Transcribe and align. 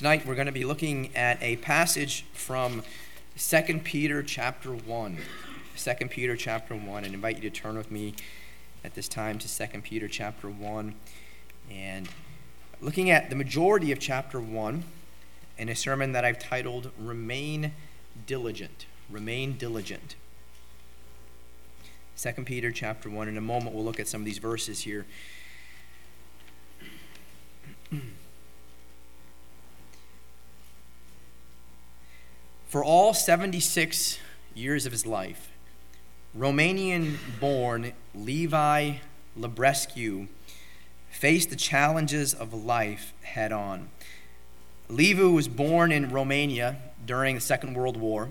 Tonight 0.00 0.24
we're 0.24 0.34
going 0.34 0.46
to 0.46 0.50
be 0.50 0.64
looking 0.64 1.14
at 1.14 1.36
a 1.42 1.56
passage 1.56 2.24
from 2.32 2.82
2 3.36 3.80
Peter 3.84 4.22
chapter 4.22 4.70
1. 4.70 5.18
2 5.76 5.92
Peter 6.08 6.36
chapter 6.36 6.74
1 6.74 7.04
and 7.04 7.12
invite 7.12 7.36
you 7.36 7.42
to 7.42 7.50
turn 7.50 7.76
with 7.76 7.90
me 7.90 8.14
at 8.82 8.94
this 8.94 9.08
time 9.08 9.38
to 9.38 9.46
2 9.46 9.80
Peter 9.82 10.08
chapter 10.08 10.48
1 10.48 10.94
and 11.70 12.08
looking 12.80 13.10
at 13.10 13.28
the 13.28 13.36
majority 13.36 13.92
of 13.92 13.98
chapter 13.98 14.40
1 14.40 14.84
in 15.58 15.68
a 15.68 15.76
sermon 15.76 16.12
that 16.12 16.24
I've 16.24 16.38
titled 16.38 16.92
Remain 16.98 17.74
Diligent. 18.26 18.86
Remain 19.10 19.58
Diligent. 19.58 20.16
2 22.16 22.32
Peter 22.44 22.72
chapter 22.72 23.10
1 23.10 23.28
in 23.28 23.36
a 23.36 23.42
moment 23.42 23.76
we'll 23.76 23.84
look 23.84 24.00
at 24.00 24.08
some 24.08 24.22
of 24.22 24.24
these 24.24 24.38
verses 24.38 24.80
here. 24.80 25.04
For 32.70 32.84
all 32.84 33.14
76 33.14 34.20
years 34.54 34.86
of 34.86 34.92
his 34.92 35.04
life, 35.04 35.50
Romanian 36.38 37.16
born 37.40 37.94
Levi 38.14 38.98
Librescu 39.36 40.28
faced 41.10 41.50
the 41.50 41.56
challenges 41.56 42.32
of 42.32 42.54
life 42.54 43.12
head 43.22 43.50
on. 43.50 43.88
Levi 44.88 45.24
was 45.24 45.48
born 45.48 45.90
in 45.90 46.12
Romania 46.12 46.76
during 47.04 47.34
the 47.34 47.40
Second 47.40 47.74
World 47.74 47.96
War, 47.96 48.30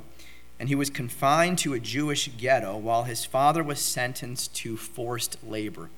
and 0.58 0.69
he 0.69 0.75
was 0.75 0.89
confined 0.89 1.58
to 1.58 1.73
a 1.73 1.80
Jewish 1.81 2.30
ghetto 2.38 2.77
while 2.77 3.03
his 3.03 3.25
father 3.25 3.61
was 3.61 3.81
sentenced 3.81 4.55
to 4.55 4.77
forced 4.77 5.35
labor. 5.44 5.89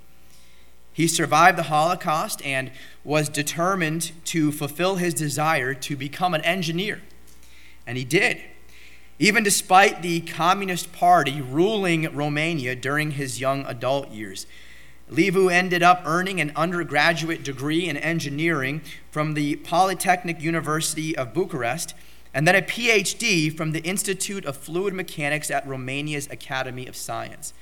He 0.91 1.07
survived 1.07 1.59
the 1.59 1.69
Holocaust 1.69 2.43
and 2.43 2.71
was 3.03 3.29
determined 3.29 4.13
to 4.25 4.51
fulfill 4.51 4.95
his 4.95 5.13
desire 5.13 5.75
to 5.75 5.95
become 5.95 6.33
an 6.33 6.41
engineer. 6.41 7.01
And 7.85 7.97
he 7.97 8.03
did. 8.03 8.41
Even 9.19 9.43
despite 9.43 10.01
the 10.01 10.21
Communist 10.21 10.91
Party 10.91 11.41
ruling 11.41 12.13
Romania 12.15 12.75
during 12.75 13.11
his 13.11 13.39
young 13.39 13.65
adult 13.65 14.09
years, 14.09 14.47
Liviu 15.11 15.51
ended 15.51 15.83
up 15.83 16.01
earning 16.05 16.39
an 16.39 16.51
undergraduate 16.55 17.43
degree 17.43 17.87
in 17.87 17.97
engineering 17.97 18.81
from 19.11 19.33
the 19.33 19.57
Polytechnic 19.57 20.41
University 20.41 21.15
of 21.15 21.33
Bucharest 21.33 21.93
and 22.33 22.47
then 22.47 22.55
a 22.55 22.61
PhD 22.61 23.55
from 23.55 23.71
the 23.71 23.81
Institute 23.81 24.45
of 24.45 24.55
Fluid 24.55 24.93
Mechanics 24.93 25.51
at 25.51 25.67
Romania's 25.67 26.27
Academy 26.31 26.87
of 26.87 26.95
Science. 26.95 27.53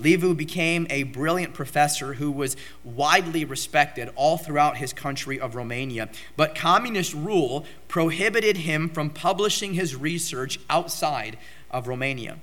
Liviu 0.00 0.36
became 0.36 0.86
a 0.88 1.02
brilliant 1.04 1.54
professor 1.54 2.14
who 2.14 2.30
was 2.30 2.56
widely 2.84 3.44
respected 3.44 4.10
all 4.16 4.38
throughout 4.38 4.78
his 4.78 4.92
country 4.92 5.38
of 5.38 5.54
Romania. 5.54 6.08
But 6.36 6.54
communist 6.54 7.14
rule 7.14 7.66
prohibited 7.88 8.58
him 8.58 8.88
from 8.88 9.10
publishing 9.10 9.74
his 9.74 9.94
research 9.94 10.58
outside 10.70 11.36
of 11.70 11.86
Romania. 11.86 12.38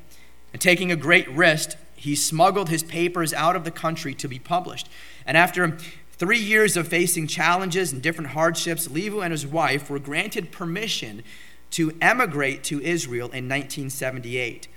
And 0.53 0.61
taking 0.61 0.91
a 0.91 0.95
great 0.95 1.29
risk, 1.29 1.77
he 1.95 2.15
smuggled 2.15 2.69
his 2.69 2.83
papers 2.83 3.33
out 3.33 3.55
of 3.55 3.63
the 3.63 3.71
country 3.71 4.13
to 4.15 4.27
be 4.27 4.39
published. 4.39 4.87
And 5.25 5.35
after 5.35 5.77
three 6.11 6.39
years 6.39 6.77
of 6.77 6.87
facing 6.87 7.27
challenges 7.27 7.91
and 7.91 8.01
different 8.01 8.31
hardships, 8.31 8.87
Liviu 8.87 9.23
and 9.23 9.31
his 9.31 9.45
wife 9.45 9.89
were 9.89 9.99
granted 9.99 10.51
permission 10.51 11.23
to 11.71 11.95
emigrate 12.01 12.63
to 12.65 12.81
Israel 12.81 13.27
in 13.27 13.49
1978. 13.49 14.67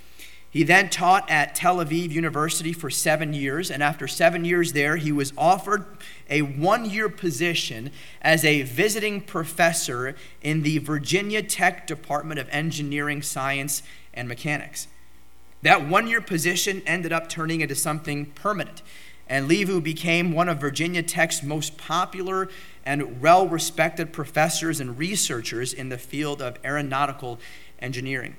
He 0.51 0.63
then 0.63 0.89
taught 0.89 1.31
at 1.31 1.55
Tel 1.55 1.77
Aviv 1.77 2.11
University 2.11 2.73
for 2.73 2.89
seven 2.89 3.33
years, 3.33 3.71
and 3.71 3.81
after 3.81 4.05
seven 4.05 4.43
years 4.43 4.73
there, 4.73 4.97
he 4.97 5.13
was 5.13 5.31
offered 5.37 5.85
a 6.29 6.41
one 6.41 6.89
year 6.89 7.07
position 7.07 7.89
as 8.21 8.43
a 8.43 8.63
visiting 8.63 9.21
professor 9.21 10.13
in 10.41 10.63
the 10.63 10.79
Virginia 10.79 11.41
Tech 11.41 11.87
Department 11.87 12.37
of 12.37 12.49
Engineering, 12.49 13.21
Science, 13.21 13.81
and 14.13 14.27
Mechanics. 14.27 14.89
That 15.61 15.87
one 15.87 16.05
year 16.07 16.19
position 16.19 16.81
ended 16.85 17.13
up 17.13 17.29
turning 17.29 17.61
into 17.61 17.75
something 17.75 18.25
permanent, 18.25 18.81
and 19.29 19.49
Liviu 19.49 19.81
became 19.81 20.33
one 20.33 20.49
of 20.49 20.59
Virginia 20.59 21.01
Tech's 21.01 21.41
most 21.41 21.77
popular 21.77 22.49
and 22.85 23.21
well 23.21 23.47
respected 23.47 24.11
professors 24.11 24.81
and 24.81 24.97
researchers 24.97 25.71
in 25.71 25.87
the 25.87 25.97
field 25.97 26.41
of 26.41 26.57
aeronautical 26.65 27.39
engineering. 27.79 28.35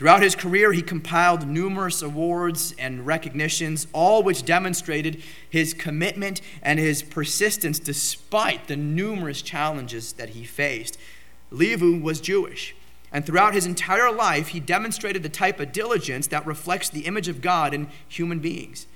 Throughout 0.00 0.22
his 0.22 0.34
career, 0.34 0.72
he 0.72 0.80
compiled 0.80 1.46
numerous 1.46 2.00
awards 2.00 2.74
and 2.78 3.04
recognitions, 3.06 3.86
all 3.92 4.22
which 4.22 4.46
demonstrated 4.46 5.22
his 5.50 5.74
commitment 5.74 6.40
and 6.62 6.78
his 6.78 7.02
persistence 7.02 7.78
despite 7.78 8.66
the 8.66 8.76
numerous 8.76 9.42
challenges 9.42 10.14
that 10.14 10.30
he 10.30 10.42
faced. 10.44 10.96
Liviu 11.52 12.00
was 12.00 12.18
Jewish, 12.18 12.74
and 13.12 13.26
throughout 13.26 13.52
his 13.52 13.66
entire 13.66 14.10
life, 14.10 14.48
he 14.48 14.58
demonstrated 14.58 15.22
the 15.22 15.28
type 15.28 15.60
of 15.60 15.70
diligence 15.70 16.28
that 16.28 16.46
reflects 16.46 16.88
the 16.88 17.04
image 17.04 17.28
of 17.28 17.42
God 17.42 17.74
in 17.74 17.86
human 18.08 18.38
beings. 18.38 18.86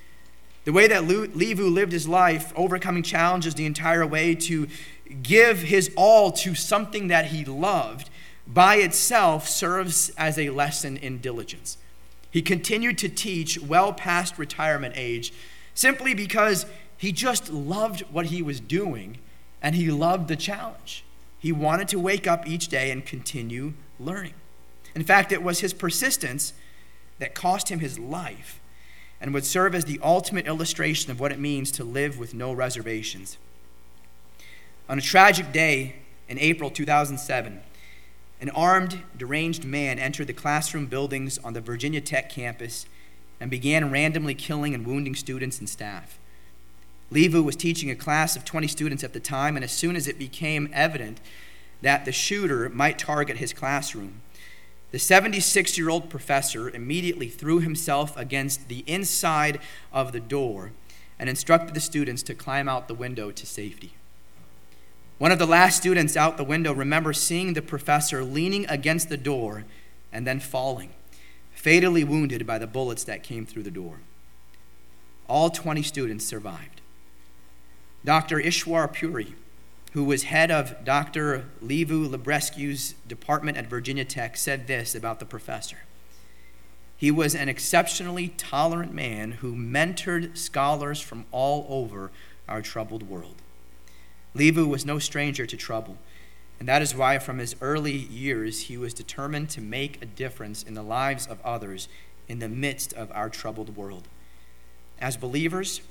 The 0.64 0.72
way 0.72 0.86
that 0.86 1.02
Liviu 1.02 1.70
lived 1.70 1.92
his 1.92 2.08
life, 2.08 2.50
overcoming 2.56 3.02
challenges 3.02 3.54
the 3.54 3.66
entire 3.66 4.06
way 4.06 4.34
to 4.36 4.68
give 5.22 5.58
his 5.58 5.92
all 5.96 6.32
to 6.32 6.54
something 6.54 7.08
that 7.08 7.26
he 7.26 7.44
loved, 7.44 8.08
by 8.46 8.76
itself 8.76 9.48
serves 9.48 10.10
as 10.10 10.38
a 10.38 10.50
lesson 10.50 10.96
in 10.96 11.18
diligence. 11.18 11.78
He 12.30 12.42
continued 12.42 12.98
to 12.98 13.08
teach 13.08 13.60
well 13.60 13.92
past 13.92 14.38
retirement 14.38 14.94
age 14.96 15.32
simply 15.74 16.14
because 16.14 16.66
he 16.96 17.12
just 17.12 17.52
loved 17.52 18.02
what 18.10 18.26
he 18.26 18.42
was 18.42 18.60
doing 18.60 19.18
and 19.62 19.74
he 19.74 19.90
loved 19.90 20.28
the 20.28 20.36
challenge. 20.36 21.04
He 21.38 21.52
wanted 21.52 21.88
to 21.88 21.98
wake 21.98 22.26
up 22.26 22.46
each 22.46 22.68
day 22.68 22.90
and 22.90 23.04
continue 23.04 23.74
learning. 23.98 24.34
In 24.94 25.04
fact, 25.04 25.32
it 25.32 25.42
was 25.42 25.60
his 25.60 25.72
persistence 25.72 26.52
that 27.18 27.34
cost 27.34 27.70
him 27.70 27.80
his 27.80 27.98
life 27.98 28.60
and 29.20 29.32
would 29.32 29.44
serve 29.44 29.74
as 29.74 29.84
the 29.84 30.00
ultimate 30.02 30.46
illustration 30.46 31.10
of 31.10 31.20
what 31.20 31.32
it 31.32 31.38
means 31.38 31.70
to 31.72 31.84
live 31.84 32.18
with 32.18 32.34
no 32.34 32.52
reservations. 32.52 33.38
On 34.88 34.98
a 34.98 35.02
tragic 35.02 35.52
day 35.52 35.96
in 36.28 36.38
April 36.38 36.70
2007, 36.70 37.60
an 38.44 38.50
armed, 38.50 39.00
deranged 39.16 39.64
man 39.64 39.98
entered 39.98 40.26
the 40.26 40.34
classroom 40.34 40.84
buildings 40.84 41.38
on 41.38 41.54
the 41.54 41.62
Virginia 41.62 42.02
Tech 42.02 42.28
campus 42.28 42.84
and 43.40 43.50
began 43.50 43.90
randomly 43.90 44.34
killing 44.34 44.74
and 44.74 44.86
wounding 44.86 45.14
students 45.14 45.60
and 45.60 45.66
staff. 45.66 46.18
Liviu 47.10 47.42
was 47.42 47.56
teaching 47.56 47.90
a 47.90 47.96
class 47.96 48.36
of 48.36 48.44
20 48.44 48.68
students 48.68 49.02
at 49.02 49.14
the 49.14 49.18
time, 49.18 49.56
and 49.56 49.64
as 49.64 49.72
soon 49.72 49.96
as 49.96 50.06
it 50.06 50.18
became 50.18 50.68
evident 50.74 51.22
that 51.80 52.04
the 52.04 52.12
shooter 52.12 52.68
might 52.68 52.98
target 52.98 53.38
his 53.38 53.54
classroom, 53.54 54.20
the 54.90 54.98
76 54.98 55.78
year 55.78 55.88
old 55.88 56.10
professor 56.10 56.68
immediately 56.68 57.30
threw 57.30 57.60
himself 57.60 58.14
against 58.14 58.68
the 58.68 58.84
inside 58.86 59.58
of 59.90 60.12
the 60.12 60.20
door 60.20 60.72
and 61.18 61.30
instructed 61.30 61.72
the 61.72 61.80
students 61.80 62.22
to 62.24 62.34
climb 62.34 62.68
out 62.68 62.88
the 62.88 62.94
window 62.94 63.30
to 63.30 63.46
safety. 63.46 63.94
One 65.18 65.30
of 65.30 65.38
the 65.38 65.46
last 65.46 65.76
students 65.76 66.16
out 66.16 66.36
the 66.36 66.44
window 66.44 66.72
remembers 66.72 67.20
seeing 67.20 67.52
the 67.52 67.62
professor 67.62 68.24
leaning 68.24 68.66
against 68.66 69.08
the 69.08 69.16
door 69.16 69.64
and 70.12 70.26
then 70.26 70.40
falling, 70.40 70.90
fatally 71.54 72.02
wounded 72.02 72.46
by 72.46 72.58
the 72.58 72.66
bullets 72.66 73.04
that 73.04 73.22
came 73.22 73.46
through 73.46 73.62
the 73.62 73.70
door. 73.70 74.00
All 75.28 75.50
20 75.50 75.82
students 75.82 76.26
survived. 76.26 76.80
Dr. 78.04 78.38
Ishwar 78.38 78.92
Puri, 78.92 79.34
who 79.92 80.02
was 80.02 80.24
head 80.24 80.50
of 80.50 80.84
Dr. 80.84 81.44
Liviu 81.62 82.08
Librescu's 82.08 82.94
department 83.06 83.56
at 83.56 83.66
Virginia 83.66 84.04
Tech, 84.04 84.36
said 84.36 84.66
this 84.66 84.96
about 84.96 85.20
the 85.20 85.24
professor. 85.24 85.78
He 86.96 87.12
was 87.12 87.34
an 87.36 87.48
exceptionally 87.48 88.28
tolerant 88.36 88.92
man 88.92 89.32
who 89.32 89.54
mentored 89.54 90.36
scholars 90.36 91.00
from 91.00 91.24
all 91.30 91.66
over 91.68 92.10
our 92.48 92.60
troubled 92.62 93.04
world. 93.04 93.36
Liviu 94.34 94.66
was 94.66 94.84
no 94.84 94.98
stranger 94.98 95.46
to 95.46 95.56
trouble, 95.56 95.96
and 96.58 96.68
that 96.68 96.82
is 96.82 96.94
why 96.94 97.18
from 97.18 97.38
his 97.38 97.54
early 97.60 97.92
years 97.96 98.62
he 98.62 98.76
was 98.76 98.92
determined 98.92 99.48
to 99.50 99.60
make 99.60 100.02
a 100.02 100.06
difference 100.06 100.62
in 100.62 100.74
the 100.74 100.82
lives 100.82 101.26
of 101.26 101.40
others 101.44 101.88
in 102.26 102.40
the 102.40 102.48
midst 102.48 102.92
of 102.94 103.12
our 103.12 103.28
troubled 103.28 103.76
world. 103.76 104.08
As 105.00 105.16
believers, 105.16 105.82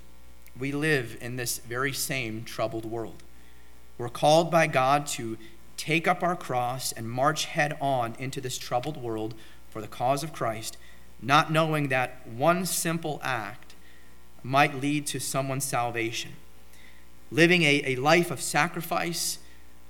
we 0.59 0.71
live 0.71 1.17
in 1.21 1.37
this 1.37 1.59
very 1.59 1.93
same 1.93 2.43
troubled 2.43 2.85
world. 2.85 3.23
We're 3.97 4.09
called 4.09 4.51
by 4.51 4.67
God 4.67 5.07
to 5.07 5.37
take 5.77 6.07
up 6.07 6.21
our 6.21 6.35
cross 6.35 6.91
and 6.91 7.09
march 7.09 7.45
head 7.45 7.77
on 7.79 8.15
into 8.19 8.41
this 8.41 8.57
troubled 8.57 8.97
world 8.97 9.35
for 9.69 9.81
the 9.81 9.87
cause 9.87 10.23
of 10.23 10.33
Christ, 10.33 10.77
not 11.21 11.51
knowing 11.51 11.87
that 11.87 12.27
one 12.27 12.65
simple 12.65 13.21
act 13.23 13.75
might 14.43 14.81
lead 14.81 15.07
to 15.07 15.19
someone's 15.19 15.63
salvation 15.63 16.33
living 17.33 17.63
a, 17.63 17.83
a 17.85 17.95
life 17.95 18.31
of 18.31 18.41
sacrifice, 18.41 19.39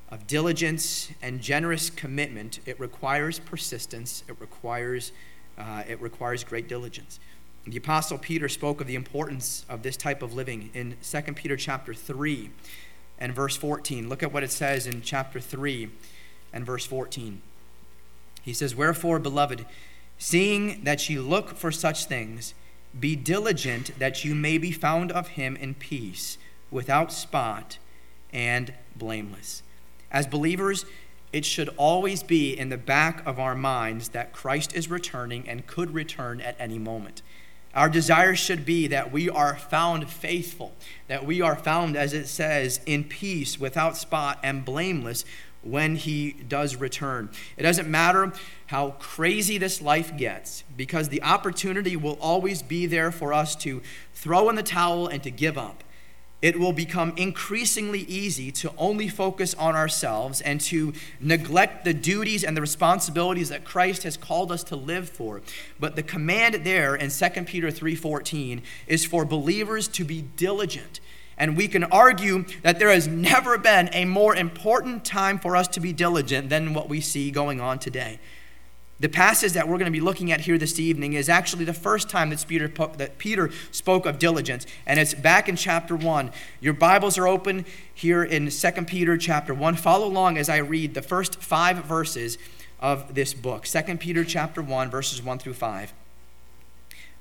of 0.09 0.27
diligence, 0.27 1.11
and 1.21 1.41
generous 1.41 1.89
commitment, 1.89 2.59
it 2.65 2.79
requires 2.79 3.39
persistence. 3.39 4.23
It 4.27 4.35
requires, 4.39 5.11
uh, 5.57 5.83
it 5.87 6.01
requires 6.01 6.43
great 6.43 6.67
diligence. 6.67 7.19
The 7.65 7.77
Apostle 7.77 8.17
Peter 8.17 8.49
spoke 8.49 8.81
of 8.81 8.87
the 8.87 8.95
importance 8.95 9.65
of 9.69 9.83
this 9.83 9.97
type 9.97 10.21
of 10.21 10.33
living 10.33 10.69
in 10.73 10.97
2 11.01 11.33
Peter 11.33 11.55
chapter 11.55 11.93
3. 11.93 12.49
and 13.19 13.33
verse 13.33 13.55
14. 13.55 14.09
Look 14.09 14.23
at 14.23 14.33
what 14.33 14.43
it 14.43 14.51
says 14.51 14.87
in 14.87 15.01
chapter 15.01 15.39
3 15.39 15.89
and 16.51 16.65
verse 16.65 16.85
14. 16.85 17.41
He 18.41 18.53
says, 18.53 18.75
Wherefore, 18.75 19.19
beloved, 19.19 19.65
seeing 20.17 20.83
that 20.83 21.09
ye 21.09 21.17
look 21.17 21.55
for 21.55 21.71
such 21.71 22.05
things, 22.05 22.53
be 22.99 23.15
diligent 23.15 23.97
that 23.97 24.25
you 24.25 24.35
may 24.35 24.57
be 24.57 24.71
found 24.71 25.11
of 25.11 25.29
him 25.29 25.55
in 25.55 25.73
peace, 25.73 26.37
without 26.73 27.13
spot 27.13 27.77
and 28.33 28.73
blameless. 28.95 29.63
As 30.11 30.27
believers, 30.27 30.85
it 31.31 31.45
should 31.45 31.69
always 31.77 32.21
be 32.21 32.57
in 32.57 32.69
the 32.69 32.77
back 32.77 33.25
of 33.25 33.39
our 33.39 33.55
minds 33.55 34.09
that 34.09 34.33
Christ 34.33 34.75
is 34.75 34.89
returning 34.89 35.47
and 35.47 35.65
could 35.65 35.93
return 35.93 36.41
at 36.41 36.55
any 36.59 36.77
moment. 36.77 37.21
Our 37.73 37.89
desire 37.89 38.35
should 38.35 38.65
be 38.65 38.87
that 38.87 39.11
we 39.11 39.29
are 39.29 39.55
found 39.55 40.07
faithful, 40.07 40.73
that 41.07 41.25
we 41.25 41.41
are 41.41 41.55
found, 41.55 41.95
as 41.95 42.13
it 42.13 42.27
says, 42.27 42.79
in 42.85 43.03
peace, 43.03 43.59
without 43.59 43.97
spot, 43.97 44.39
and 44.43 44.63
blameless 44.63 45.25
when 45.63 45.95
he 45.95 46.33
does 46.47 46.75
return. 46.75 47.31
It 47.57 47.63
doesn't 47.63 47.89
matter 47.89 48.31
how 48.67 48.91
crazy 48.99 49.57
this 49.57 49.81
life 49.81 50.15
gets, 50.15 50.63
because 50.77 51.09
the 51.09 51.23
opportunity 51.23 51.95
will 51.95 52.19
always 52.21 52.61
be 52.61 52.85
there 52.85 53.11
for 53.11 53.33
us 53.33 53.55
to 53.57 53.81
throw 54.13 54.49
in 54.49 54.55
the 54.55 54.61
towel 54.61 55.07
and 55.07 55.23
to 55.23 55.31
give 55.31 55.57
up 55.57 55.83
it 56.43 56.59
will 56.59 56.73
become 56.73 57.13
increasingly 57.15 58.01
easy 58.01 58.51
to 58.51 58.73
only 58.77 59.07
focus 59.07 59.53
on 59.53 59.75
ourselves 59.75 60.41
and 60.41 60.59
to 60.59 60.93
neglect 61.21 61.85
the 61.85 61.93
duties 61.93 62.43
and 62.43 62.55
the 62.55 62.61
responsibilities 62.61 63.47
that 63.47 63.63
Christ 63.63 64.03
has 64.03 64.17
called 64.17 64.51
us 64.51 64.61
to 64.65 64.75
live 64.75 65.09
for. 65.09 65.41
But 65.79 65.95
the 65.95 66.03
command 66.03 66.55
there 66.65 66.95
in 66.95 67.09
2 67.09 67.45
Peter 67.45 67.71
3:14 67.71 68.61
is 68.87 69.05
for 69.05 69.23
believers 69.23 69.87
to 69.87 70.03
be 70.03 70.25
diligent. 70.35 70.99
And 71.37 71.55
we 71.55 71.69
can 71.69 71.85
argue 71.85 72.43
that 72.61 72.77
there 72.77 72.91
has 72.91 73.07
never 73.07 73.57
been 73.57 73.89
a 73.93 74.03
more 74.03 74.35
important 74.35 75.05
time 75.05 75.39
for 75.39 75.55
us 75.55 75.69
to 75.69 75.79
be 75.79 75.93
diligent 75.93 76.49
than 76.49 76.73
what 76.73 76.89
we 76.89 76.99
see 76.99 77.31
going 77.31 77.61
on 77.61 77.79
today. 77.79 78.19
The 79.03 79.09
passage 79.09 79.51
that 79.51 79.67
we're 79.67 79.77
going 79.77 79.91
to 79.91 79.91
be 79.91 79.99
looking 79.99 80.31
at 80.31 80.39
here 80.39 80.57
this 80.57 80.79
evening 80.79 81.11
is 81.11 81.27
actually 81.27 81.65
the 81.65 81.73
first 81.73 82.09
time 82.09 82.29
that 82.29 82.45
Peter, 82.47 82.69
that 82.69 83.17
Peter 83.17 83.49
spoke 83.69 84.05
of 84.05 84.17
diligence, 84.17 84.65
and 84.85 84.97
it's 84.97 85.13
back 85.13 85.49
in 85.49 85.57
chapter 85.57 85.93
1. 85.93 86.31
Your 86.61 86.71
Bibles 86.71 87.17
are 87.17 87.27
open 87.27 87.65
here 87.93 88.23
in 88.23 88.49
2 88.49 88.71
Peter 88.85 89.17
chapter 89.17 89.53
1. 89.53 89.75
Follow 89.75 90.07
along 90.07 90.37
as 90.37 90.47
I 90.47 90.59
read 90.59 90.93
the 90.93 91.01
first 91.01 91.41
five 91.41 91.83
verses 91.83 92.37
of 92.79 93.13
this 93.13 93.33
book 93.33 93.65
2 93.65 93.97
Peter 93.97 94.23
chapter 94.23 94.61
1, 94.61 94.89
verses 94.89 95.21
1 95.21 95.37
through 95.37 95.55
5. 95.55 95.93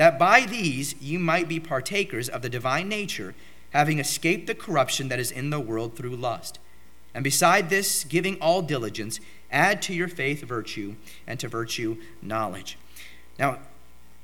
that 0.00 0.18
by 0.18 0.46
these 0.46 0.94
you 0.98 1.18
might 1.18 1.46
be 1.46 1.60
partakers 1.60 2.26
of 2.26 2.40
the 2.40 2.48
divine 2.48 2.88
nature, 2.88 3.34
having 3.74 3.98
escaped 3.98 4.46
the 4.46 4.54
corruption 4.54 5.08
that 5.08 5.20
is 5.20 5.30
in 5.30 5.50
the 5.50 5.60
world 5.60 5.94
through 5.94 6.16
lust. 6.16 6.58
And 7.12 7.22
beside 7.22 7.68
this, 7.68 8.04
giving 8.04 8.36
all 8.40 8.62
diligence, 8.62 9.20
Add 9.52 9.82
to 9.82 9.94
your 9.94 10.08
faith 10.08 10.42
virtue, 10.42 10.94
and 11.26 11.38
to 11.40 11.48
virtue 11.48 11.98
knowledge. 12.22 12.78
Now, 13.38 13.58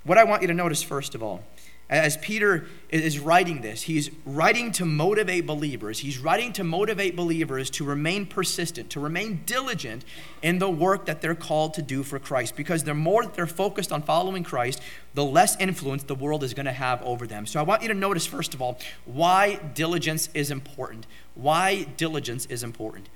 what 0.05 0.17
I 0.17 0.25
want 0.25 0.40
you 0.40 0.49
to 0.49 0.55
notice 0.55 0.82
first 0.82 1.14
of 1.14 1.23
all, 1.23 1.43
as 1.88 2.16
Peter 2.16 2.66
is 2.88 3.20
writing 3.20 3.60
this, 3.60 3.82
he's 3.82 4.10
writing 4.24 4.72
to 4.72 4.84
motivate 4.84 5.46
believers. 5.46 6.00
He's 6.00 6.18
writing 6.18 6.52
to 6.54 6.64
motivate 6.64 7.14
believers 7.14 7.70
to 7.70 7.84
remain 7.84 8.26
persistent, 8.26 8.90
to 8.90 9.00
remain 9.00 9.42
diligent 9.46 10.04
in 10.42 10.58
the 10.58 10.68
work 10.68 11.06
that 11.06 11.20
they're 11.20 11.36
called 11.36 11.74
to 11.74 11.82
do 11.82 12.02
for 12.02 12.18
Christ. 12.18 12.56
Because 12.56 12.82
the 12.82 12.94
more 12.94 13.22
that 13.22 13.34
they're 13.34 13.46
focused 13.46 13.92
on 13.92 14.02
following 14.02 14.42
Christ, 14.42 14.82
the 15.14 15.24
less 15.24 15.56
influence 15.60 16.02
the 16.02 16.16
world 16.16 16.42
is 16.42 16.54
going 16.54 16.66
to 16.66 16.72
have 16.72 17.00
over 17.02 17.24
them. 17.24 17.46
So 17.46 17.60
I 17.60 17.62
want 17.62 17.82
you 17.82 17.88
to 17.88 17.94
notice, 17.94 18.26
first 18.26 18.52
of 18.52 18.60
all, 18.60 18.78
why 19.04 19.60
diligence 19.74 20.28
is 20.34 20.50
important. 20.50 21.06
Why 21.34 21.84
diligence 21.96 22.46
is 22.46 22.64
important. 22.64 23.08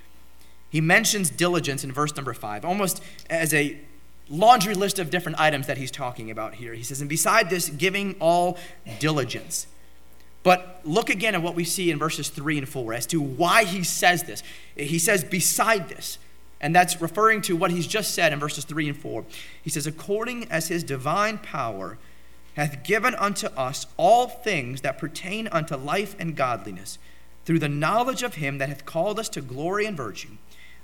He 0.69 0.81
mentions 0.81 1.29
diligence 1.31 1.83
in 1.83 1.91
verse 1.91 2.15
number 2.15 2.33
five, 2.35 2.65
almost 2.65 3.03
as 3.29 3.53
a 3.53 3.81
laundry 4.31 4.75
list 4.75 4.99
of 4.99 5.11
different 5.11 5.41
items 5.41 5.67
that 5.67 5.77
he's 5.77 5.91
talking 5.91 6.31
about 6.31 6.55
here. 6.55 6.73
He 6.73 6.85
says, 6.85 7.01
and 7.01 7.11
beside 7.11 7.51
this, 7.51 7.69
giving 7.69 8.15
all 8.21 8.57
diligence. 9.01 9.67
But 10.43 10.81
look 10.85 11.11
again 11.11 11.35
at 11.35 11.43
what 11.43 11.55
we 11.55 11.65
see 11.65 11.91
in 11.91 11.99
verses 11.99 12.29
3 12.29 12.59
and 12.59 12.69
4 12.69 12.95
as 12.95 13.07
to 13.09 13.21
why 13.21 13.65
he 13.65 13.83
says 13.83 14.23
this. 14.23 14.43
He 14.77 14.99
says, 14.99 15.25
beside 15.25 15.89
this. 15.89 16.19
And 16.61 16.75
that's 16.75 17.01
referring 17.01 17.43
to 17.43 17.57
what 17.57 17.71
he's 17.71 17.87
just 17.87 18.15
said 18.15 18.33
in 18.33 18.39
verses 18.39 18.65
3 18.65 18.89
and 18.89 18.97
4. 18.97 19.25
He 19.63 19.71
says, 19.71 19.87
according 19.87 20.51
as 20.51 20.69
his 20.69 20.85
divine 20.85 21.39
power 21.39 21.99
hath 22.55 22.83
given 22.85 23.15
unto 23.15 23.49
us 23.49 23.87
all 23.97 24.29
things 24.29 24.81
that 24.83 24.99
pertain 24.99 25.49
unto 25.49 25.77
life 25.77 26.15
and 26.19 26.37
godliness, 26.37 26.99
through 27.45 27.59
the 27.59 27.69
knowledge 27.69 28.23
of 28.23 28.35
him 28.37 28.59
that 28.59 28.69
hath 28.69 28.85
called 28.85 29.19
us 29.19 29.29
to 29.31 29.41
glory 29.41 29.87
and 29.87 29.97
virtue 29.97 30.37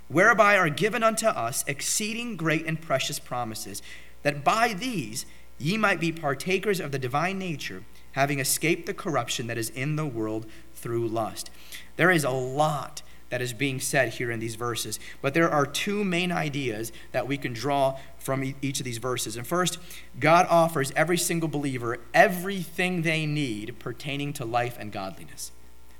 whereby 0.07 0.57
are 0.57 0.69
given 0.69 1.03
unto 1.03 1.27
us 1.27 1.63
exceeding 1.67 2.37
great 2.37 2.65
and 2.65 2.81
precious 2.81 3.19
promises, 3.19 3.81
that 4.23 4.43
by 4.43 4.73
these 4.73 5.25
ye 5.57 5.77
might 5.77 5.99
be 5.99 6.11
partakers 6.11 6.79
of 6.79 6.91
the 6.91 6.99
divine 6.99 7.37
nature, 7.39 7.83
having 8.13 8.39
escaped 8.39 8.85
the 8.85 8.93
corruption 8.93 9.47
that 9.47 9.57
is 9.57 9.69
in 9.71 9.95
the 9.95 10.05
world 10.05 10.45
through 10.73 11.07
lust. 11.07 11.49
There 11.95 12.11
is 12.11 12.23
a 12.23 12.29
lot 12.29 13.01
that 13.29 13.41
is 13.41 13.53
being 13.53 13.79
said 13.79 14.13
here 14.13 14.31
in 14.31 14.39
these 14.39 14.55
verses, 14.55 14.99
but 15.21 15.33
there 15.33 15.49
are 15.49 15.65
two 15.65 16.03
main 16.03 16.31
ideas 16.31 16.91
that 17.11 17.27
we 17.27 17.37
can 17.37 17.53
draw 17.53 17.97
from 18.17 18.55
each 18.61 18.79
of 18.79 18.85
these 18.85 18.99
verses. 18.99 19.35
And 19.35 19.45
first, 19.45 19.79
God 20.19 20.47
offers 20.49 20.93
every 20.95 21.17
single 21.17 21.49
believer 21.49 21.99
everything 22.13 23.01
they 23.01 23.25
need 23.25 23.79
pertaining 23.79 24.31
to 24.33 24.45
life 24.45 24.77
and 24.79 24.91
godliness. 24.91 25.51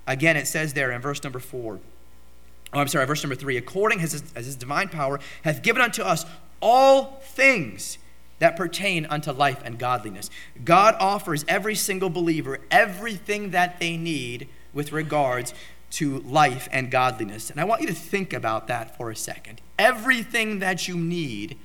Again, 0.06 0.38
it 0.38 0.48
says 0.48 0.74
there 0.74 0.92
in 0.92 1.02
verse 1.02 1.22
number 1.22 1.40
four, 1.40 1.80
oh, 2.74 2.80
I'm 2.80 2.88
sorry, 2.88 3.06
verse 3.06 3.24
number 3.24 3.36
three, 3.36 3.58
according 3.58 4.02
as 4.02 4.12
his, 4.12 4.24
as 4.36 4.46
his 4.46 4.56
divine 4.56 4.90
power 4.90 5.20
hath 5.44 5.62
given 5.62 5.82
unto 5.82 6.02
us 6.02 6.26
all 6.62 7.22
things 7.24 7.98
that 8.40 8.56
pertain 8.56 9.06
unto 9.08 9.32
life 9.32 9.62
and 9.66 9.80
godliness. 9.80 10.30
God 10.64 10.96
offers 11.00 11.44
every 11.48 11.76
single 11.76 12.10
believer 12.10 12.60
everything 12.70 13.52
that 13.52 13.80
they 13.80 13.98
need 13.98 14.48
with 14.74 14.92
regards 14.92 15.54
to 15.90 16.20
life 16.20 16.68
and 16.72 16.92
godliness. 16.92 17.50
And 17.50 17.60
I 17.60 17.64
want 17.64 17.82
you 17.82 17.88
to 17.88 17.94
think 17.94 18.34
about 18.34 18.68
that 18.68 18.98
for 18.98 19.10
a 19.10 19.16
second. 19.16 19.62
Everything 19.80 20.60
that 20.60 20.88
you 20.88 20.96
need 20.96 21.58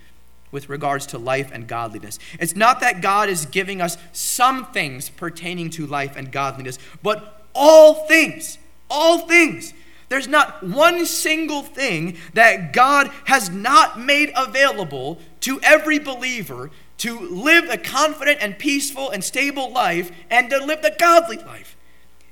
with 0.51 0.69
regards 0.69 1.07
to 1.07 1.19
life 1.19 1.51
and 1.53 1.67
godliness. 1.67 2.19
It's 2.39 2.55
not 2.55 2.81
that 2.81 3.01
God 3.01 3.29
is 3.29 3.47
giving 3.47 3.81
us 3.81 3.97
some 4.13 4.67
things 4.67 5.09
pertaining 5.09 5.71
to 5.71 5.87
life 5.87 6.15
and 6.15 6.31
godliness, 6.31 6.79
but 7.03 7.47
all 7.55 8.07
things. 8.07 8.59
All 8.89 9.21
things. 9.27 9.73
There's 10.13 10.29
not 10.29 10.63
one 10.63 11.07
single 11.07 11.63
thing 11.63 12.19
that 12.35 12.75
God 12.75 13.11
has 13.25 13.49
not 13.49 13.99
made 13.99 14.31
available 14.37 15.19
to 15.41 15.59
every 15.63 15.99
believer 15.99 16.71
to 16.99 17.19
live 17.19 17.71
a 17.71 17.79
confident 17.79 18.37
and 18.43 18.59
peaceful 18.59 19.09
and 19.09 19.25
stable 19.25 19.73
life 19.73 20.13
and 20.29 20.51
to 20.51 20.63
live 20.63 20.83
the 20.83 20.95
godly 20.99 21.39
life. 21.39 21.79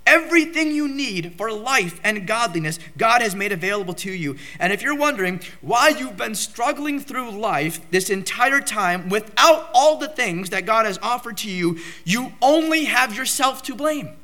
Everything 0.06 0.72
you 0.72 0.88
need 0.88 1.36
for 1.38 1.50
life 1.50 1.98
and 2.04 2.26
godliness, 2.26 2.78
God 2.98 3.22
has 3.22 3.34
made 3.34 3.50
available 3.50 3.94
to 3.94 4.12
you. 4.12 4.36
And 4.58 4.74
if 4.74 4.82
you're 4.82 4.94
wondering 4.94 5.40
why 5.62 5.88
you've 5.88 6.18
been 6.18 6.34
struggling 6.34 7.00
through 7.00 7.30
life 7.30 7.90
this 7.90 8.10
entire 8.10 8.60
time 8.60 9.08
without 9.08 9.70
all 9.72 9.96
the 9.96 10.08
things 10.08 10.50
that 10.50 10.66
God 10.66 10.84
has 10.84 10.98
offered 10.98 11.38
to 11.38 11.50
you, 11.50 11.78
you 12.04 12.34
only 12.42 12.84
have 12.84 13.16
yourself 13.16 13.62
to 13.62 13.74
blame. 13.74 14.19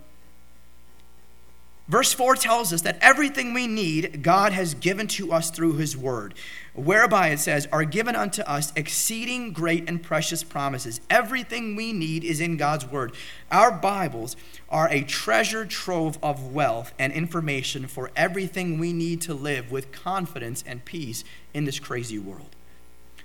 Verse 1.89 2.13
4 2.13 2.35
tells 2.35 2.73
us 2.73 2.83
that 2.83 2.99
everything 3.01 3.55
we 3.55 3.69
need, 3.69 4.21
God 4.21 4.53
has 4.53 4.75
given 4.75 5.07
to 5.09 5.33
us 5.33 5.51
through 5.51 5.75
His 5.75 5.97
Word, 5.97 6.35
whereby 6.75 7.29
it 7.29 7.39
says, 7.39 7.69
are 7.71 7.85
given 7.85 8.17
unto 8.17 8.43
us 8.43 8.73
exceeding 8.75 9.53
great 9.53 9.89
and 9.89 10.03
precious 10.03 10.43
promises. 10.43 11.01
Everything 11.09 11.77
we 11.77 11.93
need 11.93 12.25
is 12.25 12.41
in 12.41 12.57
God's 12.57 12.85
Word. 12.87 13.13
Our 13.53 13.71
Bibles 13.71 14.35
are 14.69 14.89
a 14.89 15.03
treasure 15.03 15.65
trove 15.65 16.19
of 16.25 16.53
wealth 16.53 16.93
and 16.99 17.13
information 17.13 17.87
for 17.87 18.11
everything 18.17 18.81
we 18.81 18.93
need 18.93 19.21
to 19.23 19.35
live 19.35 19.71
with 19.71 19.93
confidence 19.93 20.65
and 20.67 20.85
peace 20.85 21.23
in 21.55 21.67
this 21.67 21.79
crazy 21.79 22.19
world. 22.19 22.57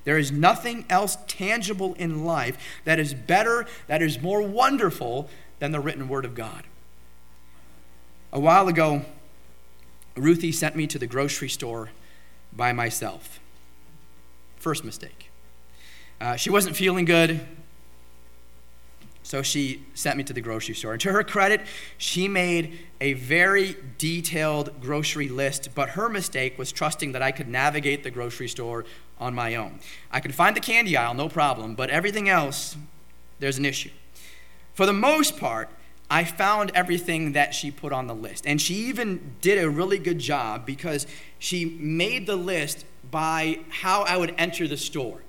There 0.03 0.19
is 0.19 0.31
nothing 0.31 0.85
else 0.87 1.17
tangible 1.27 1.95
in 1.95 2.25
life 2.25 2.59
that 2.85 2.99
is 2.99 3.15
better, 3.15 3.65
that 3.87 4.03
is 4.03 4.21
more 4.21 4.43
wonderful 4.43 5.31
than 5.57 5.71
the 5.71 5.79
written 5.79 6.07
Word 6.07 6.25
of 6.25 6.35
God. 6.35 6.63
A 8.33 8.39
while 8.39 8.69
ago, 8.69 9.01
Ruthie 10.15 10.53
sent 10.53 10.75
me 10.75 10.87
to 10.87 10.97
the 10.97 11.07
grocery 11.07 11.49
store 11.49 11.89
by 12.53 12.71
myself. 12.71 13.39
First 14.55 14.85
mistake. 14.85 15.29
Uh, 16.21 16.35
she 16.35 16.49
wasn't 16.49 16.75
feeling 16.75 17.03
good, 17.03 17.41
so 19.23 19.41
she 19.41 19.83
sent 19.93 20.17
me 20.17 20.23
to 20.23 20.33
the 20.33 20.39
grocery 20.39 20.75
store. 20.75 20.93
And 20.93 21.01
to 21.01 21.11
her 21.11 21.23
credit, 21.23 21.61
she 21.97 22.27
made 22.27 22.79
a 23.01 23.13
very 23.13 23.75
detailed 23.97 24.79
grocery 24.79 25.27
list, 25.27 25.69
but 25.75 25.89
her 25.89 26.07
mistake 26.07 26.57
was 26.57 26.71
trusting 26.71 27.11
that 27.11 27.21
I 27.21 27.31
could 27.31 27.47
navigate 27.49 28.03
the 28.03 28.11
grocery 28.11 28.47
store 28.47 28.85
on 29.19 29.33
my 29.33 29.55
own. 29.55 29.79
I 30.11 30.19
could 30.19 30.33
find 30.33 30.55
the 30.55 30.61
candy 30.61 30.95
aisle, 30.95 31.15
no 31.15 31.27
problem, 31.27 31.75
but 31.75 31.89
everything 31.89 32.29
else, 32.29 32.77
there's 33.39 33.57
an 33.57 33.65
issue. 33.65 33.91
For 34.73 34.85
the 34.85 34.93
most 34.93 35.37
part, 35.37 35.69
I 36.11 36.25
found 36.25 36.73
everything 36.75 37.31
that 37.31 37.55
she 37.55 37.71
put 37.71 37.93
on 37.93 38.07
the 38.07 38.13
list. 38.13 38.45
And 38.45 38.61
she 38.61 38.73
even 38.89 39.35
did 39.39 39.63
a 39.63 39.69
really 39.69 39.97
good 39.97 40.19
job 40.19 40.65
because 40.65 41.07
she 41.39 41.63
made 41.63 42.27
the 42.27 42.35
list 42.35 42.83
by 43.09 43.59
how 43.69 44.01
I 44.01 44.17
would 44.17 44.35
enter 44.37 44.67
the 44.67 44.75
store. 44.75 45.21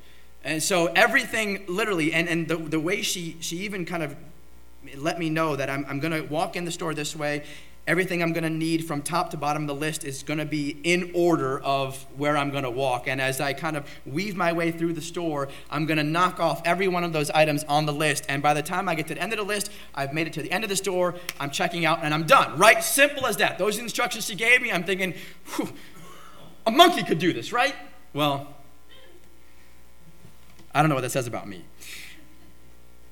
And 0.42 0.60
so 0.60 0.88
everything 0.88 1.64
literally, 1.68 2.12
and, 2.12 2.28
and 2.28 2.48
the, 2.48 2.56
the 2.56 2.80
way 2.80 3.02
she, 3.02 3.36
she 3.38 3.58
even 3.58 3.86
kind 3.86 4.02
of 4.02 4.16
let 4.96 5.20
me 5.20 5.30
know 5.30 5.54
that 5.54 5.70
I'm, 5.70 5.86
I'm 5.88 6.00
going 6.00 6.20
to 6.20 6.28
walk 6.28 6.56
in 6.56 6.64
the 6.64 6.72
store 6.72 6.94
this 6.94 7.14
way 7.14 7.44
everything 7.86 8.22
I'm 8.22 8.32
going 8.32 8.44
to 8.44 8.50
need 8.50 8.84
from 8.86 9.02
top 9.02 9.30
to 9.30 9.36
bottom 9.36 9.64
of 9.64 9.66
the 9.66 9.74
list 9.74 10.04
is 10.04 10.22
going 10.22 10.38
to 10.38 10.44
be 10.44 10.78
in 10.84 11.10
order 11.14 11.58
of 11.60 12.06
where 12.16 12.36
I'm 12.36 12.50
going 12.50 12.62
to 12.62 12.70
walk. 12.70 13.08
And 13.08 13.20
as 13.20 13.40
I 13.40 13.52
kind 13.54 13.76
of 13.76 13.88
weave 14.06 14.36
my 14.36 14.52
way 14.52 14.70
through 14.70 14.92
the 14.92 15.00
store, 15.00 15.48
I'm 15.68 15.86
going 15.86 15.98
to 15.98 16.04
knock 16.04 16.38
off 16.38 16.62
every 16.64 16.86
one 16.86 17.02
of 17.02 17.12
those 17.12 17.28
items 17.30 17.64
on 17.64 17.86
the 17.86 17.92
list. 17.92 18.24
And 18.28 18.40
by 18.40 18.54
the 18.54 18.62
time 18.62 18.88
I 18.88 18.94
get 18.94 19.08
to 19.08 19.14
the 19.14 19.22
end 19.22 19.32
of 19.32 19.38
the 19.38 19.44
list, 19.44 19.72
I've 19.94 20.14
made 20.14 20.28
it 20.28 20.32
to 20.34 20.42
the 20.42 20.52
end 20.52 20.62
of 20.62 20.70
the 20.70 20.76
store, 20.76 21.16
I'm 21.40 21.50
checking 21.50 21.84
out, 21.84 22.00
and 22.04 22.14
I'm 22.14 22.24
done. 22.24 22.56
Right? 22.56 22.84
Simple 22.84 23.26
as 23.26 23.38
that. 23.38 23.58
Those 23.58 23.78
instructions 23.78 24.26
she 24.26 24.36
gave 24.36 24.62
me, 24.62 24.70
I'm 24.70 24.84
thinking, 24.84 25.14
a 26.66 26.70
monkey 26.70 27.02
could 27.02 27.18
do 27.18 27.32
this, 27.32 27.52
right? 27.52 27.74
Well, 28.12 28.46
I 30.72 30.82
don't 30.82 30.88
know 30.88 30.94
what 30.94 31.02
that 31.02 31.10
says 31.10 31.26
about 31.26 31.48
me. 31.48 31.64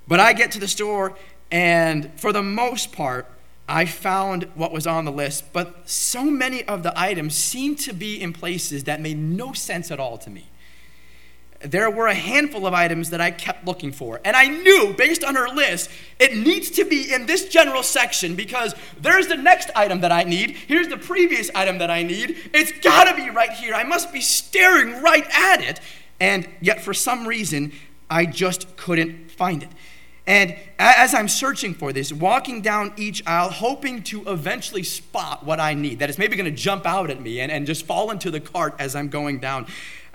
But 0.06 0.20
I 0.20 0.32
get 0.32 0.52
to 0.52 0.60
the 0.60 0.68
store, 0.68 1.16
and 1.50 2.10
for 2.20 2.32
the 2.32 2.42
most 2.42 2.92
part, 2.92 3.26
I 3.70 3.84
found 3.84 4.44
what 4.56 4.72
was 4.72 4.84
on 4.84 5.04
the 5.04 5.12
list, 5.12 5.52
but 5.52 5.88
so 5.88 6.24
many 6.24 6.64
of 6.64 6.82
the 6.82 6.92
items 7.00 7.36
seemed 7.36 7.78
to 7.80 7.92
be 7.92 8.20
in 8.20 8.32
places 8.32 8.84
that 8.84 9.00
made 9.00 9.16
no 9.16 9.52
sense 9.52 9.92
at 9.92 10.00
all 10.00 10.18
to 10.18 10.28
me. 10.28 10.48
There 11.60 11.88
were 11.88 12.08
a 12.08 12.14
handful 12.14 12.66
of 12.66 12.74
items 12.74 13.10
that 13.10 13.20
I 13.20 13.30
kept 13.30 13.64
looking 13.66 13.92
for, 13.92 14.20
and 14.24 14.34
I 14.34 14.46
knew 14.46 14.92
based 14.98 15.22
on 15.22 15.36
her 15.36 15.46
list, 15.46 15.88
it 16.18 16.36
needs 16.36 16.70
to 16.72 16.84
be 16.84 17.14
in 17.14 17.26
this 17.26 17.48
general 17.48 17.84
section 17.84 18.34
because 18.34 18.74
there's 19.00 19.28
the 19.28 19.36
next 19.36 19.70
item 19.76 20.00
that 20.00 20.10
I 20.10 20.24
need. 20.24 20.50
Here's 20.50 20.88
the 20.88 20.96
previous 20.96 21.48
item 21.54 21.78
that 21.78 21.90
I 21.90 22.02
need. 22.02 22.38
It's 22.52 22.72
gotta 22.80 23.14
be 23.14 23.30
right 23.30 23.52
here. 23.52 23.74
I 23.74 23.84
must 23.84 24.12
be 24.12 24.20
staring 24.20 25.00
right 25.00 25.26
at 25.32 25.60
it. 25.60 25.80
And 26.18 26.48
yet, 26.60 26.80
for 26.80 26.92
some 26.92 27.24
reason, 27.28 27.72
I 28.10 28.26
just 28.26 28.76
couldn't 28.76 29.30
find 29.30 29.62
it. 29.62 29.70
And 30.26 30.54
as 30.78 31.14
I'm 31.14 31.28
searching 31.28 31.74
for 31.74 31.92
this, 31.92 32.12
walking 32.12 32.60
down 32.60 32.92
each 32.96 33.22
aisle, 33.26 33.50
hoping 33.50 34.02
to 34.04 34.22
eventually 34.26 34.82
spot 34.82 35.44
what 35.44 35.58
I 35.58 35.74
need, 35.74 35.98
that 36.00 36.10
is 36.10 36.18
maybe 36.18 36.36
going 36.36 36.50
to 36.50 36.56
jump 36.56 36.86
out 36.86 37.10
at 37.10 37.20
me 37.20 37.40
and, 37.40 37.50
and 37.50 37.66
just 37.66 37.86
fall 37.86 38.10
into 38.10 38.30
the 38.30 38.40
cart 38.40 38.74
as 38.78 38.94
I'm 38.94 39.08
going 39.08 39.40
down, 39.40 39.66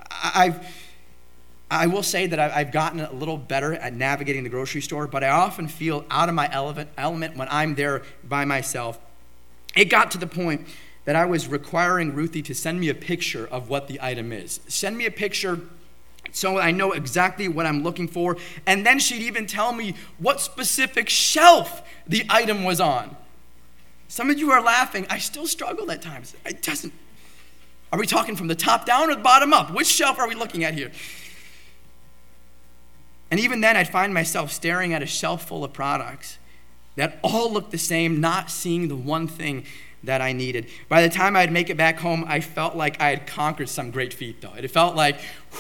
I've, 0.10 0.66
I 1.70 1.88
will 1.88 2.04
say 2.04 2.28
that 2.28 2.40
I've 2.40 2.72
gotten 2.72 3.00
a 3.00 3.12
little 3.12 3.38
better 3.38 3.74
at 3.74 3.94
navigating 3.94 4.44
the 4.44 4.50
grocery 4.50 4.82
store, 4.82 5.08
but 5.08 5.24
I 5.24 5.30
often 5.30 5.68
feel 5.68 6.06
out 6.12 6.30
of 6.30 6.36
my 6.36 6.50
element 6.52 7.36
when 7.36 7.48
I'm 7.50 7.76
there 7.76 8.04
by 8.24 8.46
myself. 8.46 9.00
It 9.76 9.86
got 9.86 10.12
to 10.12 10.18
the 10.18 10.28
point 10.28 10.68
that 11.06 11.16
I 11.16 11.26
was 11.26 11.48
requiring 11.48 12.14
Ruthie 12.14 12.42
to 12.44 12.56
send 12.56 12.80
me 12.80 12.90
a 12.90 12.96
picture 12.96 13.48
of 13.48 13.70
what 13.70 13.88
the 13.88 14.00
item 14.02 14.32
is. 14.32 14.60
Send 14.68 14.98
me 14.98 15.06
a 15.06 15.12
picture 15.12 15.60
so 16.32 16.58
I 16.58 16.72
know 16.72 16.92
exactly 16.92 17.48
what 17.48 17.66
I'm 17.66 17.84
looking 17.84 18.08
for. 18.08 18.38
And 18.66 18.86
then 18.86 19.00
she'd 19.00 19.22
even 19.22 19.48
tell 19.48 19.72
me 19.72 19.96
what 20.18 20.42
specific 20.42 21.10
shelf 21.10 21.82
the 22.08 22.26
item 22.30 22.64
was 22.64 22.80
on. 22.80 23.16
Some 24.08 24.30
of 24.30 24.38
you 24.38 24.52
are 24.52 24.62
laughing. 24.62 25.08
I 25.10 25.18
still 25.18 25.48
struggle 25.48 25.90
at 25.92 26.02
times. 26.02 26.36
It 26.46 26.62
doesn't. 26.62 26.94
Are 27.92 28.00
we 28.00 28.06
talking 28.06 28.36
from 28.36 28.48
the 28.48 28.56
top 28.56 28.86
down 28.86 29.10
or 29.10 29.16
the 29.16 29.22
bottom 29.22 29.54
up? 29.54 29.72
Which 29.72 29.88
shelf 29.88 30.20
are 30.20 30.28
we 30.28 30.36
looking 30.36 30.64
at 30.64 30.74
here? 30.74 30.92
And 33.32 33.40
even 33.40 33.62
then, 33.62 33.76
I'd 33.76 33.90
find 33.90 34.14
myself 34.14 34.52
staring 34.52 34.94
at 34.94 35.02
a 35.02 35.06
shelf 35.06 35.48
full 35.48 35.64
of 35.64 35.74
products 35.74 36.38
that 36.96 37.20
all 37.22 37.52
looked 37.52 37.72
the 37.72 37.78
same, 37.78 38.22
not 38.22 38.52
seeing 38.52 38.88
the 38.88 38.96
one 38.96 39.28
thing 39.28 39.66
that 40.06 40.22
I 40.22 40.34
needed. 40.34 40.68
By 40.90 41.02
the 41.02 41.10
time 41.10 41.36
I'd 41.36 41.52
make 41.52 41.70
it 41.70 41.78
back 41.78 42.00
home, 42.00 42.26
I 42.28 42.40
felt 42.40 42.76
like 42.76 43.02
I 43.02 43.10
had 43.10 43.28
conquered 43.28 43.70
some 43.70 43.92
great 43.92 44.14
feat, 44.14 44.42
though. 44.42 44.54
It 44.56 44.70
felt 44.72 44.96
like 44.96 45.20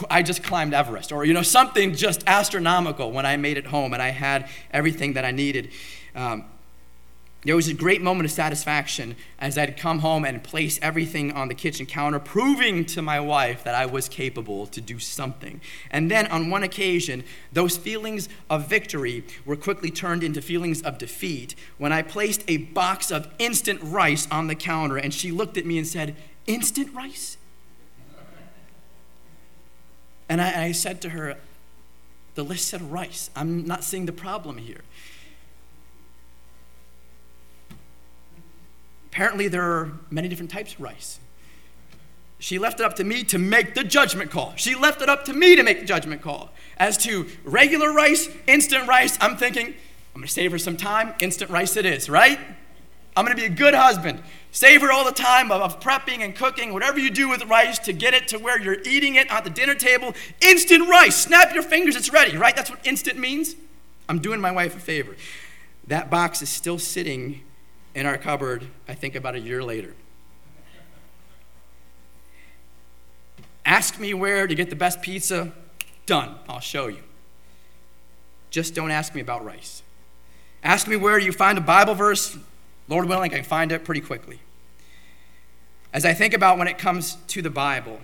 I 0.09 0.23
just 0.23 0.43
climbed 0.43 0.73
Everest, 0.73 1.11
or 1.11 1.25
you 1.25 1.33
know, 1.33 1.41
something 1.41 1.93
just 1.93 2.23
astronomical 2.27 3.11
when 3.11 3.25
I 3.25 3.37
made 3.37 3.57
it 3.57 3.67
home 3.67 3.93
and 3.93 4.01
I 4.01 4.09
had 4.09 4.49
everything 4.71 5.13
that 5.13 5.25
I 5.25 5.31
needed. 5.31 5.71
Um, 6.15 6.45
there 7.45 7.55
was 7.55 7.67
a 7.67 7.75
great 7.75 8.01
moment 8.01 8.25
of 8.25 8.31
satisfaction 8.31 9.15
as 9.37 9.55
I'd 9.55 9.77
come 9.77 9.99
home 9.99 10.25
and 10.25 10.43
place 10.43 10.79
everything 10.81 11.31
on 11.31 11.47
the 11.47 11.53
kitchen 11.53 11.85
counter, 11.85 12.19
proving 12.19 12.85
to 12.85 13.03
my 13.03 13.19
wife 13.19 13.63
that 13.63 13.75
I 13.75 13.85
was 13.85 14.09
capable 14.09 14.65
to 14.67 14.81
do 14.81 14.97
something. 14.97 15.61
And 15.91 16.09
then 16.09 16.25
on 16.27 16.49
one 16.49 16.63
occasion, 16.63 17.23
those 17.53 17.77
feelings 17.77 18.27
of 18.49 18.67
victory 18.67 19.23
were 19.45 19.55
quickly 19.55 19.91
turned 19.91 20.23
into 20.23 20.41
feelings 20.41 20.81
of 20.81 20.97
defeat 20.97 21.53
when 21.77 21.93
I 21.93 22.01
placed 22.01 22.43
a 22.47 22.57
box 22.57 23.11
of 23.11 23.31
instant 23.37 23.79
rice 23.83 24.27
on 24.31 24.47
the 24.47 24.55
counter 24.55 24.97
and 24.97 25.13
she 25.13 25.31
looked 25.31 25.55
at 25.57 25.67
me 25.67 25.77
and 25.77 25.87
said, 25.87 26.15
Instant 26.47 26.93
rice? 26.95 27.37
And 30.27 30.41
I, 30.41 30.65
I 30.65 30.71
said 30.71 30.99
to 31.01 31.09
her, 31.09 31.37
The 32.33 32.43
list 32.43 32.67
said 32.67 32.81
rice. 32.91 33.29
I'm 33.35 33.65
not 33.67 33.83
seeing 33.83 34.07
the 34.07 34.11
problem 34.11 34.57
here. 34.57 34.81
Apparently, 39.15 39.47
there 39.47 39.63
are 39.63 39.93
many 40.09 40.27
different 40.27 40.51
types 40.51 40.73
of 40.73 40.81
rice. 40.81 41.21
She 42.37 42.59
left 42.59 42.81
it 42.81 42.85
up 42.85 42.97
to 42.97 43.05
me 43.05 43.23
to 43.23 43.37
make 43.37 43.73
the 43.73 43.85
judgment 43.85 44.29
call. 44.29 44.51
She 44.57 44.75
left 44.75 45.01
it 45.01 45.07
up 45.07 45.23
to 45.23 45.33
me 45.33 45.55
to 45.55 45.63
make 45.63 45.79
the 45.79 45.85
judgment 45.85 46.21
call. 46.21 46.49
As 46.75 46.97
to 47.05 47.25
regular 47.45 47.93
rice, 47.93 48.27
instant 48.45 48.89
rice, 48.89 49.17
I'm 49.21 49.37
thinking, 49.37 49.67
I'm 49.67 50.19
gonna 50.19 50.27
save 50.27 50.51
her 50.51 50.57
some 50.57 50.75
time. 50.75 51.13
Instant 51.21 51.49
rice 51.49 51.77
it 51.77 51.85
is, 51.85 52.09
right? 52.09 52.37
I'm 53.15 53.23
gonna 53.23 53.37
be 53.37 53.45
a 53.45 53.49
good 53.49 53.73
husband. 53.73 54.21
Save 54.51 54.81
her 54.81 54.91
all 54.91 55.05
the 55.05 55.13
time 55.13 55.49
of, 55.49 55.61
of 55.61 55.79
prepping 55.79 56.19
and 56.19 56.35
cooking, 56.35 56.73
whatever 56.73 56.99
you 56.99 57.09
do 57.09 57.29
with 57.29 57.45
rice 57.45 57.79
to 57.79 57.93
get 57.93 58.13
it 58.13 58.27
to 58.27 58.37
where 58.37 58.61
you're 58.61 58.81
eating 58.83 59.15
it 59.15 59.31
at 59.31 59.45
the 59.45 59.49
dinner 59.49 59.75
table. 59.75 60.13
Instant 60.41 60.89
rice. 60.89 61.15
Snap 61.15 61.53
your 61.53 61.63
fingers, 61.63 61.95
it's 61.95 62.11
ready, 62.11 62.35
right? 62.35 62.53
That's 62.53 62.69
what 62.69 62.85
instant 62.85 63.17
means. 63.17 63.55
I'm 64.09 64.19
doing 64.19 64.41
my 64.41 64.51
wife 64.51 64.75
a 64.75 64.79
favor. 64.81 65.15
That 65.87 66.09
box 66.09 66.41
is 66.41 66.49
still 66.49 66.79
sitting 66.79 67.43
in 67.95 68.05
our 68.05 68.17
cupboard, 68.17 68.67
I 68.87 68.93
think 68.93 69.15
about 69.15 69.35
a 69.35 69.39
year 69.39 69.63
later. 69.63 69.95
Ask 73.65 73.99
me 73.99 74.13
where 74.13 74.45
to 74.45 74.53
get 74.53 74.69
the 74.69 74.75
best 74.75 75.01
pizza. 75.01 75.51
Done. 76.05 76.35
I'll 76.47 76.59
show 76.59 76.87
you. 76.87 77.01
Just 78.51 78.75
don't 78.75 78.91
ask 78.91 79.15
me 79.15 79.21
about 79.21 79.43
rice. 79.43 79.81
Ask 80.61 80.87
me 80.87 80.97
where 80.97 81.17
you 81.17 81.31
find 81.31 81.57
a 81.57 81.61
Bible 81.61 81.95
verse. 81.95 82.37
Lord 82.87 83.07
willing, 83.07 83.31
I 83.31 83.37
can 83.37 83.43
find 83.43 83.71
it 83.71 83.83
pretty 83.83 84.01
quickly. 84.01 84.39
As 85.91 86.05
I 86.05 86.13
think 86.13 86.33
about 86.33 86.57
when 86.57 86.67
it 86.67 86.77
comes 86.77 87.17
to 87.29 87.41
the 87.41 87.49
Bible, 87.49 88.01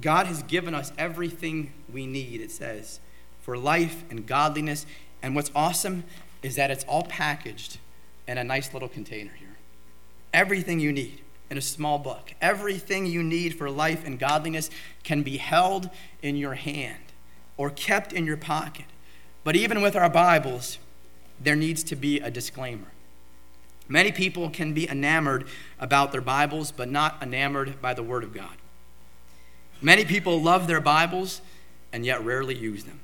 God 0.00 0.26
has 0.26 0.42
given 0.42 0.74
us 0.74 0.92
everything 0.96 1.72
we 1.92 2.06
need, 2.06 2.40
it 2.40 2.50
says, 2.50 2.98
for 3.42 3.58
life 3.58 4.02
and 4.10 4.26
godliness. 4.26 4.86
And 5.22 5.36
what's 5.36 5.50
awesome 5.54 6.04
is 6.42 6.56
that 6.56 6.70
it's 6.70 6.84
all 6.84 7.02
packaged 7.04 7.78
in 8.26 8.38
a 8.38 8.44
nice 8.44 8.72
little 8.72 8.88
container 8.88 9.32
here. 9.38 9.56
Everything 10.32 10.80
you 10.80 10.92
need 10.92 11.20
in 11.50 11.58
a 11.58 11.62
small 11.62 11.98
book, 11.98 12.32
everything 12.40 13.06
you 13.06 13.22
need 13.22 13.56
for 13.56 13.68
life 13.68 14.04
and 14.06 14.18
godliness 14.18 14.70
can 15.02 15.22
be 15.22 15.36
held 15.36 15.90
in 16.22 16.36
your 16.36 16.54
hand 16.54 17.02
or 17.56 17.70
kept 17.70 18.12
in 18.12 18.24
your 18.24 18.36
pocket. 18.36 18.86
But 19.42 19.56
even 19.56 19.82
with 19.82 19.96
our 19.96 20.08
Bibles, 20.08 20.78
there 21.40 21.56
needs 21.56 21.82
to 21.84 21.96
be 21.96 22.20
a 22.20 22.30
disclaimer. 22.30 22.86
Many 23.88 24.12
people 24.12 24.50
can 24.50 24.72
be 24.72 24.88
enamored 24.88 25.48
about 25.80 26.12
their 26.12 26.20
Bibles, 26.20 26.70
but 26.70 26.88
not 26.88 27.20
enamored 27.20 27.82
by 27.82 27.92
the 27.92 28.04
Word 28.04 28.22
of 28.22 28.32
God. 28.32 28.56
Many 29.82 30.04
people 30.04 30.40
love 30.40 30.68
their 30.68 30.80
Bibles 30.80 31.40
and 31.92 32.06
yet 32.06 32.24
rarely 32.24 32.54
use 32.54 32.84
them. 32.84 33.00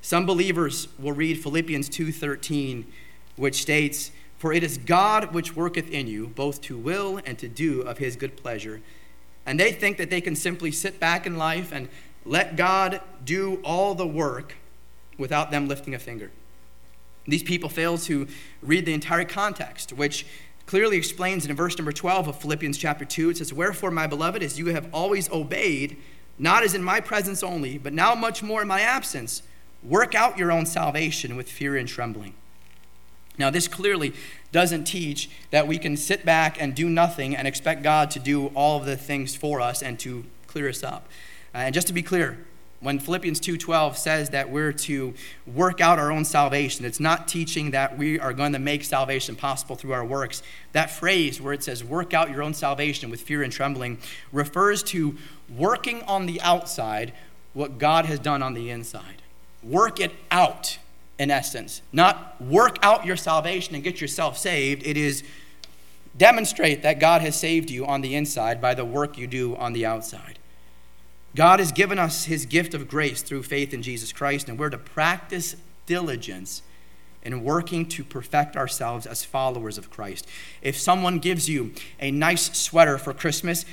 Some 0.00 0.26
believers 0.26 0.88
will 0.98 1.12
read 1.12 1.40
Philippians 1.40 1.88
2:13 1.88 2.86
which 3.36 3.62
states, 3.62 4.10
For 4.38 4.52
it 4.52 4.62
is 4.62 4.78
God 4.78 5.32
which 5.32 5.54
worketh 5.54 5.90
in 5.90 6.06
you, 6.06 6.26
both 6.28 6.60
to 6.62 6.76
will 6.76 7.20
and 7.24 7.38
to 7.38 7.48
do 7.48 7.82
of 7.82 7.98
his 7.98 8.16
good 8.16 8.36
pleasure. 8.36 8.80
And 9.44 9.60
they 9.60 9.72
think 9.72 9.96
that 9.98 10.10
they 10.10 10.20
can 10.20 10.34
simply 10.34 10.72
sit 10.72 10.98
back 10.98 11.26
in 11.26 11.36
life 11.36 11.72
and 11.72 11.88
let 12.24 12.56
God 12.56 13.00
do 13.24 13.60
all 13.62 13.94
the 13.94 14.06
work 14.06 14.54
without 15.16 15.50
them 15.50 15.68
lifting 15.68 15.94
a 15.94 15.98
finger. 15.98 16.30
These 17.26 17.42
people 17.42 17.68
fail 17.68 17.98
to 17.98 18.26
read 18.62 18.86
the 18.86 18.94
entire 18.94 19.24
context, 19.24 19.92
which 19.92 20.26
clearly 20.66 20.96
explains 20.96 21.46
in 21.46 21.54
verse 21.54 21.78
number 21.78 21.92
12 21.92 22.28
of 22.28 22.40
Philippians 22.40 22.76
chapter 22.76 23.04
2. 23.04 23.30
It 23.30 23.36
says, 23.38 23.52
Wherefore, 23.52 23.90
my 23.90 24.06
beloved, 24.06 24.42
as 24.42 24.58
you 24.58 24.66
have 24.66 24.88
always 24.92 25.30
obeyed, 25.30 25.96
not 26.38 26.62
as 26.62 26.74
in 26.74 26.82
my 26.82 27.00
presence 27.00 27.42
only, 27.42 27.78
but 27.78 27.92
now 27.92 28.14
much 28.14 28.42
more 28.42 28.62
in 28.62 28.68
my 28.68 28.80
absence, 28.80 29.42
work 29.82 30.14
out 30.14 30.38
your 30.38 30.52
own 30.52 30.66
salvation 30.66 31.36
with 31.36 31.50
fear 31.50 31.76
and 31.76 31.88
trembling. 31.88 32.34
Now, 33.38 33.50
this 33.50 33.68
clearly 33.68 34.12
doesn't 34.52 34.84
teach 34.84 35.28
that 35.50 35.66
we 35.66 35.78
can 35.78 35.96
sit 35.96 36.24
back 36.24 36.60
and 36.60 36.74
do 36.74 36.88
nothing 36.88 37.36
and 37.36 37.46
expect 37.46 37.82
God 37.82 38.10
to 38.12 38.18
do 38.18 38.46
all 38.48 38.78
of 38.78 38.86
the 38.86 38.96
things 38.96 39.36
for 39.36 39.60
us 39.60 39.82
and 39.82 39.98
to 40.00 40.24
clear 40.46 40.68
us 40.68 40.82
up. 40.82 41.06
Uh, 41.54 41.58
and 41.58 41.74
just 41.74 41.86
to 41.88 41.92
be 41.92 42.02
clear, 42.02 42.38
when 42.80 42.98
Philippians 42.98 43.40
2:12 43.40 43.96
says 43.96 44.30
that 44.30 44.50
we're 44.50 44.72
to 44.72 45.14
work 45.46 45.80
out 45.80 45.98
our 45.98 46.12
own 46.12 46.24
salvation, 46.24 46.84
it's 46.84 47.00
not 47.00 47.26
teaching 47.26 47.70
that 47.70 47.96
we 47.96 48.20
are 48.20 48.32
going 48.32 48.52
to 48.52 48.58
make 48.58 48.84
salvation 48.84 49.34
possible 49.34 49.76
through 49.76 49.92
our 49.92 50.04
works. 50.04 50.42
That 50.72 50.90
phrase 50.90 51.40
where 51.40 51.52
it 51.52 51.64
says 51.64 51.82
work 51.82 52.12
out 52.12 52.30
your 52.30 52.42
own 52.42 52.54
salvation 52.54 53.10
with 53.10 53.22
fear 53.22 53.42
and 53.42 53.52
trembling 53.52 53.98
refers 54.30 54.82
to 54.84 55.16
working 55.48 56.02
on 56.02 56.26
the 56.26 56.40
outside 56.42 57.12
what 57.54 57.78
God 57.78 58.04
has 58.04 58.18
done 58.18 58.42
on 58.42 58.54
the 58.54 58.70
inside. 58.70 59.22
Work 59.62 59.98
it 59.98 60.12
out 60.30 60.78
in 61.18 61.30
essence. 61.30 61.82
Not 61.92 62.40
work 62.40 62.78
out 62.82 63.06
your 63.06 63.16
salvation 63.16 63.74
and 63.74 63.82
get 63.82 64.00
yourself 64.00 64.38
saved. 64.38 64.86
It 64.86 64.96
is 64.96 65.22
demonstrate 66.16 66.82
that 66.82 66.98
God 66.98 67.20
has 67.20 67.38
saved 67.38 67.70
you 67.70 67.86
on 67.86 68.00
the 68.00 68.14
inside 68.14 68.60
by 68.60 68.74
the 68.74 68.84
work 68.84 69.18
you 69.18 69.26
do 69.26 69.54
on 69.56 69.72
the 69.72 69.84
outside. 69.84 70.38
God 71.34 71.58
has 71.58 71.72
given 71.72 71.98
us 71.98 72.24
his 72.24 72.46
gift 72.46 72.72
of 72.72 72.88
grace 72.88 73.20
through 73.20 73.42
faith 73.42 73.74
in 73.74 73.82
Jesus 73.82 74.12
Christ, 74.12 74.48
and 74.48 74.58
we're 74.58 74.70
to 74.70 74.78
practice 74.78 75.56
diligence 75.84 76.62
in 77.22 77.44
working 77.44 77.86
to 77.86 78.04
perfect 78.04 78.56
ourselves 78.56 79.04
as 79.04 79.24
followers 79.24 79.76
of 79.76 79.90
Christ. 79.90 80.26
If 80.62 80.78
someone 80.78 81.18
gives 81.18 81.48
you 81.48 81.72
a 82.00 82.10
nice 82.10 82.56
sweater 82.56 82.96
for 82.96 83.12
Christmas, 83.12 83.66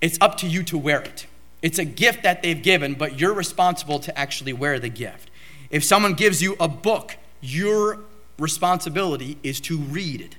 it's 0.00 0.16
up 0.20 0.36
to 0.38 0.46
you 0.46 0.62
to 0.64 0.78
wear 0.78 1.02
it. 1.02 1.26
It's 1.60 1.78
a 1.78 1.84
gift 1.84 2.22
that 2.22 2.42
they've 2.42 2.62
given, 2.62 2.94
but 2.94 3.20
you're 3.20 3.34
responsible 3.34 3.98
to 4.00 4.18
actually 4.18 4.54
wear 4.54 4.78
the 4.78 4.88
gift. 4.88 5.29
If 5.70 5.84
someone 5.84 6.14
gives 6.14 6.42
you 6.42 6.56
a 6.58 6.68
book, 6.68 7.16
your 7.40 8.00
responsibility 8.38 9.38
is 9.42 9.60
to 9.60 9.78
read 9.78 10.20
it. 10.20 10.36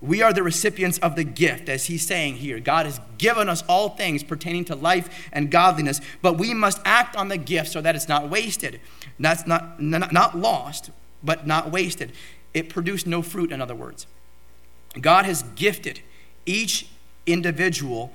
We 0.00 0.22
are 0.22 0.32
the 0.32 0.44
recipients 0.44 0.98
of 0.98 1.16
the 1.16 1.24
gift, 1.24 1.68
as 1.68 1.86
he's 1.86 2.06
saying 2.06 2.36
here. 2.36 2.60
God 2.60 2.86
has 2.86 3.00
given 3.18 3.48
us 3.48 3.64
all 3.68 3.90
things 3.90 4.22
pertaining 4.22 4.64
to 4.66 4.76
life 4.76 5.28
and 5.32 5.50
godliness, 5.50 6.00
but 6.22 6.38
we 6.38 6.54
must 6.54 6.80
act 6.84 7.16
on 7.16 7.28
the 7.28 7.36
gift 7.36 7.72
so 7.72 7.80
that 7.80 7.96
it's 7.96 8.08
not 8.08 8.30
wasted. 8.30 8.80
That's 9.18 9.46
not, 9.46 9.82
not, 9.82 10.12
not 10.12 10.38
lost, 10.38 10.90
but 11.22 11.46
not 11.46 11.72
wasted. 11.72 12.12
It 12.54 12.68
produced 12.68 13.06
no 13.06 13.22
fruit, 13.22 13.50
in 13.50 13.60
other 13.60 13.74
words. 13.74 14.06
God 15.00 15.24
has 15.24 15.42
gifted 15.56 16.00
each 16.46 16.88
individual 17.26 18.12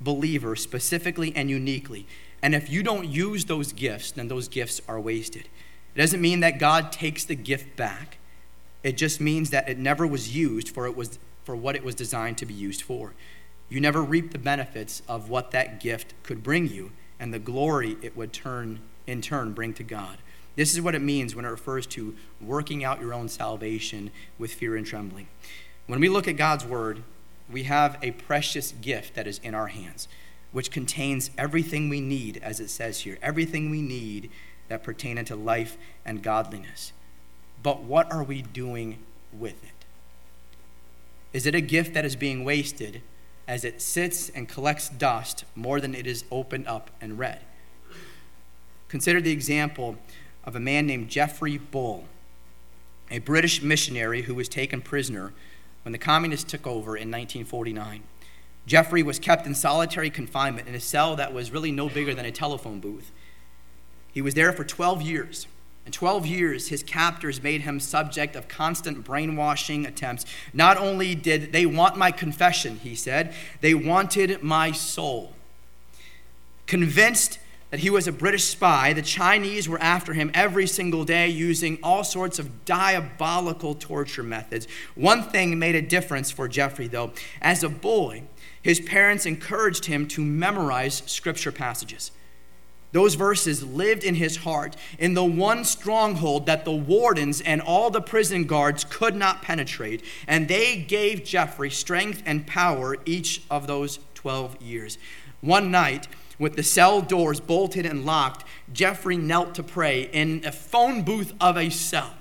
believer 0.00 0.54
specifically 0.54 1.32
and 1.34 1.48
uniquely. 1.48 2.06
And 2.42 2.54
if 2.54 2.68
you 2.68 2.82
don't 2.82 3.08
use 3.08 3.46
those 3.46 3.72
gifts, 3.72 4.10
then 4.10 4.28
those 4.28 4.48
gifts 4.48 4.82
are 4.86 5.00
wasted. 5.00 5.48
It 5.94 5.98
doesn't 5.98 6.20
mean 6.20 6.40
that 6.40 6.58
God 6.58 6.92
takes 6.92 7.24
the 7.24 7.34
gift 7.34 7.76
back. 7.76 8.18
It 8.82 8.96
just 8.96 9.20
means 9.20 9.50
that 9.50 9.68
it 9.68 9.78
never 9.78 10.06
was 10.06 10.34
used 10.34 10.68
for, 10.70 10.86
it 10.86 10.96
was, 10.96 11.18
for 11.44 11.54
what 11.54 11.76
it 11.76 11.84
was 11.84 11.94
designed 11.94 12.38
to 12.38 12.46
be 12.46 12.54
used 12.54 12.82
for. 12.82 13.14
You 13.68 13.80
never 13.80 14.02
reap 14.02 14.32
the 14.32 14.38
benefits 14.38 15.02
of 15.08 15.28
what 15.28 15.50
that 15.52 15.80
gift 15.80 16.14
could 16.22 16.42
bring 16.42 16.68
you 16.68 16.92
and 17.18 17.32
the 17.32 17.38
glory 17.38 17.96
it 18.02 18.16
would 18.16 18.32
turn 18.32 18.80
in 19.06 19.20
turn 19.20 19.52
bring 19.52 19.74
to 19.74 19.82
God. 19.82 20.18
This 20.56 20.74
is 20.74 20.80
what 20.80 20.94
it 20.94 21.02
means 21.02 21.34
when 21.34 21.44
it 21.44 21.48
refers 21.48 21.86
to 21.88 22.14
working 22.40 22.84
out 22.84 23.00
your 23.00 23.14
own 23.14 23.28
salvation 23.28 24.10
with 24.38 24.52
fear 24.52 24.76
and 24.76 24.86
trembling. 24.86 25.28
When 25.86 26.00
we 26.00 26.08
look 26.08 26.28
at 26.28 26.36
God's 26.36 26.64
word, 26.64 27.02
we 27.50 27.64
have 27.64 27.98
a 28.02 28.12
precious 28.12 28.72
gift 28.72 29.14
that 29.14 29.26
is 29.26 29.38
in 29.38 29.54
our 29.54 29.68
hands, 29.68 30.08
which 30.52 30.70
contains 30.70 31.30
everything 31.38 31.88
we 31.88 32.00
need, 32.00 32.38
as 32.42 32.60
it 32.60 32.68
says 32.68 33.00
here, 33.00 33.18
everything 33.22 33.70
we 33.70 33.82
need 33.82 34.30
that 34.68 34.82
pertain 34.82 35.18
unto 35.18 35.34
life 35.34 35.76
and 36.04 36.22
godliness. 36.22 36.92
But 37.62 37.82
what 37.82 38.10
are 38.12 38.22
we 38.22 38.42
doing 38.42 38.98
with 39.32 39.62
it? 39.62 39.70
Is 41.32 41.46
it 41.46 41.54
a 41.54 41.60
gift 41.60 41.94
that 41.94 42.04
is 42.04 42.16
being 42.16 42.44
wasted 42.44 43.02
as 43.48 43.64
it 43.64 43.80
sits 43.80 44.28
and 44.28 44.48
collects 44.48 44.88
dust 44.88 45.44
more 45.54 45.80
than 45.80 45.94
it 45.94 46.06
is 46.06 46.24
opened 46.30 46.66
up 46.66 46.90
and 47.00 47.18
read? 47.18 47.40
Consider 48.88 49.20
the 49.20 49.32
example 49.32 49.96
of 50.44 50.54
a 50.54 50.60
man 50.60 50.86
named 50.86 51.08
Geoffrey 51.08 51.56
Bull, 51.56 52.04
a 53.10 53.20
British 53.20 53.62
missionary 53.62 54.22
who 54.22 54.34
was 54.34 54.48
taken 54.48 54.82
prisoner 54.82 55.32
when 55.82 55.92
the 55.92 55.98
communists 55.98 56.50
took 56.50 56.66
over 56.66 56.96
in 56.96 57.10
1949. 57.10 58.02
Geoffrey 58.66 59.02
was 59.02 59.18
kept 59.18 59.46
in 59.46 59.54
solitary 59.54 60.10
confinement 60.10 60.68
in 60.68 60.74
a 60.74 60.80
cell 60.80 61.16
that 61.16 61.32
was 61.32 61.50
really 61.50 61.72
no 61.72 61.88
bigger 61.88 62.14
than 62.14 62.24
a 62.24 62.30
telephone 62.30 62.80
booth. 62.80 63.10
He 64.12 64.22
was 64.22 64.34
there 64.34 64.52
for 64.52 64.64
12 64.64 65.02
years. 65.02 65.46
In 65.84 65.90
12 65.90 66.26
years, 66.26 66.68
his 66.68 66.82
captors 66.82 67.42
made 67.42 67.62
him 67.62 67.80
subject 67.80 68.36
of 68.36 68.46
constant 68.46 69.02
brainwashing 69.04 69.84
attempts. 69.84 70.24
Not 70.52 70.76
only 70.76 71.14
did 71.14 71.52
they 71.52 71.66
want 71.66 71.96
my 71.96 72.12
confession, 72.12 72.76
he 72.76 72.94
said, 72.94 73.34
they 73.60 73.74
wanted 73.74 74.42
my 74.42 74.70
soul. 74.70 75.32
Convinced 76.66 77.40
that 77.70 77.80
he 77.80 77.90
was 77.90 78.06
a 78.06 78.12
British 78.12 78.44
spy, 78.44 78.92
the 78.92 79.02
Chinese 79.02 79.68
were 79.68 79.80
after 79.80 80.12
him 80.12 80.30
every 80.34 80.66
single 80.66 81.04
day 81.04 81.28
using 81.28 81.78
all 81.82 82.04
sorts 82.04 82.38
of 82.38 82.64
diabolical 82.64 83.74
torture 83.74 84.22
methods. 84.22 84.68
One 84.94 85.22
thing 85.24 85.58
made 85.58 85.74
a 85.74 85.82
difference 85.82 86.30
for 86.30 86.46
Geoffrey, 86.48 86.86
though. 86.86 87.12
As 87.40 87.64
a 87.64 87.68
boy, 87.68 88.24
his 88.60 88.78
parents 88.78 89.26
encouraged 89.26 89.86
him 89.86 90.06
to 90.08 90.20
memorize 90.20 91.02
scripture 91.06 91.50
passages. 91.50 92.12
Those 92.92 93.14
verses 93.14 93.64
lived 93.64 94.04
in 94.04 94.14
his 94.14 94.38
heart 94.38 94.76
in 94.98 95.14
the 95.14 95.24
one 95.24 95.64
stronghold 95.64 96.46
that 96.46 96.66
the 96.66 96.72
wardens 96.72 97.40
and 97.40 97.62
all 97.62 97.90
the 97.90 98.02
prison 98.02 98.44
guards 98.44 98.84
could 98.84 99.16
not 99.16 99.42
penetrate. 99.42 100.04
And 100.28 100.46
they 100.46 100.76
gave 100.76 101.24
Geoffrey 101.24 101.70
strength 101.70 102.22
and 102.26 102.46
power 102.46 102.96
each 103.06 103.42
of 103.50 103.66
those 103.66 103.98
12 104.14 104.60
years. 104.60 104.98
One 105.40 105.70
night, 105.70 106.06
with 106.38 106.56
the 106.56 106.62
cell 106.62 107.00
doors 107.00 107.40
bolted 107.40 107.86
and 107.86 108.04
locked, 108.04 108.44
Geoffrey 108.72 109.16
knelt 109.16 109.54
to 109.54 109.62
pray 109.62 110.02
in 110.12 110.42
a 110.44 110.52
phone 110.52 111.02
booth 111.02 111.32
of 111.40 111.56
a 111.56 111.70
cell. 111.70 112.12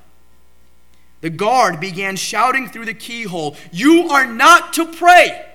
The 1.19 1.29
guard 1.29 1.79
began 1.79 2.15
shouting 2.15 2.67
through 2.67 2.85
the 2.85 2.93
keyhole, 2.93 3.55
You 3.71 4.09
are 4.09 4.25
not 4.25 4.73
to 4.73 4.85
pray. 4.85 5.50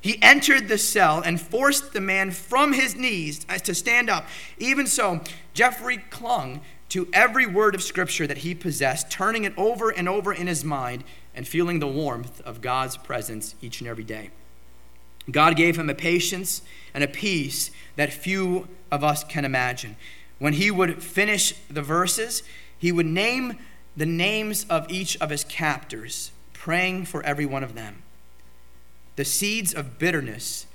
He 0.00 0.22
entered 0.22 0.68
the 0.68 0.78
cell 0.78 1.20
and 1.20 1.40
forced 1.40 1.92
the 1.92 2.00
man 2.00 2.30
from 2.30 2.72
his 2.72 2.94
knees 2.94 3.44
uh, 3.48 3.58
to 3.58 3.74
stand 3.74 4.08
up. 4.08 4.26
Even 4.58 4.86
so, 4.86 5.20
Geoffrey 5.54 5.98
clung 6.10 6.60
to 6.90 7.08
every 7.12 7.46
word 7.46 7.74
of 7.74 7.82
Scripture 7.82 8.26
that 8.26 8.38
he 8.38 8.54
possessed, 8.54 9.10
turning 9.10 9.44
it 9.44 9.56
over 9.56 9.90
and 9.90 10.08
over 10.08 10.32
in 10.32 10.46
his 10.46 10.62
mind 10.64 11.02
and 11.34 11.46
feeling 11.46 11.80
the 11.80 11.88
warmth 11.88 12.40
of 12.42 12.60
God's 12.60 12.96
presence 12.96 13.54
each 13.60 13.80
and 13.80 13.88
every 13.88 14.04
day. 14.04 14.30
God 15.30 15.56
gave 15.56 15.76
him 15.76 15.90
a 15.90 15.94
patience 15.94 16.62
and 16.94 17.02
a 17.02 17.08
peace 17.08 17.70
that 17.96 18.12
few 18.12 18.68
of 18.92 19.02
us 19.02 19.24
can 19.24 19.44
imagine. 19.44 19.96
When 20.38 20.52
he 20.52 20.70
would 20.70 21.02
finish 21.02 21.54
the 21.68 21.82
verses, 21.82 22.44
he 22.78 22.92
would 22.92 23.06
name 23.06 23.58
the 23.96 24.06
names 24.06 24.64
of 24.70 24.88
each 24.88 25.16
of 25.20 25.30
his 25.30 25.42
captors, 25.42 26.30
praying 26.52 27.06
for 27.06 27.24
every 27.24 27.46
one 27.46 27.64
of 27.64 27.74
them 27.74 28.04
the 29.16 29.24
seeds 29.24 29.74
of 29.74 29.98
bitterness 29.98 30.66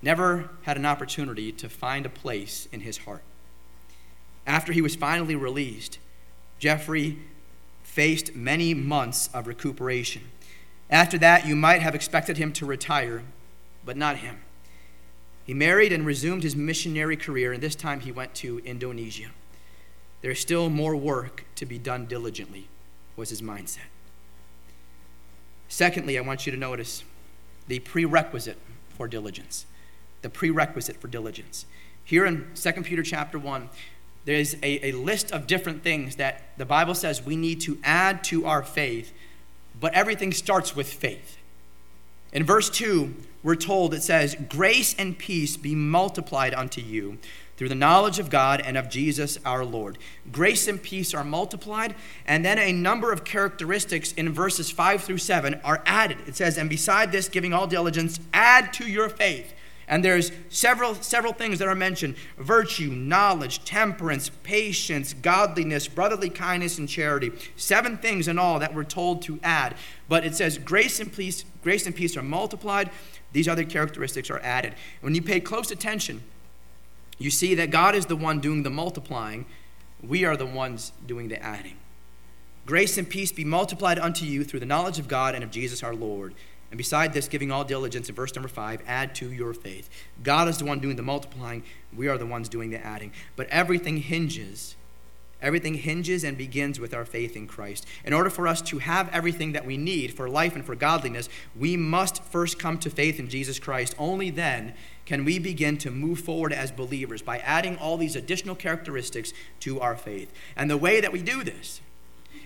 never 0.00 0.50
had 0.62 0.76
an 0.76 0.86
opportunity 0.86 1.52
to 1.52 1.68
find 1.68 2.06
a 2.06 2.10
place 2.10 2.66
in 2.72 2.80
his 2.80 2.98
heart. 2.98 3.22
After 4.46 4.72
he 4.72 4.80
was 4.80 4.96
finally 4.96 5.34
released, 5.34 5.98
Geoffrey 6.58 7.18
faced 7.82 8.34
many 8.34 8.72
months 8.72 9.28
of 9.34 9.46
recuperation. 9.46 10.22
After 10.88 11.18
that, 11.18 11.46
you 11.46 11.54
might 11.54 11.82
have 11.82 11.94
expected 11.94 12.36
him 12.36 12.52
to 12.54 12.66
retire, 12.66 13.22
but 13.84 13.96
not 13.96 14.18
him. 14.18 14.40
He 15.44 15.54
married 15.54 15.92
and 15.92 16.06
resumed 16.06 16.42
his 16.42 16.54
missionary 16.54 17.16
career, 17.16 17.52
and 17.52 17.62
this 17.62 17.74
time 17.74 18.00
he 18.00 18.12
went 18.12 18.34
to 18.36 18.60
Indonesia. 18.60 19.30
There's 20.22 20.38
still 20.38 20.70
more 20.70 20.94
work 20.94 21.44
to 21.56 21.66
be 21.66 21.78
done 21.78 22.06
diligently, 22.06 22.68
was 23.16 23.30
his 23.30 23.42
mindset. 23.42 23.90
Secondly, 25.68 26.18
I 26.18 26.20
want 26.20 26.46
you 26.46 26.52
to 26.52 26.58
notice 26.58 27.04
the 27.70 27.78
prerequisite 27.78 28.58
for 28.96 29.06
diligence. 29.06 29.64
The 30.22 30.28
prerequisite 30.28 31.00
for 31.00 31.06
diligence. 31.06 31.66
Here 32.04 32.26
in 32.26 32.48
2 32.56 32.72
Peter 32.82 33.04
chapter 33.04 33.38
1, 33.38 33.70
there's 34.24 34.54
a, 34.54 34.88
a 34.88 34.92
list 34.92 35.30
of 35.30 35.46
different 35.46 35.84
things 35.84 36.16
that 36.16 36.42
the 36.58 36.66
Bible 36.66 36.96
says 36.96 37.22
we 37.22 37.36
need 37.36 37.60
to 37.62 37.78
add 37.84 38.24
to 38.24 38.44
our 38.44 38.64
faith, 38.64 39.12
but 39.78 39.94
everything 39.94 40.32
starts 40.32 40.74
with 40.74 40.92
faith. 40.92 41.38
In 42.32 42.44
verse 42.44 42.68
2, 42.70 43.14
we're 43.44 43.54
told 43.54 43.94
it 43.94 44.02
says, 44.02 44.36
Grace 44.48 44.94
and 44.98 45.16
peace 45.16 45.56
be 45.56 45.76
multiplied 45.76 46.52
unto 46.54 46.80
you 46.80 47.18
through 47.60 47.68
the 47.68 47.74
knowledge 47.74 48.18
of 48.18 48.30
God 48.30 48.62
and 48.64 48.78
of 48.78 48.88
Jesus 48.88 49.36
our 49.44 49.66
Lord. 49.66 49.98
Grace 50.32 50.66
and 50.66 50.82
peace 50.82 51.12
are 51.12 51.22
multiplied, 51.22 51.94
and 52.24 52.42
then 52.42 52.58
a 52.58 52.72
number 52.72 53.12
of 53.12 53.22
characteristics 53.22 54.12
in 54.12 54.32
verses 54.32 54.70
5 54.70 55.04
through 55.04 55.18
7 55.18 55.60
are 55.62 55.82
added. 55.84 56.16
It 56.26 56.36
says, 56.36 56.56
And 56.56 56.70
beside 56.70 57.12
this, 57.12 57.28
giving 57.28 57.52
all 57.52 57.66
diligence, 57.66 58.18
add 58.32 58.72
to 58.72 58.86
your 58.86 59.10
faith. 59.10 59.52
And 59.86 60.02
there's 60.02 60.32
several, 60.48 60.94
several 60.94 61.34
things 61.34 61.58
that 61.58 61.68
are 61.68 61.74
mentioned 61.74 62.16
virtue, 62.38 62.92
knowledge, 62.92 63.62
temperance, 63.66 64.30
patience, 64.42 65.12
godliness, 65.12 65.86
brotherly 65.86 66.30
kindness, 66.30 66.78
and 66.78 66.88
charity. 66.88 67.30
Seven 67.56 67.98
things 67.98 68.26
in 68.26 68.38
all 68.38 68.58
that 68.60 68.74
we're 68.74 68.84
told 68.84 69.20
to 69.24 69.38
add. 69.42 69.74
But 70.08 70.24
it 70.24 70.34
says 70.34 70.56
grace 70.56 70.98
and 70.98 71.12
peace, 71.12 71.44
grace 71.62 71.84
and 71.84 71.94
peace 71.94 72.16
are 72.16 72.22
multiplied. 72.22 72.88
These 73.32 73.48
other 73.48 73.64
characteristics 73.64 74.30
are 74.30 74.40
added. 74.40 74.76
When 75.02 75.14
you 75.14 75.20
pay 75.20 75.40
close 75.40 75.70
attention, 75.70 76.22
you 77.20 77.30
see 77.30 77.54
that 77.54 77.70
God 77.70 77.94
is 77.94 78.06
the 78.06 78.16
one 78.16 78.40
doing 78.40 78.62
the 78.62 78.70
multiplying, 78.70 79.46
we 80.02 80.24
are 80.24 80.36
the 80.36 80.46
ones 80.46 80.92
doing 81.06 81.28
the 81.28 81.40
adding. 81.40 81.76
Grace 82.66 82.96
and 82.96 83.08
peace 83.08 83.30
be 83.30 83.44
multiplied 83.44 83.98
unto 83.98 84.24
you 84.24 84.42
through 84.42 84.60
the 84.60 84.66
knowledge 84.66 84.98
of 84.98 85.06
God 85.06 85.34
and 85.34 85.44
of 85.44 85.50
Jesus 85.50 85.82
our 85.82 85.94
Lord. 85.94 86.34
And 86.70 86.78
beside 86.78 87.12
this, 87.12 87.28
giving 87.28 87.50
all 87.50 87.64
diligence, 87.64 88.08
in 88.08 88.14
verse 88.14 88.34
number 88.34 88.48
five, 88.48 88.80
add 88.86 89.14
to 89.16 89.30
your 89.30 89.52
faith. 89.52 89.90
God 90.22 90.48
is 90.48 90.58
the 90.58 90.64
one 90.64 90.80
doing 90.80 90.96
the 90.96 91.02
multiplying, 91.02 91.62
we 91.94 92.08
are 92.08 92.16
the 92.16 92.26
ones 92.26 92.48
doing 92.48 92.70
the 92.70 92.84
adding. 92.84 93.12
But 93.36 93.48
everything 93.48 93.98
hinges 93.98 94.76
Everything 95.42 95.74
hinges 95.74 96.22
and 96.22 96.36
begins 96.36 96.78
with 96.78 96.92
our 96.92 97.04
faith 97.04 97.34
in 97.34 97.46
Christ. 97.46 97.86
In 98.04 98.12
order 98.12 98.30
for 98.30 98.46
us 98.46 98.60
to 98.62 98.78
have 98.78 99.08
everything 99.10 99.52
that 99.52 99.64
we 99.64 99.76
need 99.76 100.12
for 100.12 100.28
life 100.28 100.54
and 100.54 100.64
for 100.64 100.74
godliness, 100.74 101.28
we 101.56 101.76
must 101.76 102.22
first 102.22 102.58
come 102.58 102.78
to 102.78 102.90
faith 102.90 103.18
in 103.18 103.28
Jesus 103.28 103.58
Christ. 103.58 103.94
Only 103.98 104.30
then 104.30 104.74
can 105.10 105.24
we 105.24 105.40
begin 105.40 105.76
to 105.76 105.90
move 105.90 106.20
forward 106.20 106.52
as 106.52 106.70
believers 106.70 107.20
by 107.20 107.38
adding 107.38 107.76
all 107.78 107.96
these 107.96 108.14
additional 108.14 108.54
characteristics 108.54 109.32
to 109.58 109.80
our 109.80 109.96
faith. 109.96 110.32
And 110.54 110.70
the 110.70 110.76
way 110.76 111.00
that 111.00 111.12
we 111.12 111.20
do 111.20 111.42
this 111.42 111.80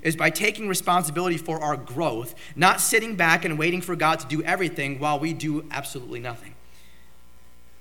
is 0.01 0.17
by 0.17 0.31
taking 0.31 0.67
responsibility 0.67 1.37
for 1.37 1.61
our 1.61 1.77
growth, 1.77 2.35
not 2.57 2.81
sitting 2.81 3.17
back 3.17 3.45
and 3.45 3.59
waiting 3.59 3.83
for 3.83 3.95
God 3.95 4.19
to 4.21 4.27
do 4.27 4.43
everything 4.45 4.99
while 4.99 5.19
we 5.19 5.35
do 5.35 5.67
absolutely 5.71 6.21
nothing. 6.21 6.55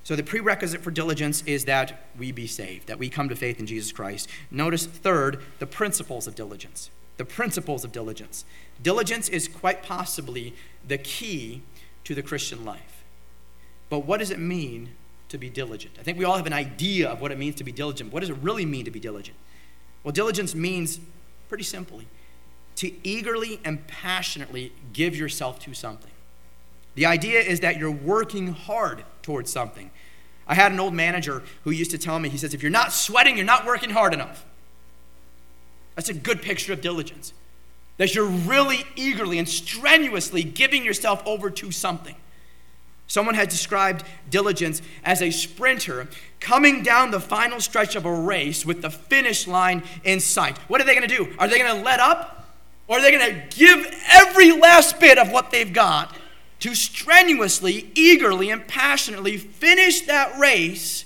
So, 0.04 0.18
the 0.18 0.24
prerequisite 0.24 0.82
for 0.82 0.92
diligence 0.92 1.44
is 1.44 1.64
that 1.64 2.08
we 2.20 2.34
be 2.34 2.46
saved, 2.46 2.88
that 2.88 3.00
we 3.00 3.08
come 3.08 3.30
to 3.30 3.38
faith 3.38 3.62
in 3.62 3.66
Jesus 3.66 3.94
Christ. 3.94 4.28
Notice, 4.52 4.86
third, 4.86 5.42
the 5.60 5.66
principles 5.66 6.28
of 6.28 6.36
diligence. 6.36 6.90
The 7.16 7.24
principles 7.24 7.86
of 7.86 7.94
diligence. 7.94 8.44
Diligence 8.82 9.30
is 9.30 9.48
quite 9.48 9.82
possibly 9.82 10.54
the 10.86 10.98
key 10.98 11.62
to 12.04 12.14
the 12.14 12.22
Christian 12.22 12.66
life. 12.66 12.93
But 13.94 14.08
what 14.08 14.18
does 14.18 14.32
it 14.32 14.40
mean 14.40 14.90
to 15.30 15.38
be 15.38 15.52
diligent? 15.52 15.98
I 16.00 16.02
think 16.02 16.18
we 16.18 16.26
all 16.26 16.36
have 16.36 16.48
an 16.48 16.54
idea 16.54 17.08
of 17.08 17.22
what 17.22 17.32
it 17.32 17.38
means 17.38 17.54
to 17.58 17.64
be 17.64 17.72
diligent. 17.72 18.12
What 18.12 18.22
does 18.22 18.32
it 18.32 18.38
really 18.42 18.66
mean 18.66 18.86
to 18.86 18.90
be 18.90 19.00
diligent? 19.00 19.38
Well, 20.04 20.12
diligence 20.12 20.56
means, 20.56 21.00
pretty 21.48 21.64
simply, 21.64 22.08
to 22.78 22.92
eagerly 23.08 23.60
and 23.64 23.86
passionately 23.86 24.74
give 24.94 25.16
yourself 25.16 25.60
to 25.60 25.76
something. 25.76 26.10
The 26.96 27.06
idea 27.06 27.40
is 27.42 27.60
that 27.60 27.78
you're 27.78 27.92
working 27.92 28.54
hard 28.54 29.04
towards 29.22 29.52
something. 29.52 29.92
I 30.48 30.56
had 30.56 30.72
an 30.72 30.80
old 30.80 30.96
manager 30.96 31.44
who 31.64 31.70
used 31.70 31.92
to 31.92 32.00
tell 32.00 32.18
me, 32.18 32.30
he 32.30 32.38
says, 32.40 32.56
if 32.56 32.64
you're 32.64 32.72
not 32.72 32.92
sweating, 32.94 33.38
you're 33.38 33.46
not 33.46 33.64
working 33.64 33.92
hard 33.92 34.16
enough. 34.16 34.44
That's 35.94 36.10
a 36.10 36.16
good 36.16 36.42
picture 36.42 36.74
of 36.74 36.82
diligence. 36.82 37.32
That 37.98 38.16
you're 38.16 38.26
really 38.26 38.86
eagerly 38.96 39.38
and 39.38 39.48
strenuously 39.48 40.42
giving 40.42 40.84
yourself 40.84 41.22
over 41.28 41.52
to 41.52 41.70
something. 41.70 42.16
Someone 43.08 43.36
had 43.36 43.50
described 43.50 44.06
diligence 44.30 44.82
as 45.04 45.22
a 45.22 45.30
sprinter 45.30 46.08
coming 46.40 46.84
down 46.84 47.12
the 47.12 47.20
final 47.20 47.60
stretch 47.60 47.96
of 47.96 48.06
a 48.06 48.14
race 48.14 48.66
with 48.66 48.82
the 48.82 48.90
finish 48.90 49.48
line 49.48 49.84
in 50.04 50.20
sight. 50.20 50.58
What 50.70 50.82
are 50.82 50.84
they 50.84 50.96
going 50.96 51.08
to 51.08 51.16
do? 51.16 51.34
Are 51.38 51.48
they 51.48 51.60
going 51.60 51.76
to 51.76 51.84
let 51.84 52.00
up? 52.00 52.50
Or 52.88 52.98
are 52.98 53.02
they 53.02 53.12
going 53.12 53.34
to 53.34 53.56
give 53.56 53.86
every 54.12 54.52
last 54.52 55.00
bit 55.00 55.18
of 55.18 55.32
what 55.32 55.52
they've 55.52 55.72
got 55.72 56.16
to 56.62 56.76
strenuously, 56.76 57.92
eagerly, 57.94 58.50
and 58.50 58.66
passionately 58.68 59.38
finish 59.38 60.02
that 60.02 60.38
race 60.40 61.04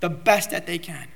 the 0.00 0.08
best 0.08 0.50
that 0.50 0.66
they 0.66 0.78
can. 0.78 1.06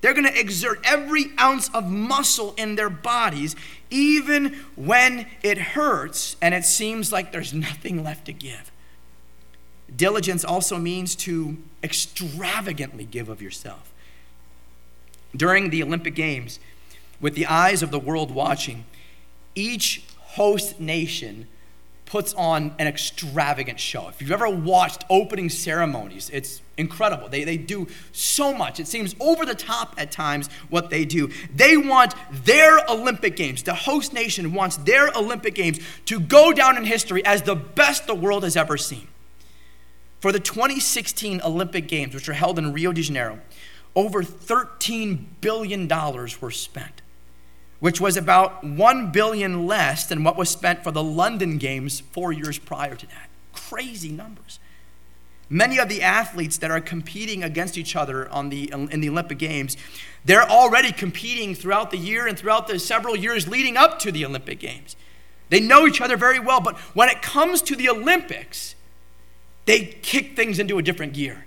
They're 0.00 0.14
going 0.14 0.26
to 0.26 0.38
exert 0.38 0.80
every 0.84 1.26
ounce 1.38 1.68
of 1.70 1.88
muscle 1.88 2.54
in 2.56 2.76
their 2.76 2.90
bodies, 2.90 3.56
even 3.90 4.54
when 4.76 5.26
it 5.42 5.58
hurts 5.58 6.36
and 6.40 6.54
it 6.54 6.64
seems 6.64 7.12
like 7.12 7.32
there's 7.32 7.54
nothing 7.68 8.04
left 8.04 8.26
to 8.26 8.32
give. 8.32 8.70
Diligence 9.94 10.44
also 10.44 10.78
means 10.78 11.14
to 11.16 11.56
extravagantly 11.82 13.04
give 13.04 13.28
of 13.28 13.40
yourself. 13.40 13.92
During 15.34 15.70
the 15.70 15.82
Olympic 15.82 16.14
Games, 16.14 16.58
with 17.20 17.34
the 17.34 17.46
eyes 17.46 17.82
of 17.82 17.90
the 17.90 17.98
world 17.98 18.30
watching, 18.30 18.84
each 19.54 20.02
host 20.18 20.78
nation 20.80 21.48
puts 22.08 22.32
on 22.34 22.74
an 22.78 22.86
extravagant 22.86 23.78
show. 23.78 24.08
If 24.08 24.22
you've 24.22 24.32
ever 24.32 24.48
watched 24.48 25.04
opening 25.10 25.50
ceremonies, 25.50 26.30
it's 26.32 26.62
incredible. 26.78 27.28
They, 27.28 27.44
they 27.44 27.58
do 27.58 27.86
so 28.12 28.54
much. 28.54 28.80
It 28.80 28.88
seems 28.88 29.14
over 29.20 29.44
the 29.44 29.54
top 29.54 29.94
at 29.98 30.10
times 30.10 30.48
what 30.70 30.88
they 30.88 31.04
do. 31.04 31.30
They 31.54 31.76
want 31.76 32.14
their 32.30 32.78
Olympic 32.88 33.36
Games, 33.36 33.62
the 33.62 33.74
host 33.74 34.14
nation 34.14 34.54
wants 34.54 34.78
their 34.78 35.08
Olympic 35.14 35.54
Games 35.54 35.80
to 36.06 36.18
go 36.18 36.52
down 36.52 36.78
in 36.78 36.84
history 36.84 37.22
as 37.26 37.42
the 37.42 37.56
best 37.56 38.06
the 38.06 38.14
world 38.14 38.42
has 38.42 38.56
ever 38.56 38.78
seen. 38.78 39.08
For 40.20 40.32
the 40.32 40.40
2016 40.40 41.40
Olympic 41.42 41.86
Games, 41.88 42.14
which 42.14 42.28
were 42.28 42.34
held 42.34 42.58
in 42.58 42.72
Rio 42.72 42.92
de 42.92 43.02
Janeiro, 43.02 43.38
over 43.94 44.22
$13 44.22 45.24
billion 45.40 45.88
were 45.88 46.50
spent 46.50 47.02
which 47.80 48.00
was 48.00 48.16
about 48.16 48.64
1 48.64 49.12
billion 49.12 49.66
less 49.66 50.06
than 50.06 50.24
what 50.24 50.36
was 50.36 50.48
spent 50.48 50.82
for 50.82 50.90
the 50.90 51.02
London 51.02 51.58
Games 51.58 52.00
4 52.00 52.32
years 52.32 52.58
prior 52.58 52.96
to 52.96 53.06
that. 53.06 53.28
Crazy 53.52 54.10
numbers. 54.10 54.58
Many 55.50 55.78
of 55.78 55.88
the 55.88 56.02
athletes 56.02 56.58
that 56.58 56.70
are 56.70 56.80
competing 56.80 57.42
against 57.42 57.78
each 57.78 57.96
other 57.96 58.28
on 58.30 58.50
the, 58.50 58.70
in 58.70 59.00
the 59.00 59.08
Olympic 59.08 59.38
Games, 59.38 59.76
they're 60.24 60.48
already 60.48 60.92
competing 60.92 61.54
throughout 61.54 61.90
the 61.90 61.96
year 61.96 62.26
and 62.26 62.38
throughout 62.38 62.66
the 62.66 62.78
several 62.78 63.16
years 63.16 63.48
leading 63.48 63.76
up 63.76 63.98
to 64.00 64.12
the 64.12 64.26
Olympic 64.26 64.58
Games. 64.58 64.96
They 65.48 65.60
know 65.60 65.86
each 65.86 66.02
other 66.02 66.18
very 66.18 66.38
well, 66.38 66.60
but 66.60 66.76
when 66.94 67.08
it 67.08 67.22
comes 67.22 67.62
to 67.62 67.76
the 67.76 67.88
Olympics, 67.88 68.74
they 69.68 69.84
kick 69.84 70.34
things 70.34 70.58
into 70.58 70.78
a 70.78 70.82
different 70.82 71.12
gear. 71.12 71.44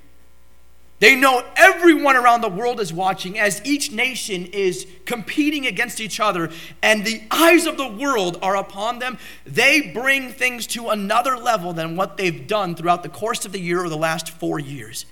They 1.00 1.16
know 1.16 1.44
everyone 1.56 2.16
around 2.16 2.42
the 2.42 2.50
world 2.50 2.80
is 2.80 2.94
watching 2.94 3.40
as 3.40 3.60
each 3.66 3.92
nation 3.92 4.46
is 4.46 4.86
competing 5.08 5.66
against 5.66 6.00
each 6.00 6.20
other 6.20 6.52
and 6.84 7.04
the 7.04 7.24
eyes 7.32 7.66
of 7.66 7.78
the 7.78 7.88
world 7.88 8.38
are 8.44 8.56
upon 8.56 9.00
them. 9.00 9.18
They 9.48 9.82
bring 9.82 10.34
things 10.34 10.68
to 10.68 10.90
another 10.90 11.36
level 11.36 11.74
than 11.74 11.96
what 11.96 12.18
they've 12.18 12.46
done 12.46 12.76
throughout 12.76 13.02
the 13.02 13.10
course 13.10 13.44
of 13.44 13.54
the 13.54 13.60
year 13.60 13.84
or 13.84 13.90
the 13.90 13.98
last 13.98 14.30
four 14.30 14.60
years. 14.60 15.08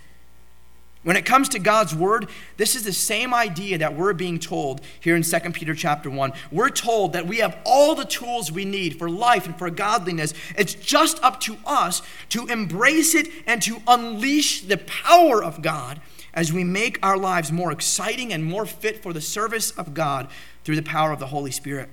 When 1.04 1.16
it 1.16 1.26
comes 1.26 1.48
to 1.50 1.60
God's 1.60 1.96
word, 1.96 2.28
this 2.58 2.76
is 2.76 2.84
the 2.84 2.92
same 2.92 3.34
idea 3.34 3.78
that 3.78 3.96
we're 3.96 4.14
being 4.14 4.38
told 4.38 4.82
here 5.00 5.16
in 5.16 5.24
2 5.24 5.40
Peter 5.52 5.74
chapter 5.74 6.10
1. 6.10 6.34
We're 6.52 6.70
told 6.70 7.14
that 7.14 7.26
we 7.26 7.38
have 7.38 7.58
all 7.64 7.96
the 7.96 8.04
tools 8.04 8.52
we 8.52 8.66
need 8.66 9.00
for 9.00 9.10
life 9.10 9.46
and 9.46 9.58
for 9.58 9.70
godliness. 9.70 10.34
It's 10.58 10.74
just 10.74 11.24
up 11.24 11.40
to 11.42 11.58
us 11.66 12.02
to 12.30 12.48
embrace 12.48 13.16
it 13.16 13.30
and 13.48 13.62
to 13.62 13.82
unleash 13.88 14.62
the 14.64 14.78
power 14.78 15.42
of 15.42 15.62
God 15.62 16.02
as 16.34 16.52
we 16.52 16.66
make 16.66 17.00
our 17.02 17.18
lives 17.18 17.50
more 17.50 17.72
exciting 17.72 18.34
and 18.34 18.44
more 18.44 18.66
fit 18.66 19.02
for 19.02 19.14
the 19.14 19.22
service 19.22 19.72
of 19.72 19.94
God 19.94 20.28
through 20.66 20.76
the 20.76 20.84
power 20.84 21.14
of 21.14 21.20
the 21.20 21.28
Holy 21.28 21.52
Spirit. 21.52 21.90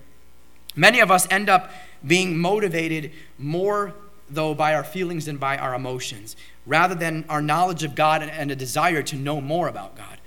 Many 0.74 0.98
of 0.98 1.12
us 1.12 1.28
end 1.30 1.48
up 1.48 1.70
being 2.04 2.36
motivated 2.36 3.12
more 3.38 3.94
though 4.28 4.54
by 4.54 4.74
our 4.74 4.84
feelings 4.84 5.28
and 5.28 5.38
by 5.38 5.56
our 5.56 5.74
emotions 5.74 6.36
rather 6.66 6.94
than 6.94 7.24
our 7.28 7.40
knowledge 7.40 7.84
of 7.84 7.94
God 7.94 8.22
and 8.22 8.50
a 8.50 8.56
desire 8.56 9.02
to 9.02 9.16
know 9.16 9.40
more 9.40 9.68
about 9.68 9.96
God. 9.96 10.18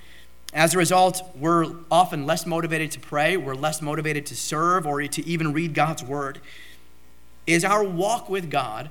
As 0.53 0.73
a 0.73 0.77
result, 0.77 1.21
we're 1.35 1.67
often 1.91 2.25
less 2.25 2.45
motivated 2.45 2.91
to 2.91 2.99
pray, 2.99 3.37
we're 3.37 3.55
less 3.55 3.81
motivated 3.81 4.25
to 4.27 4.35
serve 4.35 4.87
or 4.87 5.01
to 5.03 5.27
even 5.27 5.53
read 5.53 5.73
God's 5.73 6.03
word. 6.03 6.39
Is 7.45 7.63
our 7.63 7.83
walk 7.83 8.29
with 8.29 8.49
God 8.49 8.89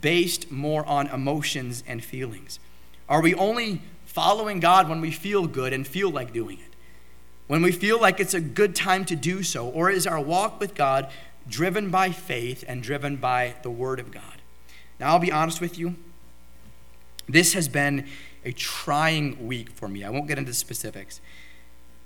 based 0.00 0.50
more 0.50 0.86
on 0.86 1.08
emotions 1.08 1.82
and 1.86 2.02
feelings? 2.02 2.58
Are 3.08 3.20
we 3.20 3.34
only 3.34 3.82
following 4.04 4.60
God 4.60 4.88
when 4.88 5.00
we 5.00 5.10
feel 5.10 5.46
good 5.46 5.72
and 5.72 5.86
feel 5.86 6.10
like 6.10 6.32
doing 6.32 6.58
it? 6.58 6.74
When 7.46 7.62
we 7.62 7.72
feel 7.72 8.00
like 8.00 8.18
it's 8.18 8.34
a 8.34 8.40
good 8.40 8.74
time 8.74 9.04
to 9.06 9.16
do 9.16 9.42
so? 9.42 9.68
Or 9.68 9.90
is 9.90 10.06
our 10.06 10.20
walk 10.20 10.58
with 10.58 10.74
God 10.74 11.08
driven 11.48 11.90
by 11.90 12.10
faith 12.10 12.64
and 12.66 12.82
driven 12.82 13.16
by 13.16 13.54
the 13.62 13.70
Word 13.70 14.00
of 14.00 14.10
God? 14.10 14.35
Now, 14.98 15.08
I'll 15.08 15.18
be 15.18 15.32
honest 15.32 15.60
with 15.60 15.78
you. 15.78 15.96
This 17.28 17.52
has 17.54 17.68
been 17.68 18.06
a 18.44 18.52
trying 18.52 19.46
week 19.46 19.70
for 19.70 19.88
me. 19.88 20.04
I 20.04 20.10
won't 20.10 20.28
get 20.28 20.38
into 20.38 20.54
specifics. 20.54 21.20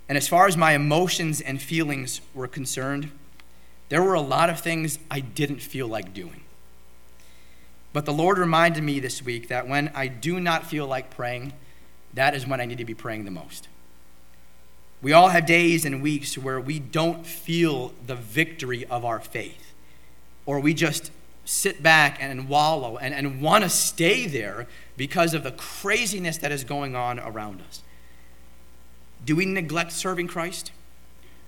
And 0.09 0.17
as 0.17 0.27
far 0.27 0.47
as 0.47 0.57
my 0.57 0.73
emotions 0.73 1.39
and 1.39 1.61
feelings 1.61 2.21
were 2.33 2.47
concerned, 2.47 3.11
there 3.89 4.01
were 4.01 4.13
a 4.13 4.21
lot 4.21 4.49
of 4.49 4.59
things 4.59 4.99
I 5.09 5.19
didn't 5.19 5.61
feel 5.61 5.87
like 5.87 6.13
doing. 6.13 6.41
But 7.93 8.05
the 8.05 8.13
Lord 8.13 8.37
reminded 8.37 8.83
me 8.83 8.99
this 8.99 9.21
week 9.21 9.49
that 9.49 9.67
when 9.67 9.91
I 9.93 10.07
do 10.07 10.39
not 10.39 10.65
feel 10.65 10.87
like 10.87 11.09
praying, 11.09 11.53
that 12.13 12.33
is 12.33 12.47
when 12.47 12.59
I 12.59 12.65
need 12.65 12.77
to 12.77 12.85
be 12.85 12.93
praying 12.93 13.25
the 13.25 13.31
most. 13.31 13.67
We 15.01 15.13
all 15.13 15.29
have 15.29 15.45
days 15.45 15.83
and 15.83 16.01
weeks 16.01 16.37
where 16.37 16.59
we 16.59 16.79
don't 16.79 17.25
feel 17.25 17.93
the 18.05 18.15
victory 18.15 18.85
of 18.85 19.03
our 19.03 19.19
faith, 19.19 19.73
or 20.45 20.59
we 20.59 20.73
just 20.73 21.11
sit 21.45 21.81
back 21.81 22.17
and 22.19 22.47
wallow 22.47 22.97
and, 22.97 23.13
and 23.13 23.41
want 23.41 23.63
to 23.63 23.69
stay 23.69 24.27
there 24.27 24.67
because 24.97 25.33
of 25.33 25.43
the 25.43 25.51
craziness 25.51 26.37
that 26.37 26.51
is 26.51 26.63
going 26.63 26.95
on 26.95 27.19
around 27.19 27.61
us. 27.61 27.81
Do 29.25 29.35
we 29.35 29.45
neglect 29.45 29.91
serving 29.91 30.27
Christ? 30.27 30.71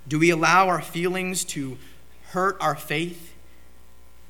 Do 0.07 0.19
we 0.19 0.29
allow 0.29 0.67
our 0.67 0.81
feelings 0.81 1.43
to 1.45 1.77
hurt 2.31 2.57
our 2.59 2.75
faith? 2.75 3.33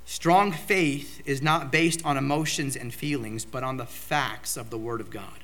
Strong 0.06 0.52
faith 0.52 1.22
is 1.26 1.42
not 1.42 1.72
based 1.72 2.06
on 2.06 2.18
emotions 2.18 2.76
and 2.76 2.94
feelings, 2.94 3.46
but 3.46 3.64
on 3.64 3.78
the 3.78 3.86
facts 3.86 4.58
of 4.58 4.70
the 4.70 4.78
Word 4.78 5.02
of 5.02 5.10
God. 5.10 5.40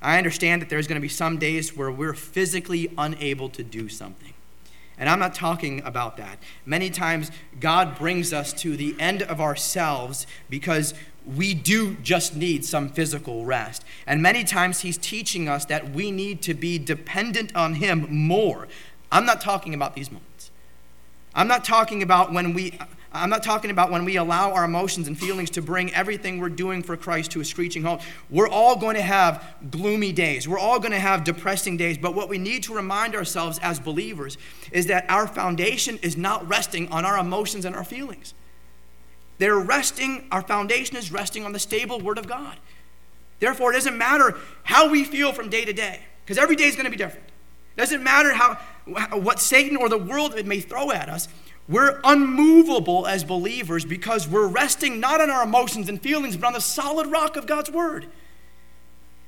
I 0.00 0.18
understand 0.18 0.62
that 0.62 0.68
there's 0.68 0.86
going 0.86 1.00
to 1.00 1.04
be 1.04 1.08
some 1.08 1.38
days 1.38 1.76
where 1.76 1.90
we're 1.90 2.14
physically 2.14 2.92
unable 2.96 3.48
to 3.50 3.64
do 3.64 3.88
something. 3.88 4.34
And 4.98 5.08
I'm 5.08 5.18
not 5.18 5.34
talking 5.34 5.82
about 5.84 6.16
that. 6.16 6.38
Many 6.64 6.90
times, 6.90 7.30
God 7.60 7.98
brings 7.98 8.32
us 8.32 8.52
to 8.54 8.76
the 8.76 8.96
end 8.98 9.22
of 9.22 9.40
ourselves 9.40 10.26
because 10.48 10.94
we 11.26 11.54
do 11.54 11.96
just 11.96 12.36
need 12.36 12.64
some 12.64 12.88
physical 12.88 13.44
rest. 13.44 13.84
And 14.06 14.22
many 14.22 14.44
times, 14.44 14.80
He's 14.80 14.96
teaching 14.96 15.48
us 15.48 15.64
that 15.66 15.90
we 15.90 16.10
need 16.10 16.40
to 16.42 16.54
be 16.54 16.78
dependent 16.78 17.54
on 17.54 17.74
Him 17.74 18.06
more. 18.10 18.68
I'm 19.12 19.26
not 19.26 19.40
talking 19.40 19.74
about 19.74 19.94
these 19.94 20.10
moments. 20.10 20.50
I'm 21.34 21.48
not 21.48 21.64
talking 21.64 22.02
about 22.02 22.32
when 22.32 22.54
we. 22.54 22.78
I'm 23.16 23.30
not 23.30 23.42
talking 23.42 23.70
about 23.70 23.90
when 23.90 24.04
we 24.04 24.16
allow 24.16 24.52
our 24.52 24.64
emotions 24.64 25.08
and 25.08 25.18
feelings 25.18 25.50
to 25.50 25.62
bring 25.62 25.92
everything 25.94 26.38
we're 26.38 26.48
doing 26.48 26.82
for 26.82 26.96
Christ 26.96 27.32
to 27.32 27.40
a 27.40 27.44
screeching 27.44 27.82
halt. 27.82 28.02
We're 28.30 28.48
all 28.48 28.76
going 28.76 28.96
to 28.96 29.02
have 29.02 29.44
gloomy 29.70 30.12
days. 30.12 30.46
We're 30.48 30.58
all 30.58 30.78
going 30.78 30.92
to 30.92 30.98
have 30.98 31.24
depressing 31.24 31.76
days. 31.76 31.98
But 31.98 32.14
what 32.14 32.28
we 32.28 32.38
need 32.38 32.62
to 32.64 32.74
remind 32.74 33.14
ourselves 33.14 33.58
as 33.62 33.80
believers 33.80 34.38
is 34.72 34.86
that 34.86 35.06
our 35.08 35.26
foundation 35.26 35.98
is 36.02 36.16
not 36.16 36.46
resting 36.48 36.88
on 36.88 37.04
our 37.04 37.18
emotions 37.18 37.64
and 37.64 37.74
our 37.74 37.84
feelings. 37.84 38.34
They're 39.38 39.58
resting, 39.58 40.26
our 40.32 40.42
foundation 40.42 40.96
is 40.96 41.12
resting 41.12 41.44
on 41.44 41.52
the 41.52 41.58
stable 41.58 42.00
Word 42.00 42.18
of 42.18 42.26
God. 42.26 42.56
Therefore, 43.38 43.72
it 43.72 43.74
doesn't 43.74 43.98
matter 43.98 44.36
how 44.62 44.90
we 44.90 45.04
feel 45.04 45.32
from 45.32 45.50
day 45.50 45.64
to 45.64 45.72
day, 45.72 46.00
because 46.24 46.38
every 46.38 46.56
day 46.56 46.64
is 46.64 46.74
going 46.74 46.86
to 46.86 46.90
be 46.90 46.96
different. 46.96 47.26
It 47.76 47.80
doesn't 47.80 48.02
matter 48.02 48.32
how, 48.32 48.54
what 49.18 49.38
Satan 49.38 49.76
or 49.76 49.90
the 49.90 49.98
world 49.98 50.42
may 50.46 50.60
throw 50.60 50.90
at 50.90 51.10
us. 51.10 51.28
We're 51.68 52.00
unmovable 52.04 53.06
as 53.06 53.24
believers 53.24 53.84
because 53.84 54.28
we're 54.28 54.46
resting 54.46 55.00
not 55.00 55.20
on 55.20 55.30
our 55.30 55.42
emotions 55.42 55.88
and 55.88 56.00
feelings, 56.00 56.36
but 56.36 56.46
on 56.46 56.52
the 56.52 56.60
solid 56.60 57.08
rock 57.08 57.36
of 57.36 57.46
God's 57.46 57.70
Word. 57.70 58.06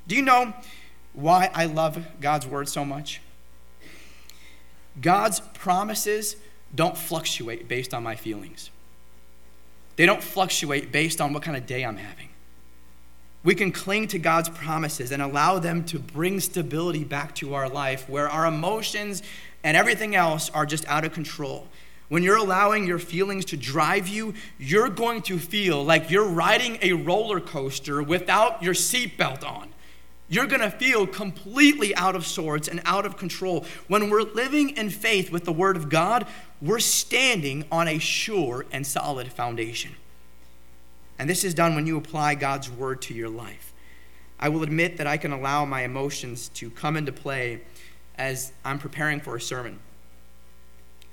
Do 0.07 0.15
you 0.15 0.23
know 0.23 0.55
why 1.13 1.51
I 1.53 1.67
love 1.67 2.07
God's 2.21 2.47
Word 2.47 2.69
so 2.69 2.85
much? 2.85 3.21
God's 5.01 5.41
promises 5.41 6.37
don't 6.75 6.97
fluctuate 6.97 7.67
based 7.67 7.93
on 7.93 8.03
my 8.03 8.15
feelings, 8.15 8.71
they 9.97 10.07
don't 10.07 10.23
fluctuate 10.23 10.93
based 10.93 11.21
on 11.21 11.33
what 11.33 11.43
kind 11.43 11.57
of 11.57 11.67
day 11.67 11.85
I'm 11.85 11.97
having. 11.97 12.29
We 13.45 13.55
can 13.55 13.73
cling 13.73 14.09
to 14.09 14.19
God's 14.19 14.49
promises 14.49 15.13
and 15.13 15.23
allow 15.23 15.59
them 15.59 15.85
to 15.87 15.99
bring 15.99 16.41
stability 16.41 17.05
back 17.05 17.35
to 17.37 17.55
our 17.55 17.69
life 17.69 18.09
where 18.09 18.29
our 18.29 18.47
emotions 18.47 19.23
and 19.63 19.77
everything 19.77 20.15
else 20.15 20.51
are 20.51 20.67
just 20.67 20.87
out 20.87 21.05
of 21.05 21.13
control. 21.13 21.69
When 22.09 22.23
you're 22.23 22.37
allowing 22.37 22.87
your 22.87 22.99
feelings 22.99 23.45
to 23.47 23.57
drive 23.57 24.09
you, 24.09 24.35
you're 24.59 24.89
going 24.89 25.23
to 25.23 25.39
feel 25.39 25.85
like 25.85 26.11
you're 26.11 26.27
riding 26.27 26.79
a 26.81 26.95
roller 26.95 27.39
coaster 27.39 28.03
without 28.03 28.63
your 28.63 28.75
seatbelt 28.75 29.45
on. 29.45 29.69
You're 30.31 30.47
going 30.47 30.63
to 30.63 30.71
feel 30.71 31.07
completely 31.07 31.95
out 31.97 32.17
of 32.17 32.27
sorts 32.27 32.69
and 32.69 32.81
out 32.85 33.07
of 33.07 33.17
control. 33.17 33.65
When 33.89 34.11
we're 34.11 34.23
living 34.23 34.71
in 34.71 34.91
faith 34.91 35.31
with 35.31 35.45
the 35.45 35.53
Word 35.53 35.77
of 35.77 35.89
God, 35.89 36.27
we're 36.61 36.81
standing 36.81 37.65
on 37.71 37.89
a 37.89 37.99
sure 37.99 38.67
and 38.73 38.87
solid 38.87 39.33
foundation. 39.33 39.95
And 41.19 41.29
this 41.29 41.45
is 41.45 41.55
done 41.55 41.75
when 41.75 41.87
you 41.87 41.97
apply 41.97 42.35
God's 42.37 42.71
Word 42.71 43.03
to 43.03 43.15
your 43.15 43.29
life. 43.29 43.73
I 44.41 44.49
will 44.51 44.63
admit 44.63 44.99
that 44.99 45.07
I 45.07 45.17
can 45.17 45.33
allow 45.33 45.65
my 45.65 45.83
emotions 45.83 46.49
to 46.51 46.71
come 46.71 46.97
into 46.97 47.13
play 47.13 47.61
as 48.17 48.53
I'm 48.65 48.79
preparing 48.79 49.21
for 49.21 49.37
a 49.37 49.41
sermon 49.41 49.81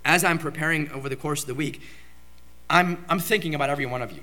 as 0.05 0.23
I'm 0.23 0.37
preparing 0.37 0.89
over 0.91 1.09
the 1.09 1.15
course 1.15 1.41
of 1.41 1.47
the 1.47 1.55
week, 1.55 1.81
I'm, 2.69 3.03
I'm 3.09 3.19
thinking 3.19 3.55
about 3.55 3.69
every 3.69 3.85
one 3.85 4.01
of 4.01 4.11
you. 4.11 4.21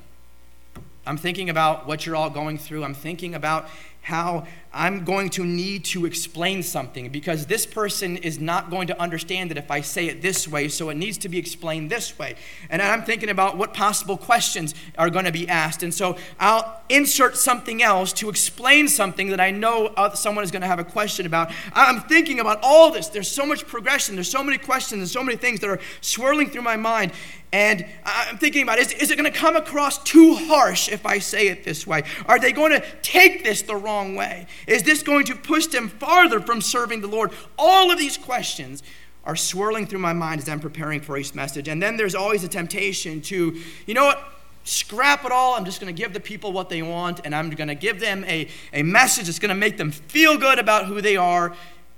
I'm 1.05 1.16
thinking 1.16 1.51
about 1.51 1.87
what 1.87 2.07
you're 2.07 2.16
all 2.16 2.31
going 2.31 2.59
through. 2.59 2.85
I'm 2.85 2.95
thinking 2.95 3.35
about 3.35 3.68
how 4.03 4.47
I'm 4.75 5.05
going 5.05 5.31
to 5.31 5.45
need 5.45 5.85
to 5.87 6.07
explain 6.07 6.62
something 6.62 7.11
because 7.11 7.47
this 7.47 7.67
person 7.67 8.17
is 8.17 8.41
not 8.41 8.71
going 8.71 8.87
to 8.88 9.01
understand 9.01 9.51
it 9.51 9.59
if 9.59 9.71
I 9.71 9.81
say 9.81 10.07
it 10.07 10.23
this 10.23 10.49
way, 10.49 10.69
so 10.69 10.88
it 10.88 10.97
needs 10.97 11.19
to 11.19 11.29
be 11.29 11.38
explained 11.38 11.91
this 11.91 12.19
way. 12.19 12.37
And 12.69 12.83
I'm 12.83 13.05
thinking 13.05 13.29
about 13.29 13.57
what 13.57 13.75
possible 13.75 14.17
questions 14.17 14.75
are 14.99 15.11
going 15.11 15.27
to 15.27 15.33
be 15.33 15.49
asked. 15.49 15.83
And 15.83 15.93
so 15.93 16.17
I'll 16.41 16.81
insert 16.88 17.37
something 17.37 17.83
else 17.83 18.12
to 18.15 18.29
explain 18.29 18.88
something 18.88 19.29
that 19.29 19.41
I 19.41 19.51
know 19.51 19.87
uh, 19.88 20.15
someone 20.15 20.43
is 20.43 20.51
going 20.51 20.62
to 20.62 20.69
have 20.69 20.79
a 20.79 20.85
question 20.85 21.27
about. 21.27 21.53
I'm 21.75 22.01
thinking 22.01 22.41
about 22.41 22.59
all 22.62 22.91
this. 22.91 23.09
There's 23.09 23.31
so 23.31 23.47
much 23.47 23.67
progression, 23.67 24.17
there's 24.17 24.31
so 24.31 24.43
many 24.43 24.59
questions, 24.59 25.01
and 25.01 25.09
so 25.09 25.23
many 25.23 25.37
things 25.37 25.61
that 25.61 25.71
are 25.71 25.81
swirling 26.01 26.51
through 26.51 26.62
my 26.62 26.77
mind. 26.77 27.12
And 27.53 27.85
I'm 28.05 28.38
thinking 28.38 28.62
about 28.62 28.79
is, 28.79 28.93
is 28.93 29.11
it 29.11 29.19
going 29.19 29.31
to 29.31 29.38
come 29.38 29.57
across 29.57 30.03
too 30.03 30.35
harsh 30.35 30.88
if 30.88 31.05
I 31.05 31.19
say 31.19 31.49
it 31.49 31.65
this 31.65 31.87
way? 31.87 32.03
Are 32.25 32.38
they 32.38 32.51
going 32.53 32.73
to 32.73 32.83
take 33.03 33.45
this 33.45 33.61
the 33.62 33.77
wrong 33.77 34.15
way? 34.15 34.47
Is 34.67 34.83
this 34.85 35.03
going 35.03 35.27
to 35.27 35.35
push 35.35 35.67
them 35.67 35.91
farther 35.91 36.41
from 36.41 36.62
serving 36.62 37.03
the 37.03 37.09
Lord? 37.09 37.31
All 37.59 37.91
of 37.91 37.99
these 37.99 38.17
questions 38.17 38.83
are 39.25 39.37
swirling 39.37 39.87
through 39.87 39.99
my 39.99 40.15
mind 40.15 40.41
as 40.41 40.49
I'm 40.49 40.61
preparing 40.61 41.01
for 41.01 41.17
each 41.19 41.35
message. 41.35 41.69
And 41.69 41.83
then 41.83 41.97
there's 41.99 42.15
always 42.15 42.43
a 42.43 42.49
temptation 42.49 43.21
to, 43.23 43.61
you 43.87 43.95
know 43.95 44.07
what? 44.07 44.23
Scrap 44.65 45.25
it 45.25 45.33
all. 45.33 45.55
I'm 45.55 45.65
just 45.65 45.81
going 45.81 45.95
to 45.95 46.03
give 46.03 46.12
the 46.12 46.21
people 46.21 46.53
what 46.53 46.69
they 46.69 46.83
want, 46.83 47.21
and 47.25 47.35
I'm 47.35 47.51
going 47.51 47.69
to 47.69 47.75
give 47.75 47.99
them 47.99 48.25
a, 48.25 48.49
a 48.73 48.83
message 48.83 49.27
that's 49.27 49.41
going 49.41 49.49
to 49.49 49.57
make 49.57 49.77
them 49.77 49.91
feel 49.91 50.38
good 50.38 50.59
about 50.59 50.87
who 50.87 51.01
they 51.01 51.17
are, 51.17 51.55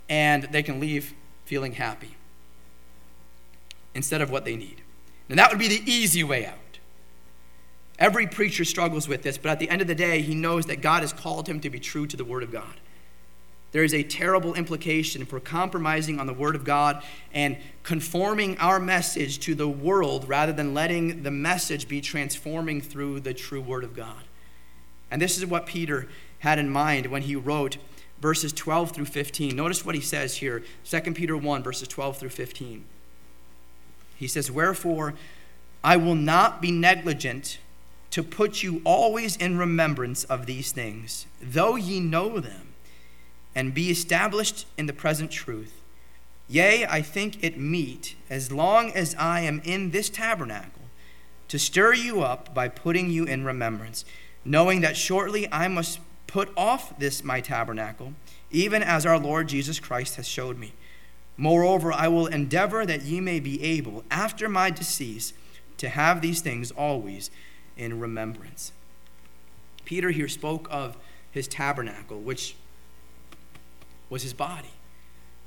and 0.08 0.44
they 0.44 0.62
can 0.62 0.80
leave 0.80 1.14
feeling 1.44 1.72
happy 1.72 2.16
instead 3.94 4.22
of 4.22 4.30
what 4.30 4.46
they 4.46 4.56
need. 4.56 4.83
And 5.28 5.38
that 5.38 5.50
would 5.50 5.58
be 5.58 5.68
the 5.68 5.90
easy 5.90 6.22
way 6.22 6.46
out. 6.46 6.58
Every 7.98 8.26
preacher 8.26 8.64
struggles 8.64 9.08
with 9.08 9.22
this, 9.22 9.38
but 9.38 9.50
at 9.50 9.58
the 9.58 9.70
end 9.70 9.80
of 9.80 9.86
the 9.86 9.94
day, 9.94 10.20
he 10.20 10.34
knows 10.34 10.66
that 10.66 10.82
God 10.82 11.02
has 11.02 11.12
called 11.12 11.48
him 11.48 11.60
to 11.60 11.70
be 11.70 11.78
true 11.78 12.06
to 12.06 12.16
the 12.16 12.24
Word 12.24 12.42
of 12.42 12.50
God. 12.50 12.80
There 13.72 13.84
is 13.84 13.94
a 13.94 14.02
terrible 14.02 14.54
implication 14.54 15.26
for 15.26 15.40
compromising 15.40 16.20
on 16.20 16.26
the 16.26 16.32
Word 16.32 16.54
of 16.54 16.64
God 16.64 17.02
and 17.32 17.56
conforming 17.82 18.56
our 18.58 18.78
message 18.78 19.40
to 19.40 19.54
the 19.54 19.68
world 19.68 20.28
rather 20.28 20.52
than 20.52 20.74
letting 20.74 21.22
the 21.22 21.30
message 21.30 21.88
be 21.88 22.00
transforming 22.00 22.80
through 22.80 23.20
the 23.20 23.34
true 23.34 23.60
Word 23.60 23.84
of 23.84 23.94
God. 23.94 24.22
And 25.10 25.20
this 25.20 25.38
is 25.38 25.46
what 25.46 25.66
Peter 25.66 26.08
had 26.40 26.58
in 26.58 26.68
mind 26.68 27.06
when 27.06 27.22
he 27.22 27.34
wrote 27.34 27.78
verses 28.20 28.52
12 28.52 28.92
through 28.92 29.04
15. 29.06 29.56
Notice 29.56 29.84
what 29.84 29.94
he 29.94 30.00
says 30.00 30.36
here 30.36 30.62
2 30.84 31.00
Peter 31.14 31.36
1, 31.36 31.62
verses 31.62 31.88
12 31.88 32.18
through 32.18 32.30
15. 32.30 32.84
He 34.24 34.28
says, 34.28 34.50
Wherefore, 34.50 35.12
I 35.84 35.98
will 35.98 36.14
not 36.14 36.62
be 36.62 36.70
negligent 36.70 37.58
to 38.08 38.22
put 38.22 38.62
you 38.62 38.80
always 38.82 39.36
in 39.36 39.58
remembrance 39.58 40.24
of 40.24 40.46
these 40.46 40.72
things, 40.72 41.26
though 41.42 41.76
ye 41.76 42.00
know 42.00 42.40
them, 42.40 42.68
and 43.54 43.74
be 43.74 43.90
established 43.90 44.66
in 44.78 44.86
the 44.86 44.94
present 44.94 45.30
truth. 45.30 45.82
Yea, 46.48 46.86
I 46.86 47.02
think 47.02 47.44
it 47.44 47.58
meet, 47.58 48.16
as 48.30 48.50
long 48.50 48.92
as 48.92 49.14
I 49.16 49.40
am 49.40 49.60
in 49.62 49.90
this 49.90 50.08
tabernacle, 50.08 50.88
to 51.48 51.58
stir 51.58 51.92
you 51.92 52.22
up 52.22 52.54
by 52.54 52.68
putting 52.68 53.10
you 53.10 53.24
in 53.24 53.44
remembrance, 53.44 54.06
knowing 54.42 54.80
that 54.80 54.96
shortly 54.96 55.52
I 55.52 55.68
must 55.68 56.00
put 56.26 56.50
off 56.56 56.98
this 56.98 57.22
my 57.22 57.42
tabernacle, 57.42 58.14
even 58.50 58.82
as 58.82 59.04
our 59.04 59.18
Lord 59.18 59.48
Jesus 59.48 59.78
Christ 59.78 60.16
has 60.16 60.26
showed 60.26 60.56
me. 60.58 60.72
Moreover, 61.36 61.92
I 61.92 62.08
will 62.08 62.26
endeavor 62.26 62.86
that 62.86 63.02
ye 63.02 63.20
may 63.20 63.40
be 63.40 63.62
able, 63.62 64.04
after 64.10 64.48
my 64.48 64.70
decease, 64.70 65.32
to 65.78 65.88
have 65.88 66.20
these 66.20 66.40
things 66.40 66.70
always 66.70 67.30
in 67.76 67.98
remembrance. 67.98 68.72
Peter 69.84 70.10
here 70.10 70.28
spoke 70.28 70.68
of 70.70 70.96
his 71.30 71.48
tabernacle, 71.48 72.20
which 72.20 72.54
was 74.08 74.22
his 74.22 74.32
body. 74.32 74.70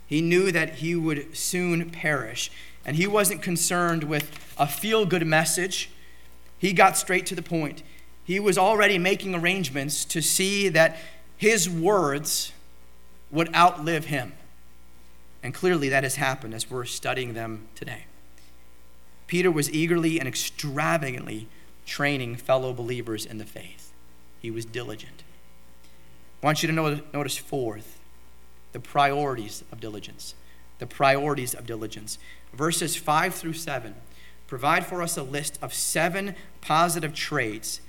He 0.06 0.22
knew 0.22 0.52
that 0.52 0.76
he 0.76 0.96
would 0.96 1.36
soon 1.36 1.90
perish, 1.90 2.52
and 2.86 2.96
he 2.96 3.08
wasn't 3.08 3.42
concerned 3.42 4.04
with 4.04 4.32
a 4.58 4.68
feel 4.68 5.06
good 5.06 5.26
message. 5.26 5.90
He 6.58 6.74
got 6.74 6.98
straight 6.98 7.26
to 7.28 7.36
the 7.36 7.42
point. 7.42 7.84
He 8.24 8.40
was 8.40 8.58
already 8.58 8.98
making 8.98 9.36
arrangements 9.36 10.04
to 10.06 10.22
see 10.22 10.68
that 10.70 10.98
his 11.38 11.70
words 11.70 12.52
would 13.32 13.54
outlive 13.56 14.06
him. 14.06 14.34
And 15.48 15.54
clearly 15.54 15.88
that 15.88 16.04
has 16.04 16.18
happened 16.18 16.54
as 16.54 16.70
we're 16.70 16.84
studying 16.84 17.34
them 17.34 17.70
today. 17.74 18.04
Peter 19.28 19.50
was 19.50 19.72
eagerly 19.72 20.20
and 20.20 20.28
extravagantly 20.28 21.48
training 21.86 22.36
fellow 22.36 22.74
believers 22.74 23.26
in 23.26 23.38
the 23.38 23.46
faith. 23.46 23.94
He 24.42 24.52
was 24.52 24.66
diligent. 24.66 25.24
I 26.44 26.48
want 26.48 26.64
you 26.64 26.68
to 26.68 27.02
notice 27.14 27.38
fourth, 27.38 27.98
the 28.74 28.82
priorities 28.82 29.64
of 29.72 29.80
diligence. 29.80 30.36
The 30.80 30.86
priorities 30.86 31.54
of 31.54 31.66
diligence. 31.66 32.18
Verses 32.54 32.98
5 32.98 33.34
through 33.34 33.54
7 33.54 33.96
provide 34.48 34.86
for 34.86 35.02
us 35.02 35.16
a 35.16 35.24
list 35.24 35.58
of 35.62 35.74
seven 35.74 36.36
positive 36.60 37.14
traits 37.14 37.80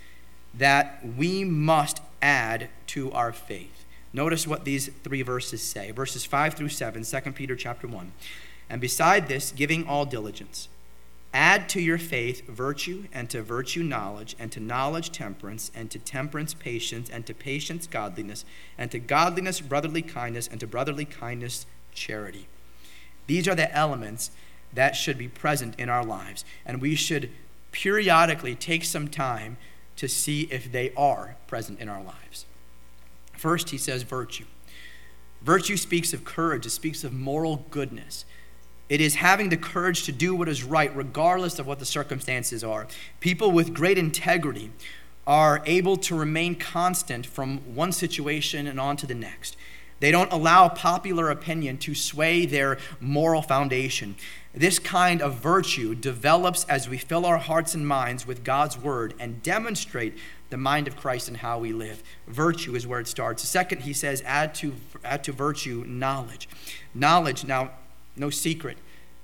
that 0.54 1.04
we 1.16 1.42
must 1.42 2.00
add 2.22 2.68
to 2.86 3.10
our 3.10 3.32
faith. 3.32 3.77
Notice 4.12 4.46
what 4.46 4.64
these 4.64 4.88
three 5.04 5.22
verses 5.22 5.62
say. 5.62 5.90
Verses 5.90 6.24
5 6.24 6.54
through 6.54 6.70
7, 6.70 7.04
2 7.04 7.32
Peter 7.32 7.56
chapter 7.56 7.86
1. 7.86 8.12
And 8.70 8.80
beside 8.80 9.28
this, 9.28 9.52
giving 9.52 9.86
all 9.86 10.04
diligence 10.04 10.68
Add 11.34 11.68
to 11.70 11.80
your 11.80 11.98
faith 11.98 12.46
virtue, 12.46 13.04
and 13.12 13.28
to 13.30 13.42
virtue 13.42 13.82
knowledge, 13.82 14.34
and 14.38 14.50
to 14.50 14.60
knowledge 14.60 15.12
temperance, 15.12 15.70
and 15.74 15.90
to 15.90 15.98
temperance 15.98 16.54
patience, 16.54 17.10
and 17.10 17.26
to 17.26 17.34
patience 17.34 17.86
godliness, 17.86 18.46
and 18.78 18.90
to 18.90 18.98
godliness 18.98 19.60
brotherly 19.60 20.00
kindness, 20.00 20.48
and 20.48 20.58
to 20.60 20.66
brotherly 20.66 21.04
kindness 21.04 21.66
charity. 21.92 22.48
These 23.26 23.46
are 23.46 23.54
the 23.54 23.74
elements 23.76 24.30
that 24.72 24.96
should 24.96 25.18
be 25.18 25.28
present 25.28 25.78
in 25.78 25.90
our 25.90 26.04
lives, 26.04 26.46
and 26.64 26.80
we 26.80 26.94
should 26.94 27.30
periodically 27.72 28.54
take 28.54 28.84
some 28.84 29.08
time 29.08 29.58
to 29.96 30.08
see 30.08 30.48
if 30.50 30.72
they 30.72 30.92
are 30.96 31.36
present 31.46 31.78
in 31.78 31.90
our 31.90 32.02
lives. 32.02 32.46
First, 33.38 33.70
he 33.70 33.78
says 33.78 34.02
virtue. 34.02 34.46
Virtue 35.42 35.76
speaks 35.76 36.12
of 36.12 36.24
courage, 36.24 36.66
it 36.66 36.70
speaks 36.70 37.04
of 37.04 37.12
moral 37.12 37.64
goodness. 37.70 38.24
It 38.88 39.00
is 39.00 39.16
having 39.16 39.48
the 39.48 39.56
courage 39.56 40.02
to 40.04 40.12
do 40.12 40.34
what 40.34 40.48
is 40.48 40.64
right, 40.64 40.94
regardless 40.94 41.60
of 41.60 41.66
what 41.66 41.78
the 41.78 41.84
circumstances 41.84 42.64
are. 42.64 42.88
People 43.20 43.52
with 43.52 43.74
great 43.74 43.96
integrity 43.96 44.72
are 45.24 45.62
able 45.66 45.96
to 45.98 46.18
remain 46.18 46.56
constant 46.56 47.26
from 47.26 47.58
one 47.76 47.92
situation 47.92 48.66
and 48.66 48.80
on 48.80 48.96
to 48.96 49.06
the 49.06 49.14
next. 49.14 49.56
They 50.00 50.10
don't 50.10 50.32
allow 50.32 50.68
popular 50.68 51.30
opinion 51.30 51.78
to 51.78 51.94
sway 51.94 52.44
their 52.46 52.78
moral 53.00 53.42
foundation. 53.42 54.16
This 54.54 54.78
kind 54.78 55.20
of 55.22 55.34
virtue 55.34 55.94
develops 55.94 56.64
as 56.64 56.88
we 56.88 56.98
fill 56.98 57.26
our 57.26 57.38
hearts 57.38 57.74
and 57.74 57.86
minds 57.86 58.26
with 58.26 58.42
God's 58.42 58.78
word 58.78 59.14
and 59.20 59.42
demonstrate 59.42 60.16
the 60.50 60.56
mind 60.56 60.88
of 60.88 60.96
Christ 60.96 61.28
and 61.28 61.36
how 61.36 61.58
we 61.58 61.72
live. 61.72 62.02
Virtue 62.26 62.74
is 62.74 62.86
where 62.86 63.00
it 63.00 63.06
starts. 63.06 63.46
Second, 63.46 63.82
he 63.82 63.92
says, 63.92 64.22
add 64.24 64.54
to, 64.56 64.74
add 65.04 65.24
to 65.24 65.32
virtue 65.32 65.84
knowledge. 65.86 66.48
Knowledge, 66.94 67.44
now, 67.44 67.70
no 68.16 68.30
secret 68.30 68.78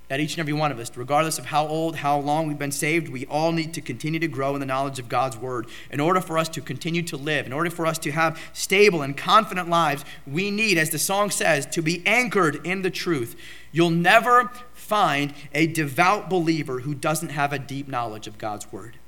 that 0.09 0.21
each 0.21 0.35
and 0.35 0.41
every 0.41 0.53
one 0.53 0.71
of 0.71 0.79
us, 0.79 0.95
regardless 0.97 1.39
of 1.39 1.47
how 1.47 1.67
old, 1.67 1.97
how 1.97 2.19
long 2.19 2.47
we've 2.47 2.59
been 2.59 2.71
saved, 2.71 3.09
we 3.09 3.25
all 3.27 3.53
need 3.53 3.73
to 3.75 3.81
continue 3.81 4.21
to 4.21 4.29
grow 4.29 4.55
in 4.55 4.61
the 4.61 4.67
knowledge 4.67 4.99
of 4.99 5.09
God's 5.09 5.37
Word. 5.37 5.67
In 5.91 5.99
order 5.99 6.21
for 6.21 6.37
us 6.37 6.49
to 6.51 6.61
continue 6.61 7.03
to 7.05 7.17
live, 7.17 7.47
in 7.47 7.53
order 7.53 7.71
for 7.71 7.87
us 7.87 7.99
to 7.99 8.11
have 8.11 8.39
stable 8.53 9.01
and 9.01 9.17
confident 9.17 9.69
lives, 9.69 10.05
we 10.27 10.51
need, 10.51 10.77
as 10.77 10.91
the 10.91 10.99
song 10.99 11.31
says, 11.31 11.65
to 11.67 11.81
be 11.81 12.03
anchored 12.07 12.65
in 12.67 12.83
the 12.83 12.91
truth. 12.91 13.35
You'll 13.73 13.91
never 13.91 14.53
find 14.75 15.33
a 15.55 15.67
devout 15.67 16.29
believer 16.29 16.81
who 16.81 16.95
doesn't 16.95 17.31
have 17.31 17.53
a 17.53 17.59
deep 17.59 17.89
knowledge 17.89 18.27
of 18.27 18.37
God's 18.37 18.71
Word. 18.71 18.99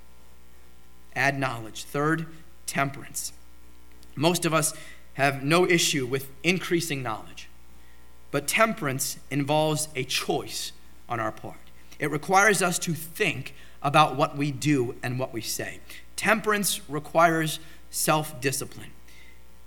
Add 1.16 1.38
knowledge. 1.38 1.84
Third, 1.84 2.26
temperance. 2.66 3.32
Most 4.14 4.44
of 4.44 4.54
us 4.54 4.74
have 5.14 5.42
no 5.42 5.66
issue 5.66 6.06
with 6.06 6.30
increasing 6.42 7.02
knowledge. 7.02 7.48
But 8.30 8.46
temperance 8.46 9.18
involves 9.30 9.88
a 9.96 10.04
choice 10.04 10.72
on 11.08 11.18
our 11.18 11.32
part. 11.32 11.56
It 11.98 12.10
requires 12.10 12.60
us 12.60 12.78
to 12.80 12.92
think 12.92 13.54
about 13.82 14.16
what 14.16 14.36
we 14.36 14.50
do 14.50 14.94
and 15.02 15.18
what 15.18 15.32
we 15.32 15.40
say. 15.40 15.80
Temperance 16.16 16.80
requires 16.88 17.60
self 17.90 18.40
discipline. 18.40 18.90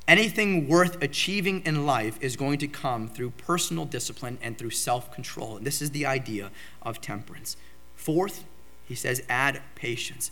Anything 0.07 0.67
worth 0.67 1.01
achieving 1.03 1.61
in 1.65 1.85
life 1.85 2.17
is 2.21 2.35
going 2.35 2.57
to 2.59 2.67
come 2.67 3.07
through 3.07 3.29
personal 3.31 3.85
discipline 3.85 4.37
and 4.41 4.57
through 4.57 4.71
self 4.71 5.11
control. 5.11 5.57
And 5.57 5.65
this 5.65 5.81
is 5.81 5.91
the 5.91 6.05
idea 6.05 6.51
of 6.81 7.01
temperance. 7.01 7.57
Fourth, 7.95 8.43
he 8.87 8.95
says, 8.95 9.23
add 9.29 9.61
patience. 9.75 10.31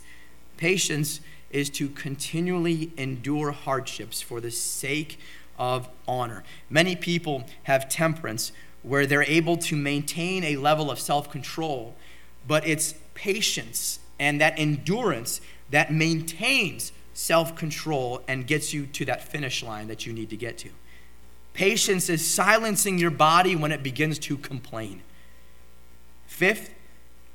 Patience 0.58 1.20
is 1.50 1.70
to 1.70 1.88
continually 1.88 2.92
endure 2.98 3.52
hardships 3.52 4.20
for 4.20 4.40
the 4.40 4.50
sake 4.50 5.18
of 5.58 5.88
honor. 6.06 6.44
Many 6.68 6.94
people 6.94 7.44
have 7.62 7.88
temperance 7.88 8.52
where 8.82 9.06
they're 9.06 9.22
able 9.22 9.56
to 9.56 9.76
maintain 9.76 10.44
a 10.44 10.56
level 10.56 10.90
of 10.90 11.00
self 11.00 11.30
control, 11.30 11.96
but 12.46 12.66
it's 12.66 12.94
patience 13.14 14.00
and 14.18 14.40
that 14.40 14.58
endurance 14.58 15.40
that 15.70 15.92
maintains 15.92 16.92
self 17.14 17.56
control 17.56 18.22
and 18.28 18.46
gets 18.46 18.72
you 18.72 18.86
to 18.86 19.04
that 19.06 19.22
finish 19.22 19.62
line 19.62 19.88
that 19.88 20.06
you 20.06 20.12
need 20.12 20.30
to 20.30 20.36
get 20.36 20.58
to. 20.58 20.70
Patience 21.54 22.08
is 22.08 22.24
silencing 22.24 22.98
your 22.98 23.10
body 23.10 23.56
when 23.56 23.72
it 23.72 23.82
begins 23.82 24.18
to 24.20 24.36
complain. 24.36 25.02
Fifth, 26.26 26.72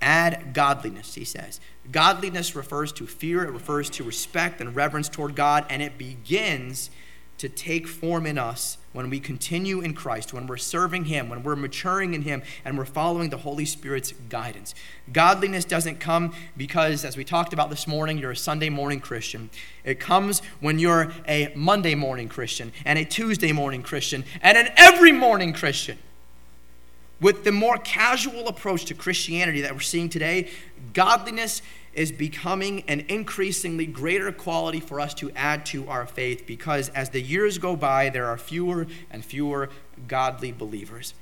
add 0.03 0.53
godliness, 0.53 1.15
he 1.15 1.23
says. 1.25 1.59
Godliness 1.91 2.55
refers 2.55 2.91
to 2.93 3.07
fear, 3.07 3.43
it 3.43 3.51
refers 3.51 3.89
to 3.91 4.03
respect 4.03 4.61
and 4.61 4.75
reverence 4.75 5.09
toward 5.09 5.35
God, 5.35 5.65
and 5.69 5.81
it 5.81 5.97
begins 5.97 6.89
to 7.39 7.49
take 7.49 7.87
form 7.87 8.25
in 8.25 8.37
us 8.37 8.77
when 8.93 9.09
we 9.09 9.19
continue 9.19 9.81
in 9.81 9.93
Christ, 9.93 10.33
when 10.33 10.45
we're 10.47 10.55
serving 10.55 11.05
Him, 11.05 11.29
when 11.29 11.43
we're 11.43 11.55
maturing 11.55 12.13
in 12.13 12.21
Him, 12.21 12.43
and 12.63 12.77
we're 12.77 12.85
following 12.85 13.31
the 13.31 13.37
Holy 13.37 13.65
Spirit's 13.65 14.13
guidance. 14.29 14.75
Godliness 15.11 15.65
doesn't 15.65 15.99
come 15.99 16.33
because, 16.55 17.03
as 17.03 17.17
we 17.17 17.23
talked 17.23 17.51
about 17.51 17.69
this 17.69 17.87
morning, 17.87 18.17
you're 18.17 18.31
a 18.31 18.35
Sunday 18.35 18.69
morning 18.69 18.99
Christian. 18.99 19.49
It 19.83 19.99
comes 19.99 20.41
when 20.59 20.79
you're 20.79 21.11
a 21.27 21.51
Monday 21.55 21.95
morning 21.95 22.29
Christian, 22.29 22.71
and 22.85 22.99
a 22.99 23.03
Tuesday 23.03 23.51
morning 23.51 23.81
Christian, 23.81 24.23
and 24.41 24.57
an 24.57 24.69
every 24.77 25.11
morning 25.11 25.53
Christian. 25.53 25.97
With 27.23 27.45
the 27.45 27.53
more 27.53 27.77
casual 27.77 28.49
approach 28.49 28.83
to 28.85 28.93
Christianity 28.93 29.61
that 29.61 29.73
we're 29.73 29.79
seeing 29.79 30.09
today, 30.09 30.49
godliness 30.91 31.61
is 31.93 32.11
becoming 32.11 32.83
an 32.89 33.05
increasingly 33.07 33.85
greater 33.85 34.33
quality 34.33 34.81
for 34.81 34.99
us 34.99 35.13
to 35.15 35.31
add 35.31 35.65
to 35.67 35.87
our 35.87 36.05
faith 36.05 36.45
because 36.45 36.89
as 36.89 37.11
the 37.11 37.21
years 37.21 37.59
go 37.59 37.77
by, 37.77 38.09
there 38.09 38.25
are 38.25 38.37
fewer 38.37 38.87
and 39.09 39.23
fewer 39.23 39.69
godly 40.05 40.51
believers. 40.51 41.13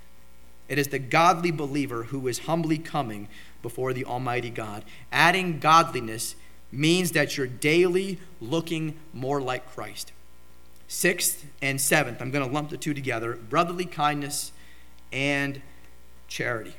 It 0.68 0.80
is 0.80 0.88
the 0.88 0.98
godly 0.98 1.52
believer 1.52 2.06
who 2.06 2.28
is 2.28 2.40
humbly 2.40 2.80
coming 2.80 3.28
before 3.62 3.94
the 3.94 4.06
Almighty 4.06 4.50
God. 4.50 4.84
Adding 5.12 5.60
godliness 5.60 6.36
means 6.72 7.12
that 7.12 7.38
you're 7.38 7.46
daily 7.46 8.18
looking 8.40 8.98
more 9.14 9.40
like 9.40 9.72
Christ. 9.72 10.14
Sixth 10.88 11.46
and 11.62 11.80
seventh, 11.80 12.24
I'm 12.24 12.32
going 12.32 12.48
to 12.48 12.52
lump 12.52 12.72
the 12.72 12.78
two 12.78 12.96
together 12.96 13.36
brotherly 13.36 13.86
kindness 13.86 14.52
and 15.12 15.62
charity 16.32 16.74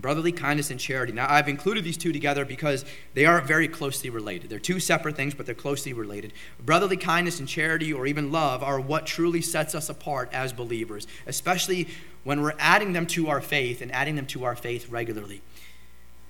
brotherly 0.00 0.32
kindness 0.32 0.70
and 0.70 0.78
charity. 0.78 1.12
Now, 1.12 1.26
I've 1.28 1.48
included 1.48 1.84
these 1.84 1.96
two 1.96 2.12
together 2.12 2.44
because 2.44 2.84
they 3.14 3.26
are 3.26 3.40
very 3.40 3.68
closely 3.68 4.10
related. 4.10 4.48
They're 4.48 4.58
two 4.58 4.80
separate 4.80 5.16
things, 5.16 5.34
but 5.34 5.46
they're 5.46 5.54
closely 5.54 5.92
related. 5.92 6.32
Brotherly 6.64 6.96
kindness 6.96 7.40
and 7.40 7.48
charity, 7.48 7.92
or 7.92 8.06
even 8.06 8.30
love, 8.30 8.62
are 8.62 8.80
what 8.80 9.06
truly 9.06 9.42
sets 9.42 9.74
us 9.74 9.88
apart 9.88 10.30
as 10.32 10.52
believers, 10.52 11.06
especially 11.26 11.88
when 12.24 12.42
we're 12.42 12.54
adding 12.58 12.92
them 12.92 13.06
to 13.06 13.28
our 13.28 13.40
faith 13.40 13.82
and 13.82 13.92
adding 13.92 14.16
them 14.16 14.26
to 14.26 14.44
our 14.44 14.56
faith 14.56 14.88
regularly. 14.88 15.42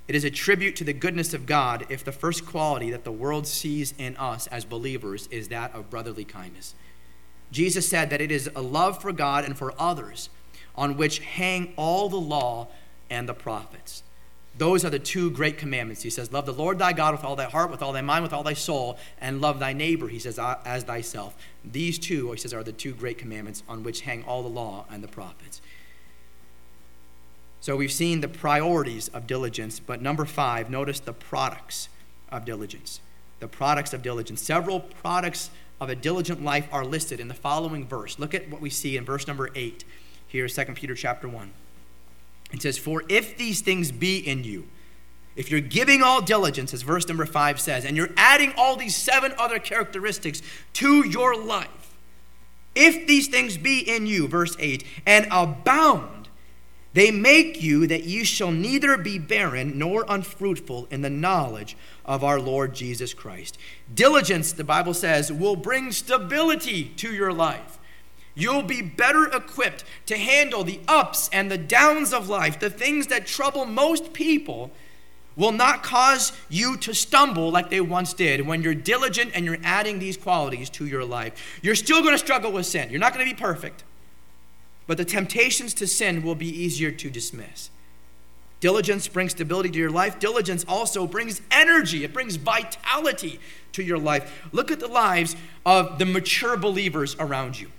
It 0.06 0.14
is 0.14 0.24
a 0.24 0.30
tribute 0.30 0.74
to 0.76 0.84
the 0.84 0.94
goodness 0.94 1.34
of 1.34 1.44
God 1.44 1.84
if 1.90 2.02
the 2.02 2.12
first 2.12 2.46
quality 2.46 2.90
that 2.90 3.04
the 3.04 3.12
world 3.12 3.46
sees 3.46 3.92
in 3.98 4.16
us 4.16 4.46
as 4.46 4.64
believers 4.64 5.26
is 5.30 5.48
that 5.48 5.74
of 5.74 5.90
brotherly 5.90 6.24
kindness. 6.24 6.74
Jesus 7.50 7.88
said 7.88 8.08
that 8.10 8.20
it 8.22 8.30
is 8.30 8.50
a 8.56 8.62
love 8.62 9.02
for 9.02 9.12
God 9.12 9.44
and 9.44 9.56
for 9.56 9.74
others 9.78 10.30
on 10.78 10.96
which 10.96 11.18
hang 11.18 11.74
all 11.76 12.08
the 12.08 12.16
law 12.16 12.68
and 13.10 13.28
the 13.28 13.34
prophets. 13.34 14.04
Those 14.56 14.84
are 14.84 14.90
the 14.90 14.98
two 14.98 15.30
great 15.30 15.58
commandments. 15.58 16.02
He 16.02 16.10
says, 16.10 16.32
Love 16.32 16.46
the 16.46 16.52
Lord 16.52 16.78
thy 16.78 16.92
God 16.92 17.14
with 17.14 17.24
all 17.24 17.36
thy 17.36 17.44
heart, 17.44 17.70
with 17.70 17.82
all 17.82 17.92
thy 17.92 18.00
mind, 18.00 18.22
with 18.22 18.32
all 18.32 18.42
thy 18.42 18.54
soul, 18.54 18.98
and 19.20 19.40
love 19.40 19.58
thy 19.58 19.72
neighbor, 19.72 20.08
he 20.08 20.18
says, 20.18 20.38
as 20.38 20.84
thyself. 20.84 21.36
These 21.64 21.98
two, 21.98 22.32
he 22.32 22.38
says, 22.38 22.54
are 22.54 22.64
the 22.64 22.72
two 22.72 22.92
great 22.92 23.18
commandments 23.18 23.62
on 23.68 23.82
which 23.82 24.02
hang 24.02 24.24
all 24.24 24.42
the 24.42 24.48
law 24.48 24.86
and 24.90 25.02
the 25.02 25.08
prophets. 25.08 25.60
So 27.60 27.76
we've 27.76 27.92
seen 27.92 28.20
the 28.20 28.28
priorities 28.28 29.08
of 29.08 29.26
diligence, 29.26 29.80
but 29.80 30.00
number 30.00 30.24
five, 30.24 30.70
notice 30.70 31.00
the 31.00 31.12
products 31.12 31.88
of 32.30 32.44
diligence. 32.44 33.00
The 33.40 33.48
products 33.48 33.92
of 33.92 34.02
diligence. 34.02 34.42
Several 34.42 34.80
products 34.80 35.50
of 35.80 35.88
a 35.88 35.94
diligent 35.94 36.42
life 36.42 36.68
are 36.72 36.84
listed 36.84 37.20
in 37.20 37.28
the 37.28 37.34
following 37.34 37.86
verse. 37.86 38.18
Look 38.18 38.34
at 38.34 38.48
what 38.48 38.60
we 38.60 38.70
see 38.70 38.96
in 38.96 39.04
verse 39.04 39.26
number 39.26 39.50
eight 39.54 39.84
here, 40.28 40.46
2 40.46 40.64
Peter 40.74 40.94
chapter 40.94 41.28
1. 41.28 41.50
It 42.52 42.62
says, 42.62 42.78
For 42.78 43.02
if 43.08 43.36
these 43.36 43.60
things 43.60 43.90
be 43.90 44.18
in 44.18 44.44
you, 44.44 44.68
if 45.36 45.50
you're 45.50 45.60
giving 45.60 46.02
all 46.02 46.20
diligence, 46.20 46.74
as 46.74 46.82
verse 46.82 47.06
number 47.06 47.24
five 47.24 47.60
says, 47.60 47.84
and 47.84 47.96
you're 47.96 48.10
adding 48.16 48.52
all 48.56 48.76
these 48.76 48.96
seven 48.96 49.32
other 49.38 49.58
characteristics 49.58 50.42
to 50.74 51.08
your 51.08 51.36
life, 51.36 51.96
if 52.74 53.06
these 53.06 53.28
things 53.28 53.56
be 53.56 53.78
in 53.80 54.06
you, 54.06 54.28
verse 54.28 54.56
8, 54.58 54.84
and 55.06 55.26
abound, 55.30 56.28
They 56.92 57.10
make 57.10 57.62
you 57.62 57.86
that 57.86 58.04
you 58.04 58.24
shall 58.24 58.50
neither 58.50 58.96
be 58.96 59.18
barren 59.18 59.78
nor 59.78 60.04
unfruitful 60.08 60.88
in 60.90 61.02
the 61.02 61.10
knowledge 61.10 61.76
of 62.04 62.24
our 62.24 62.40
Lord 62.40 62.74
Jesus 62.74 63.14
Christ. 63.14 63.58
Diligence, 63.94 64.52
the 64.52 64.64
Bible 64.64 64.94
says, 64.94 65.32
will 65.32 65.56
bring 65.56 65.92
stability 65.92 66.86
to 66.96 67.12
your 67.12 67.32
life. 67.32 67.77
You'll 68.38 68.62
be 68.62 68.82
better 68.82 69.24
equipped 69.26 69.84
to 70.06 70.16
handle 70.16 70.62
the 70.62 70.80
ups 70.86 71.28
and 71.32 71.50
the 71.50 71.58
downs 71.58 72.12
of 72.12 72.28
life, 72.28 72.60
the 72.60 72.70
things 72.70 73.08
that 73.08 73.26
trouble 73.26 73.66
most 73.66 74.12
people 74.12 74.70
will 75.36 75.52
not 75.52 75.82
cause 75.82 76.32
you 76.48 76.76
to 76.78 76.94
stumble 76.94 77.50
like 77.50 77.70
they 77.70 77.80
once 77.80 78.14
did 78.14 78.46
when 78.46 78.62
you're 78.62 78.74
diligent 78.74 79.32
and 79.34 79.44
you're 79.44 79.58
adding 79.62 79.98
these 79.98 80.16
qualities 80.16 80.70
to 80.70 80.86
your 80.86 81.04
life. 81.04 81.58
You're 81.62 81.74
still 81.74 82.00
going 82.00 82.14
to 82.14 82.18
struggle 82.18 82.52
with 82.52 82.66
sin. 82.66 82.90
You're 82.90 83.00
not 83.00 83.12
going 83.12 83.28
to 83.28 83.34
be 83.34 83.40
perfect 83.40 83.84
but 84.88 84.96
the 84.96 85.04
temptations 85.04 85.74
to 85.74 85.86
sin 85.86 86.22
will 86.22 86.34
be 86.34 86.48
easier 86.48 86.90
to 86.90 87.10
dismiss. 87.10 87.70
Diligence 88.58 89.06
brings 89.06 89.32
stability 89.32 89.68
to 89.68 89.78
your 89.78 89.90
life. 89.90 90.18
Diligence 90.18 90.64
also 90.66 91.06
brings 91.06 91.40
energy, 91.52 92.02
it 92.02 92.12
brings 92.12 92.34
vitality 92.34 93.38
to 93.72 93.84
your 93.84 93.98
life. 93.98 94.48
Look 94.50 94.72
at 94.72 94.80
the 94.80 94.88
lives 94.88 95.36
of 95.64 96.00
the 96.00 96.06
mature 96.06 96.56
believers 96.56 97.14
around 97.20 97.60
you. 97.60 97.70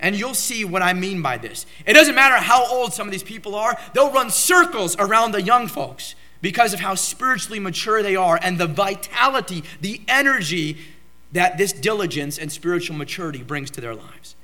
And 0.00 0.16
you'll 0.16 0.34
see 0.34 0.64
what 0.64 0.82
I 0.82 0.92
mean 0.92 1.22
by 1.22 1.38
this. 1.38 1.66
It 1.86 1.94
doesn't 1.94 2.14
matter 2.14 2.36
how 2.36 2.66
old 2.66 2.92
some 2.92 3.06
of 3.06 3.12
these 3.12 3.22
people 3.22 3.54
are, 3.54 3.78
they'll 3.92 4.12
run 4.12 4.30
circles 4.30 4.96
around 4.98 5.32
the 5.32 5.42
young 5.42 5.66
folks 5.66 6.14
because 6.42 6.74
of 6.74 6.80
how 6.80 6.94
spiritually 6.94 7.58
mature 7.58 8.02
they 8.02 8.16
are 8.16 8.38
and 8.42 8.58
the 8.58 8.66
vitality, 8.66 9.64
the 9.80 10.02
energy 10.08 10.76
that 11.32 11.58
this 11.58 11.72
diligence 11.72 12.38
and 12.38 12.52
spiritual 12.52 12.96
maturity 12.96 13.42
brings 13.42 13.70
to 13.70 13.80
their 13.80 13.94
lives. 13.94 14.36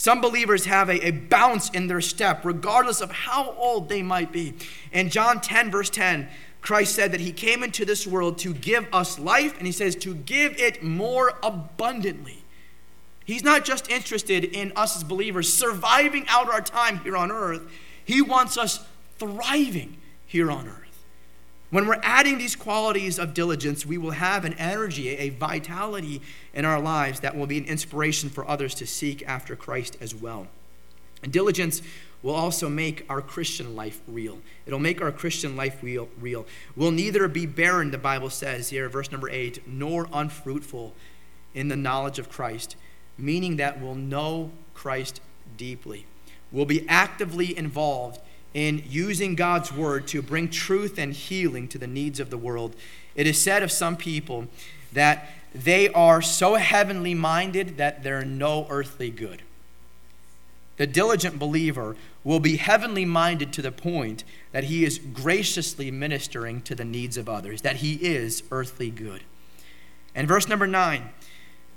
Some 0.00 0.20
believers 0.20 0.64
have 0.64 0.88
a, 0.88 1.06
a 1.06 1.10
bounce 1.10 1.68
in 1.70 1.86
their 1.86 2.00
step, 2.00 2.44
regardless 2.44 3.00
of 3.00 3.10
how 3.10 3.52
old 3.52 3.88
they 3.88 4.02
might 4.02 4.32
be. 4.32 4.54
In 4.92 5.10
John 5.10 5.40
10, 5.40 5.70
verse 5.70 5.90
10, 5.90 6.26
Christ 6.60 6.94
said 6.94 7.12
that 7.12 7.20
he 7.20 7.32
came 7.32 7.62
into 7.62 7.84
this 7.84 8.06
world 8.06 8.38
to 8.38 8.54
give 8.54 8.86
us 8.92 9.18
life, 9.18 9.58
and 9.58 9.66
he 9.66 9.72
says 9.72 9.94
to 9.96 10.14
give 10.14 10.58
it 10.58 10.82
more 10.82 11.38
abundantly. 11.42 12.39
He's 13.24 13.44
not 13.44 13.64
just 13.64 13.90
interested 13.90 14.44
in 14.44 14.72
us 14.76 14.96
as 14.96 15.04
believers 15.04 15.52
surviving 15.52 16.24
out 16.28 16.50
our 16.50 16.60
time 16.60 16.98
here 17.00 17.16
on 17.16 17.30
earth, 17.30 17.62
he 18.04 18.22
wants 18.22 18.58
us 18.58 18.84
thriving 19.18 19.98
here 20.26 20.50
on 20.50 20.66
earth. 20.66 21.04
When 21.70 21.86
we're 21.86 22.00
adding 22.02 22.38
these 22.38 22.56
qualities 22.56 23.18
of 23.18 23.32
diligence, 23.32 23.86
we 23.86 23.96
will 23.96 24.10
have 24.10 24.44
an 24.44 24.54
energy, 24.54 25.10
a 25.10 25.28
vitality 25.28 26.20
in 26.52 26.64
our 26.64 26.80
lives 26.80 27.20
that 27.20 27.36
will 27.36 27.46
be 27.46 27.58
an 27.58 27.64
inspiration 27.64 28.28
for 28.28 28.48
others 28.48 28.74
to 28.76 28.86
seek 28.86 29.22
after 29.26 29.54
Christ 29.54 29.96
as 30.00 30.12
well. 30.12 30.48
And 31.22 31.32
diligence 31.32 31.80
will 32.22 32.34
also 32.34 32.68
make 32.68 33.06
our 33.08 33.22
Christian 33.22 33.76
life 33.76 34.00
real. 34.08 34.38
It'll 34.66 34.80
make 34.80 35.00
our 35.00 35.12
Christian 35.12 35.56
life 35.56 35.80
real. 35.82 36.08
real. 36.18 36.44
We'll 36.74 36.90
neither 36.90 37.28
be 37.28 37.46
barren, 37.46 37.92
the 37.92 37.98
Bible 37.98 38.30
says 38.30 38.70
here, 38.70 38.88
verse 38.88 39.12
number 39.12 39.30
eight, 39.30 39.66
nor 39.66 40.08
unfruitful 40.12 40.92
in 41.54 41.68
the 41.68 41.76
knowledge 41.76 42.18
of 42.18 42.28
Christ, 42.28 42.76
meaning 43.20 43.56
that 43.56 43.80
we'll 43.80 43.94
know 43.94 44.50
Christ 44.74 45.20
deeply. 45.56 46.06
We'll 46.50 46.64
be 46.64 46.88
actively 46.88 47.56
involved 47.56 48.20
in 48.54 48.82
using 48.88 49.34
God's 49.34 49.72
word 49.72 50.08
to 50.08 50.22
bring 50.22 50.48
truth 50.48 50.98
and 50.98 51.12
healing 51.12 51.68
to 51.68 51.78
the 51.78 51.86
needs 51.86 52.18
of 52.18 52.30
the 52.30 52.38
world. 52.38 52.74
It 53.14 53.26
is 53.26 53.40
said 53.40 53.62
of 53.62 53.70
some 53.70 53.96
people 53.96 54.48
that 54.92 55.28
they 55.54 55.88
are 55.90 56.22
so 56.22 56.54
heavenly 56.54 57.14
minded 57.14 57.76
that 57.76 58.02
they're 58.02 58.24
no 58.24 58.66
earthly 58.70 59.10
good. 59.10 59.42
The 60.76 60.86
diligent 60.86 61.38
believer 61.38 61.96
will 62.24 62.40
be 62.40 62.56
heavenly 62.56 63.04
minded 63.04 63.52
to 63.52 63.62
the 63.62 63.72
point 63.72 64.24
that 64.52 64.64
he 64.64 64.84
is 64.84 64.98
graciously 64.98 65.90
ministering 65.90 66.62
to 66.62 66.74
the 66.74 66.84
needs 66.84 67.16
of 67.16 67.28
others, 67.28 67.62
that 67.62 67.76
he 67.76 67.94
is 67.94 68.42
earthly 68.50 68.90
good. 68.90 69.22
And 70.14 70.26
verse 70.26 70.48
number 70.48 70.66
nine, 70.66 71.10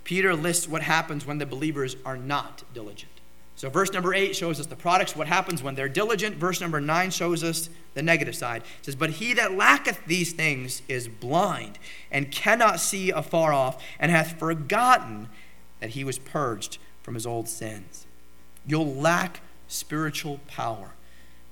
Peter 0.04 0.36
lists 0.36 0.68
what 0.68 0.82
happens 0.82 1.26
when 1.26 1.38
the 1.38 1.46
believers 1.46 1.96
are 2.06 2.18
not 2.18 2.64
diligent. 2.74 3.12
So, 3.56 3.70
verse 3.70 3.94
number 3.94 4.14
eight 4.14 4.36
shows 4.36 4.60
us 4.60 4.66
the 4.66 4.76
products, 4.76 5.16
what 5.16 5.28
happens 5.28 5.62
when 5.62 5.76
they're 5.76 5.88
diligent. 5.88 6.36
Verse 6.38 6.60
number 6.60 6.82
nine 6.82 7.12
shows 7.12 7.44
us 7.44 7.70
the 7.94 8.02
negative 8.02 8.36
side. 8.36 8.64
It 8.80 8.86
says, 8.86 8.96
But 8.96 9.12
he 9.12 9.34
that 9.34 9.56
lacketh 9.56 10.06
these 10.06 10.34
things 10.34 10.82
is 10.88 11.08
blind 11.08 11.78
and 12.12 12.32
cannot 12.32 12.80
see 12.80 13.12
afar 13.12 13.54
off, 13.54 13.82
and 14.00 14.12
hath 14.12 14.40
forgotten 14.40 15.30
that 15.80 15.92
he 15.92 16.04
was 16.04 16.18
purged 16.18 16.78
from 17.04 17.14
his 17.14 17.26
old 17.26 17.48
sins. 17.48 18.08
You'll 18.66 18.96
lack 18.96 19.42
spiritual 19.68 20.40
power. 20.48 20.94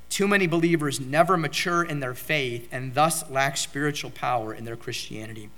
Too 0.10 0.28
many 0.28 0.48
believers 0.48 1.00
never 1.00 1.38
mature 1.38 1.84
in 1.84 2.02
their 2.02 2.14
faith 2.14 2.68
and 2.72 2.94
thus 2.94 3.30
lack 3.30 3.56
spiritual 3.56 4.12
power 4.12 4.54
in 4.54 4.66
their 4.66 4.76
Christianity. 4.76 5.50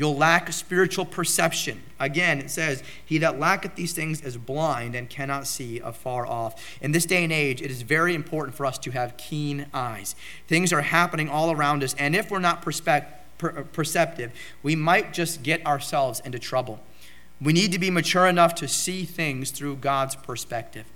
You'll 0.00 0.16
lack 0.16 0.50
spiritual 0.50 1.04
perception. 1.04 1.82
Again, 1.98 2.38
it 2.38 2.50
says, 2.50 2.82
He 3.04 3.18
that 3.18 3.38
lacketh 3.38 3.74
these 3.74 3.92
things 3.92 4.22
is 4.22 4.38
blind 4.38 4.94
and 4.94 5.10
cannot 5.10 5.46
see 5.46 5.78
afar 5.78 6.26
off. 6.26 6.78
In 6.80 6.92
this 6.92 7.04
day 7.04 7.22
and 7.22 7.30
age, 7.30 7.60
it 7.60 7.70
is 7.70 7.82
very 7.82 8.14
important 8.14 8.56
for 8.56 8.64
us 8.64 8.78
to 8.78 8.92
have 8.92 9.18
keen 9.18 9.66
eyes. 9.74 10.16
Things 10.48 10.72
are 10.72 10.80
happening 10.80 11.28
all 11.28 11.52
around 11.52 11.84
us, 11.84 11.92
and 11.98 12.16
if 12.16 12.30
we're 12.30 12.38
not 12.38 12.62
perceptive, 12.62 14.32
we 14.62 14.74
might 14.74 15.12
just 15.12 15.42
get 15.42 15.66
ourselves 15.66 16.20
into 16.20 16.38
trouble. 16.38 16.80
We 17.38 17.52
need 17.52 17.70
to 17.72 17.78
be 17.78 17.90
mature 17.90 18.26
enough 18.26 18.54
to 18.54 18.68
see 18.68 19.04
things 19.04 19.50
through 19.50 19.76
God's 19.76 20.16
perspective 20.16 20.86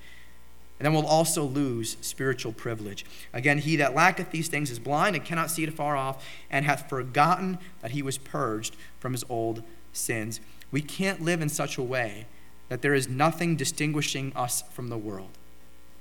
then 0.85 0.93
we'll 0.93 1.07
also 1.07 1.45
lose 1.45 1.97
spiritual 2.01 2.53
privilege. 2.53 3.05
Again, 3.33 3.59
he 3.59 3.77
that 3.77 3.95
lacketh 3.95 4.31
these 4.31 4.49
things 4.49 4.71
is 4.71 4.79
blind 4.79 5.17
and 5.17 5.25
cannot 5.25 5.51
see 5.51 5.63
it 5.63 5.69
afar 5.69 5.97
off, 5.97 6.25
and 6.51 6.65
hath 6.65 6.89
forgotten 6.89 7.59
that 7.81 7.93
he 7.93 8.03
was 8.03 8.19
purged 8.19 8.77
from 8.99 9.13
his 9.13 9.25
old 9.29 9.63
sins. 9.93 10.41
We 10.71 10.83
can't 10.83 11.23
live 11.23 11.41
in 11.41 11.49
such 11.49 11.79
a 11.79 11.83
way 11.83 12.27
that 12.69 12.83
there 12.83 12.95
is 12.95 13.09
nothing 13.09 13.57
distinguishing 13.57 14.33
us 14.35 14.63
from 14.73 14.89
the 14.89 14.99
world. 14.99 15.39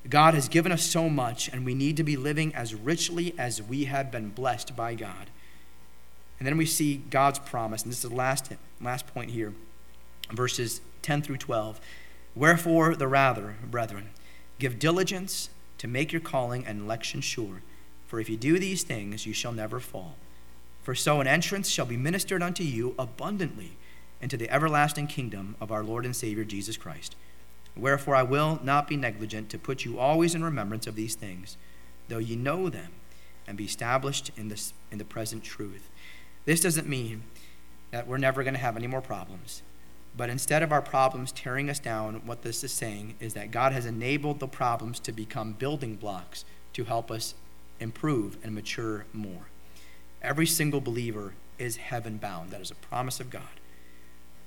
God 0.10 0.34
has 0.34 0.50
given 0.50 0.72
us 0.72 0.84
so 0.84 1.10
much, 1.10 1.48
and 1.48 1.66
we 1.66 1.74
need 1.74 1.96
to 1.98 2.04
be 2.04 2.18
living 2.18 2.54
as 2.54 2.76
richly 2.76 3.34
as 3.38 3.62
we 3.62 3.86
have 3.86 4.12
been 4.12 4.30
blessed 4.30 4.76
by 4.76 4.96
God. 4.96 5.30
And 6.40 6.48
then 6.48 6.58
we 6.58 6.66
see 6.66 6.98
God's 7.10 7.40
promise, 7.40 7.84
and 7.84 7.92
this 7.92 8.04
is 8.04 8.10
the 8.10 8.16
last, 8.16 8.52
last 8.82 9.08
point 9.08 9.32
here, 9.32 9.54
verses 10.32 10.82
10 11.04 11.22
through 11.22 11.38
12. 11.38 11.80
Wherefore, 12.36 12.96
the 12.96 13.08
rather, 13.08 13.56
brethren, 13.70 14.10
Give 14.60 14.80
diligence 14.80 15.49
to 15.78 15.88
make 15.88 16.12
your 16.12 16.22
calling 16.22 16.66
and 16.66 16.82
election 16.82 17.22
sure. 17.22 17.62
For 18.08 18.20
if 18.20 18.30
you 18.30 18.38
do 18.38 18.60
these 18.60 18.84
things, 18.84 19.26
you 19.26 19.34
shall 19.34 19.51
never 19.51 19.80
fall. 19.80 20.16
For 20.84 20.93
so 20.93 21.22
an 21.22 21.28
entrance 21.28 21.70
shall 21.70 21.86
be 21.86 21.97
ministered 21.97 22.43
unto 22.43 22.64
you 22.64 22.93
abundantly 22.99 23.72
into 24.22 24.38
the 24.38 24.49
everlasting 24.49 25.08
kingdom 25.08 25.56
of 25.60 25.72
our 25.72 25.84
Lord 25.84 26.06
and 26.06 26.16
Savior 26.16 26.43
Jesus 26.43 26.78
Christ. 26.78 27.16
Wherefore 27.76 28.16
I 28.16 28.24
will 28.24 28.60
not 28.64 28.88
be 28.88 28.97
negligent 28.97 29.49
to 29.49 29.58
put 29.58 29.84
you 29.84 29.99
always 29.99 30.36
in 30.36 30.43
remembrance 30.43 30.86
of 30.88 30.95
these 30.95 31.16
things, 31.16 31.58
though 32.08 32.20
ye 32.20 32.36
know 32.36 32.70
them, 32.70 32.91
and 33.47 33.58
be 33.58 33.66
established 33.66 34.32
in, 34.38 34.49
this, 34.49 34.74
in 34.91 34.97
the 34.97 35.06
present 35.06 35.43
truth. 35.43 35.89
This 36.45 36.62
doesn't 36.62 36.88
mean 36.88 37.24
that 37.91 38.08
we're 38.08 38.18
never 38.18 38.43
going 38.43 38.54
to 38.54 38.60
have 38.60 38.78
any 38.78 38.88
more 38.88 39.01
problems. 39.01 39.62
But 40.16 40.30
instead 40.30 40.61
of 40.61 40.72
our 40.72 40.82
problems 40.82 41.32
tearing 41.32 41.70
us 41.70 41.80
down, 41.80 42.22
what 42.26 42.43
this 42.43 42.64
is 42.64 42.72
saying 42.72 43.16
is 43.20 43.34
that 43.34 43.51
God 43.51 43.74
has 43.74 43.86
enabled 43.86 44.39
the 44.39 44.47
problems 44.47 44.99
to 45.01 45.11
become 45.11 45.53
building 45.53 45.95
blocks 45.95 46.45
to 46.74 46.84
help 46.84 47.09
us 47.09 47.34
improve 47.80 48.38
and 48.43 48.53
mature 48.53 49.05
more. 49.11 49.47
Every 50.22 50.45
single 50.45 50.82
believer 50.82 51.34
is 51.57 51.78
heaven 51.78 52.18
bound. 52.18 52.51
That 52.51 52.61
is 52.61 52.72
a 52.72 52.76
promise 52.76 53.20
of 53.20 53.30
God. 53.30 53.59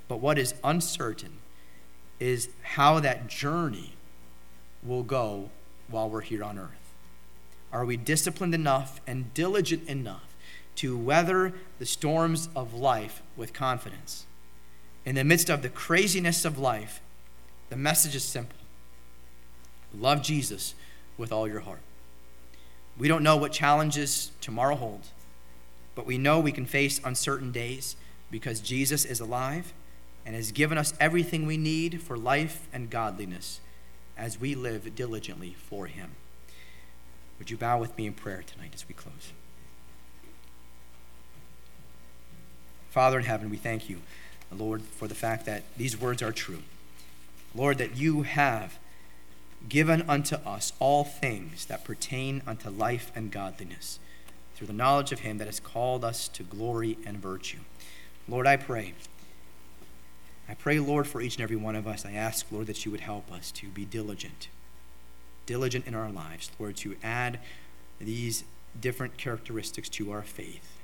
But 0.09 0.21
what 0.21 0.39
is 0.39 0.55
uncertain 0.63 1.39
is 2.21 2.49
how 2.63 3.01
that 3.01 3.27
journey 3.27 3.95
will 4.83 5.03
go 5.03 5.51
while 5.89 6.09
we're 6.09 6.21
here 6.21 6.45
on 6.45 6.59
earth. 6.59 6.71
Are 7.73 7.85
we 7.85 7.97
disciplined 7.97 8.55
enough 8.55 9.01
and 9.07 9.35
diligent 9.35 9.89
enough 9.89 10.35
to 10.77 10.97
weather 10.97 11.55
the 11.79 11.87
storms 11.87 12.49
of 12.55 12.73
life 12.73 13.23
with 13.37 13.53
confidence? 13.53 14.27
In 15.07 15.15
the 15.15 15.25
midst 15.25 15.49
of 15.49 15.63
the 15.63 15.69
craziness 15.69 16.45
of 16.45 16.59
life, 16.59 17.01
the 17.71 17.77
message 17.77 18.15
is 18.15 18.25
simple 18.25 18.59
love 19.99 20.21
Jesus 20.21 20.75
with 21.17 21.33
all 21.33 21.49
your 21.49 21.61
heart. 21.61 21.81
We 22.99 23.09
don't 23.09 23.23
know 23.23 23.37
what 23.37 23.53
challenges 23.53 24.31
tomorrow 24.43 24.75
holds, 24.75 25.11
but 25.95 26.05
we 26.05 26.19
know 26.19 26.39
we 26.39 26.53
can 26.53 26.67
face 26.67 27.01
uncertain 27.03 27.51
days 27.51 27.97
because 28.31 28.61
Jesus 28.61 29.07
is 29.07 29.21
alive 29.21 29.73
and 30.27 30.35
has 30.35 30.53
given 30.53 30.77
us 30.77 30.93
everything 31.01 31.47
we 31.47 31.57
need 31.57 32.03
for 32.03 32.19
life 32.19 32.67
and 32.73 32.91
godliness 32.91 33.61
as 34.19 34.39
we 34.39 34.55
live 34.55 34.95
diligently 34.95 35.55
for 35.55 35.87
Him. 35.87 36.11
Would 37.39 37.51
you 37.51 37.57
bow 37.57 37.79
with 37.79 37.97
me 37.97 38.07
in 38.07 38.13
prayer 38.13 38.43
tonight 38.45 38.73
as 38.75 38.87
we 38.89 38.95
close? 38.95 39.33
Father 42.91 43.19
in 43.19 43.25
heaven, 43.25 43.49
we 43.49 43.57
thank 43.57 43.89
you. 43.89 44.01
Lord, 44.55 44.83
for 44.83 45.09
the 45.09 45.15
fact 45.15 45.47
that 45.47 45.65
these 45.77 46.01
words 46.01 46.23
are 46.23 46.33
true. 46.33 46.63
Lord, 47.55 47.79
that 47.79 47.97
you 47.97 48.23
have 48.23 48.79
given 49.69 50.03
unto 50.09 50.37
us 50.37 50.73
all 50.79 51.05
things 51.05 51.67
that 51.67 51.85
pertain 51.85 52.43
unto 52.47 52.71
life 52.71 53.11
and 53.15 53.31
godliness, 53.31 53.99
through 54.55 54.69
the 54.69 54.73
knowledge 54.73 55.13
of 55.13 55.21
him 55.21 55.39
that 55.39 55.47
has 55.47 55.61
called 55.61 56.05
us 56.05 56.29
to 56.29 56.43
glory 56.43 56.99
and 57.05 57.19
virtue. 57.19 57.59
Lord, 58.29 58.47
I 58.47 58.57
pray. 58.57 58.95
I 60.49 60.55
pray, 60.55 60.79
Lord, 60.79 61.07
for 61.07 61.21
each 61.21 61.37
and 61.37 61.43
every 61.43 61.57
one 61.57 61.75
of 61.75 61.87
us. 61.87 62.07
I 62.07 62.13
ask, 62.13 62.47
Lord, 62.51 62.67
that 62.69 62.85
you 62.85 62.91
would 62.91 63.01
help 63.01 63.33
us 63.33 63.51
to 63.53 63.67
be 63.69 63.85
diligent, 63.85 64.49
diligent 65.45 65.87
in 65.87 65.95
our 65.95 66.11
lives, 66.11 66.51
Lord, 66.59 66.77
to 66.79 66.97
add 67.03 67.41
these 68.01 68.45
different 68.81 69.17
characteristics 69.17 69.89
to 69.89 70.13
our 70.13 70.23
faith. 70.23 70.79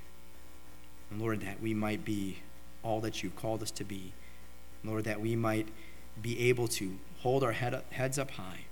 And 1.09 1.21
Lord, 1.21 1.41
that 1.41 1.61
we 1.61 1.73
might 1.73 2.03
be 2.03 2.39
all 2.83 2.99
that 3.01 3.23
you've 3.23 3.35
called 3.35 3.61
us 3.63 3.71
to 3.71 3.83
be. 3.83 4.13
Lord, 4.83 5.05
that 5.05 5.21
we 5.21 5.35
might 5.35 5.69
be 6.21 6.49
able 6.49 6.67
to 6.67 6.97
hold 7.21 7.43
our 7.43 7.53
head 7.53 7.81
heads 7.91 8.19
up 8.19 8.31
high, 8.31 8.65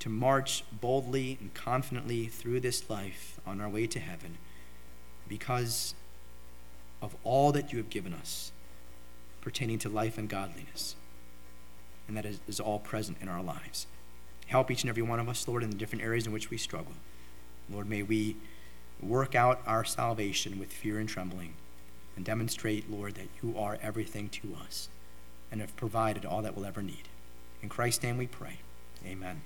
to 0.00 0.08
march 0.08 0.64
boldly 0.72 1.38
and 1.40 1.54
confidently 1.54 2.26
through 2.26 2.60
this 2.60 2.90
life 2.90 3.40
on 3.46 3.60
our 3.60 3.68
way 3.68 3.86
to 3.86 4.00
heaven 4.00 4.38
because 5.28 5.94
of 7.00 7.14
all 7.24 7.52
that 7.52 7.72
you 7.72 7.78
have 7.78 7.88
given 7.88 8.12
us 8.12 8.52
pertaining 9.40 9.78
to 9.78 9.88
life 9.88 10.18
and 10.18 10.28
godliness. 10.28 10.96
And 12.08 12.16
that 12.16 12.26
is, 12.26 12.40
is 12.48 12.60
all 12.60 12.78
present 12.78 13.18
in 13.20 13.28
our 13.28 13.42
lives. 13.42 13.86
Help 14.48 14.70
each 14.70 14.82
and 14.82 14.90
every 14.90 15.02
one 15.02 15.20
of 15.20 15.28
us, 15.28 15.46
Lord, 15.46 15.62
in 15.62 15.70
the 15.70 15.76
different 15.76 16.04
areas 16.04 16.26
in 16.26 16.32
which 16.32 16.50
we 16.50 16.58
struggle. 16.58 16.92
Lord, 17.70 17.88
may 17.88 18.02
we 18.02 18.36
work 19.00 19.34
out 19.34 19.62
our 19.64 19.84
salvation 19.84 20.58
with 20.58 20.72
fear 20.72 20.98
and 20.98 21.08
trembling 21.08 21.54
and 22.16 22.24
demonstrate, 22.24 22.90
Lord, 22.90 23.14
that 23.14 23.28
you 23.42 23.56
are 23.58 23.78
everything 23.82 24.28
to 24.30 24.56
us 24.66 24.88
and 25.50 25.60
have 25.60 25.76
provided 25.76 26.24
all 26.24 26.42
that 26.42 26.56
we'll 26.56 26.66
ever 26.66 26.82
need. 26.82 27.08
In 27.62 27.68
Christ's 27.68 28.02
name 28.02 28.18
we 28.18 28.26
pray. 28.26 28.58
Amen. 29.06 29.42